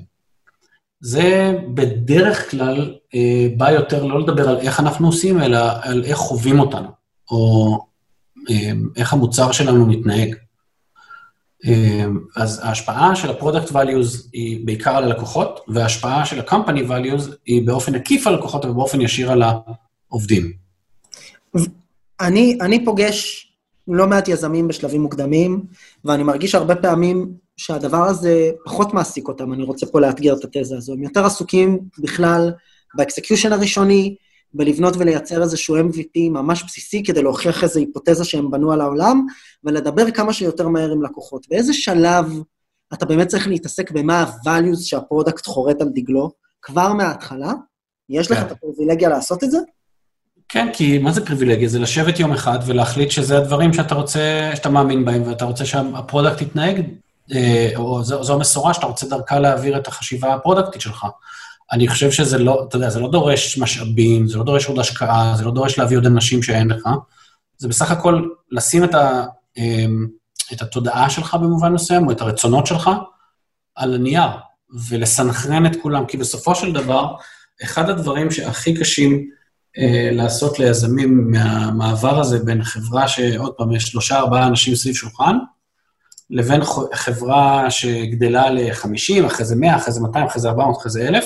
זה 1.00 1.58
בדרך 1.74 2.52
כלל 2.52 2.96
uh, 3.14 3.18
בא 3.58 3.72
יותר 3.72 4.04
לא 4.04 4.20
לדבר 4.20 4.50
על 4.50 4.58
איך 4.58 4.80
אנחנו 4.80 5.08
עושים, 5.08 5.42
אלא 5.42 5.60
על 5.82 6.04
איך 6.04 6.18
חווים 6.18 6.60
אותנו, 6.60 6.90
או 7.32 7.78
uh, 8.40 8.54
איך 8.96 9.14
המוצר 9.14 9.52
שלנו 9.52 9.86
מתנהג. 9.86 10.36
אמ, 11.66 12.20
אז 12.36 12.60
ההשפעה 12.64 13.16
של 13.16 13.30
ה-product 13.30 13.72
values 13.72 14.28
היא 14.34 14.66
בעיקר 14.66 14.96
על 14.96 15.04
הלקוחות, 15.04 15.60
וההשפעה 15.68 16.26
של 16.26 16.40
ה-company 16.40 16.90
values 16.90 17.32
היא 17.46 17.68
באופן 17.68 17.96
עקיף 17.96 18.28
על 18.28 18.34
הלקוחות 18.34 18.66
ובאופן 18.66 19.02
ישיר 19.02 19.32
על 19.32 19.44
העובדים. 20.12 20.52
אני, 22.20 22.58
אני 22.62 22.86
פוגש 22.86 23.48
לא 23.88 24.08
מעט 24.08 24.28
יזמים 24.28 24.68
בשלבים 24.68 25.02
מוקדמים, 25.02 25.64
ואני 26.06 26.24
מרגיש 26.24 26.56
הרבה 26.56 26.76
פעמים 26.76 27.34
שהדבר 27.58 28.04
הזה 28.04 28.52
פחות 28.66 28.94
מעסיק 28.94 29.28
אותם, 29.28 29.54
אני 29.54 29.64
רוצה 29.64 29.86
פה 29.86 30.02
לאתגר 30.02 30.36
את 30.36 30.44
התזה 30.44 30.78
הזו. 30.78 30.94
הם 30.94 31.04
יותר 31.04 31.26
עסוקים 31.26 31.80
בכלל 32.00 32.52
ב 32.96 33.02
execution 33.02 33.54
הראשוני, 33.54 34.16
בלבנות 34.54 34.94
ולייצר 34.98 35.44
איזשהו 35.44 35.78
MVP 35.78 36.20
ממש 36.30 36.64
בסיסי 36.64 37.04
כדי 37.04 37.24
להוכיח 37.24 37.64
איזו 37.64 37.80
היפותזה 37.80 38.26
שהם 38.26 38.52
בנו 38.52 38.72
על 38.72 38.82
העולם, 38.82 39.26
ולדבר 39.64 40.12
כמה 40.12 40.34
שיותר 40.34 40.68
מהר 40.68 40.92
עם 40.92 41.04
לקוחות. 41.04 41.48
באיזה 41.50 41.74
שלב 41.74 42.26
אתה 42.94 43.06
באמת 43.06 43.28
צריך 43.28 43.48
להתעסק 43.48 43.92
במה 43.92 44.22
ה-values 44.22 44.80
שה 44.82 45.01
product 45.01 45.46
חורט 45.46 45.82
על 45.82 45.90
דגלו? 45.94 46.32
כבר 46.62 46.94
מההתחלה? 46.94 47.54
יש 48.10 48.32
לך 48.32 48.38
כן. 48.38 48.46
את 48.46 48.52
הפריבילגיה 48.52 49.10
לעשות 49.10 49.44
את 49.44 49.52
זה? 49.52 49.58
כן, 50.50 50.70
כי 50.74 50.98
מה 50.98 51.12
זה 51.12 51.26
פריבילגיה? 51.26 51.70
זה 51.70 51.80
לשבת 51.80 52.20
יום 52.20 52.32
אחד 52.32 52.60
ולהחליט 52.66 53.12
שזה 53.12 53.38
הדברים 53.38 53.74
שאתה 53.74 53.96
רוצה, 53.96 54.52
שאתה 54.56 54.70
מאמין 54.70 55.06
בהם, 55.06 55.24
ואתה 55.28 55.46
רוצה 55.46 55.66
שה 55.66 55.89
product 55.89 56.42
יתנהג, 56.42 56.82
אה, 57.34 57.70
או 57.76 58.04
זו, 58.04 58.24
זו 58.24 58.34
המסורה 58.34 58.74
שאתה 58.74 58.86
רוצה 58.86 59.08
דרכה 59.08 59.40
להעביר 59.40 59.78
את 59.78 59.88
החשיבה 59.88 60.34
הפרודקטית 60.34 60.82
שלך. 60.82 61.06
אני 61.72 61.88
חושב 61.88 62.12
שזה 62.12 62.38
לא, 62.38 62.66
אתה 62.70 62.76
יודע, 62.76 62.90
זה 62.90 63.00
לא 63.00 63.12
דורש 63.12 63.58
משאבים, 63.58 64.28
זה 64.28 64.38
לא 64.38 64.44
דורש 64.44 64.66
עוד 64.66 64.80
השקעה, 64.80 65.34
זה 65.38 65.46
לא 65.46 65.52
דורש 65.52 65.80
להביא 65.80 65.98
עוד 65.98 66.06
אנשים 66.06 66.44
שאין 66.44 66.68
לך. 66.68 66.90
זה 67.58 67.68
בסך 67.68 67.92
הכל 67.92 68.28
לשים 68.52 68.84
את, 68.84 68.96
ה, 68.96 69.26
אמ, 69.58 70.08
את 70.54 70.62
התודעה 70.62 71.10
שלך 71.10 71.34
במובן 71.34 71.74
מסוים, 71.74 72.08
או 72.08 72.12
את 72.12 72.22
הרצונות 72.22 72.68
שלך, 72.68 72.90
על 73.76 73.94
הנייר, 73.94 74.30
ולסנכרן 74.90 75.66
את 75.66 75.72
כולם. 75.82 76.06
כי 76.06 76.18
בסופו 76.18 76.56
של 76.56 76.74
דבר, 76.74 77.16
אחד 77.64 77.90
הדברים 77.90 78.32
שהכי 78.32 78.74
קשים 78.74 79.30
אה, 79.78 80.10
לעשות 80.12 80.60
ליזמים 80.60 81.32
מהמעבר 81.32 82.20
הזה 82.20 82.40
בין 82.40 82.64
חברה 82.64 83.08
שעוד 83.08 83.54
פעם 83.54 83.72
יש 83.72 83.84
שלושה, 83.84 84.18
ארבעה 84.18 84.48
אנשים 84.48 84.76
סביב 84.76 84.96
שולחן, 84.96 85.38
לבין 86.30 86.62
חברה 86.94 87.72
שגדלה 87.72 88.50
ל-50, 88.50 89.26
אחרי 89.28 89.46
זה 89.46 89.56
100, 89.56 89.76
אחרי 89.76 89.94
זה 89.94 90.02
200, 90.02 90.26
אחרי 90.26 90.42
זה 90.42 90.50
400, 90.50 90.78
אחרי 90.78 90.92
זה 90.92 91.08
1,000, 91.08 91.26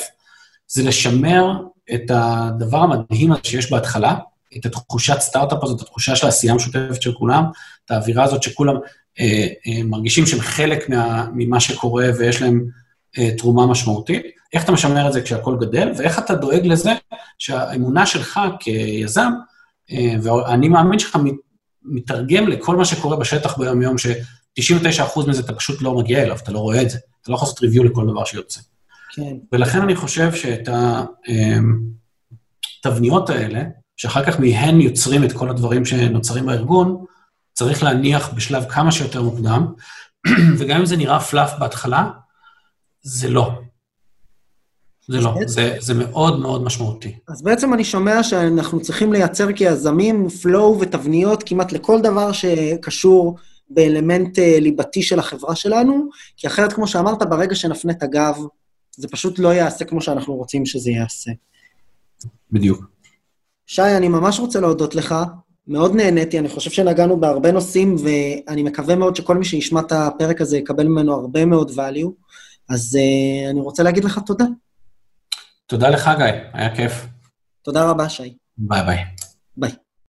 זה 0.74 0.84
לשמר 0.84 1.54
את 1.94 2.02
הדבר 2.10 2.78
המדהים 2.78 3.32
הזה 3.32 3.42
שיש 3.44 3.72
בהתחלה, 3.72 4.16
את 4.58 4.66
התחושת 4.66 5.20
סטארט-אפ 5.20 5.64
הזאת, 5.64 5.78
את 5.78 5.82
התחושה 5.82 6.16
של 6.16 6.26
העשייה 6.26 6.54
המשותפת 6.54 7.02
של 7.02 7.14
כולם, 7.14 7.44
את 7.86 7.92
האווירה 7.92 8.24
הזאת 8.24 8.44
שכולם 8.44 8.76
אה, 9.20 9.48
אה, 9.68 9.84
מרגישים 9.84 10.26
שהם 10.26 10.40
חלק 10.40 10.90
מה, 10.90 11.28
ממה 11.34 11.60
שקורה 11.60 12.10
ויש 12.20 12.42
להם 12.42 12.66
אה, 13.18 13.30
תרומה 13.38 13.68
משמעותית. 13.68 14.26
איך 14.54 14.64
אתה 14.64 14.72
משמר 14.72 15.08
את 15.08 15.14
זה 15.14 15.22
כשהכול 15.22 15.58
גדל, 15.62 15.92
ואיך 15.98 16.20
אתה 16.20 16.36
דואג 16.36 16.66
לזה 16.66 16.92
שהאמונה 17.38 18.06
שלך 18.06 18.40
כיזם, 18.60 19.32
אה, 19.92 20.14
והאני 20.24 20.70
מאמין 20.70 21.00
שלך 21.00 21.16
מת- 21.16 21.34
מתרגם 21.84 22.48
לכל 22.48 22.76
מה 22.76 22.86
שקורה 22.86 23.18
בשטח 23.18 23.58
ביום-יום, 23.58 23.98
ש-99% 23.98 25.20
מזה 25.28 25.42
אתה 25.42 25.54
פשוט 25.54 25.82
לא 25.82 25.94
מגיע 25.94 26.24
אליו, 26.24 26.38
אתה 26.44 26.52
לא 26.52 26.60
רואה 26.60 26.82
את 26.82 26.90
זה. 26.90 26.98
אתה 27.22 27.32
לא 27.32 27.36
יכול 27.36 27.46
לעשות 27.46 27.62
ריוויו 27.62 27.84
לכל 27.84 28.08
דבר 28.08 28.26
שיוצא. 28.26 28.62
כן. 29.12 29.36
ולכן 29.52 29.82
אני 29.82 29.96
חושב 29.96 30.34
שאת 30.34 30.70
התבניות 32.80 33.30
האלה, 33.30 33.64
שאחר 33.98 34.26
כך 34.26 34.40
מהן 34.40 34.82
יוצרים 34.82 35.24
את 35.24 35.32
כל 35.32 35.50
הדברים 35.50 35.86
שנוצרים 35.86 36.46
בארגון, 36.46 37.06
צריך 37.54 37.84
להניח 37.84 38.34
בשלב 38.34 38.66
כמה 38.70 38.92
שיותר 38.92 39.22
מוקדם, 39.22 39.74
וגם 40.58 40.80
אם 40.80 40.86
זה 40.86 40.98
נראה 40.98 41.20
פלאף 41.20 41.54
בהתחלה, 41.60 42.10
זה 43.02 43.30
לא. 43.30 43.52
זה 45.08 45.20
לא, 45.22 45.36
זה, 45.46 45.76
זה 45.80 45.94
מאוד 45.94 46.40
מאוד 46.40 46.64
משמעותי. 46.64 47.16
אז 47.28 47.42
בעצם 47.42 47.74
אני 47.74 47.84
שומע 47.84 48.24
שאנחנו 48.24 48.82
צריכים 48.82 49.14
לייצר 49.14 49.54
כיזמים 49.54 50.28
flow 50.44 50.82
ותבניות 50.82 51.44
כמעט 51.44 51.72
לכל 51.72 52.02
דבר 52.02 52.32
שקשור 52.32 53.38
באלמנט 53.70 54.40
אה, 54.40 54.58
ליבתי 54.60 55.02
של 55.02 55.20
החברה 55.20 55.56
שלנו, 55.56 56.10
כי 56.38 56.48
אחרת, 56.48 56.74
כמו 56.74 56.88
שאמרת, 56.88 57.30
ברגע 57.30 57.56
שנפנה 57.56 57.92
את 57.92 58.04
הגב, 58.04 58.38
זה 59.02 59.08
פשוט 59.08 59.40
לא 59.40 59.54
יעשה 59.54 59.86
כמו 59.86 60.02
שאנחנו 60.02 60.36
רוצים 60.36 60.66
שזה 60.66 60.92
יעשה. 60.92 61.32
בדיוק. 62.52 62.86
שי, 63.66 63.98
אני 63.98 64.08
ממש 64.08 64.40
רוצה 64.40 64.60
להודות 64.60 64.96
לך, 64.96 65.16
מאוד 65.68 65.96
נהניתי, 65.96 66.40
אני 66.40 66.50
חושב 66.50 66.72
שנגענו 66.72 67.20
בהרבה 67.20 67.52
נושאים, 67.52 67.96
ואני 68.04 68.64
מקווה 68.64 68.96
מאוד 68.96 69.16
שכל 69.16 69.38
מי 69.38 69.46
שישמע 69.46 69.80
את 69.80 69.92
הפרק 69.92 70.42
הזה 70.42 70.58
יקבל 70.58 70.88
ממנו 70.88 71.14
הרבה 71.14 71.46
מאוד 71.46 71.72
value, 71.72 72.10
אז 72.70 72.98
uh, 72.98 73.52
אני 73.52 73.60
רוצה 73.62 73.84
להגיד 73.84 74.04
לך 74.04 74.20
תודה. 74.26 74.46
תודה 75.66 75.90
לך, 75.90 76.10
גיא, 76.18 76.26
היה 76.54 76.76
כיף. 76.76 77.08
תודה 77.62 77.90
רבה, 77.90 78.10
שי. 78.10 78.38
ביי 78.58 78.84
ביי. 78.86 78.98
ביי. 79.58 79.72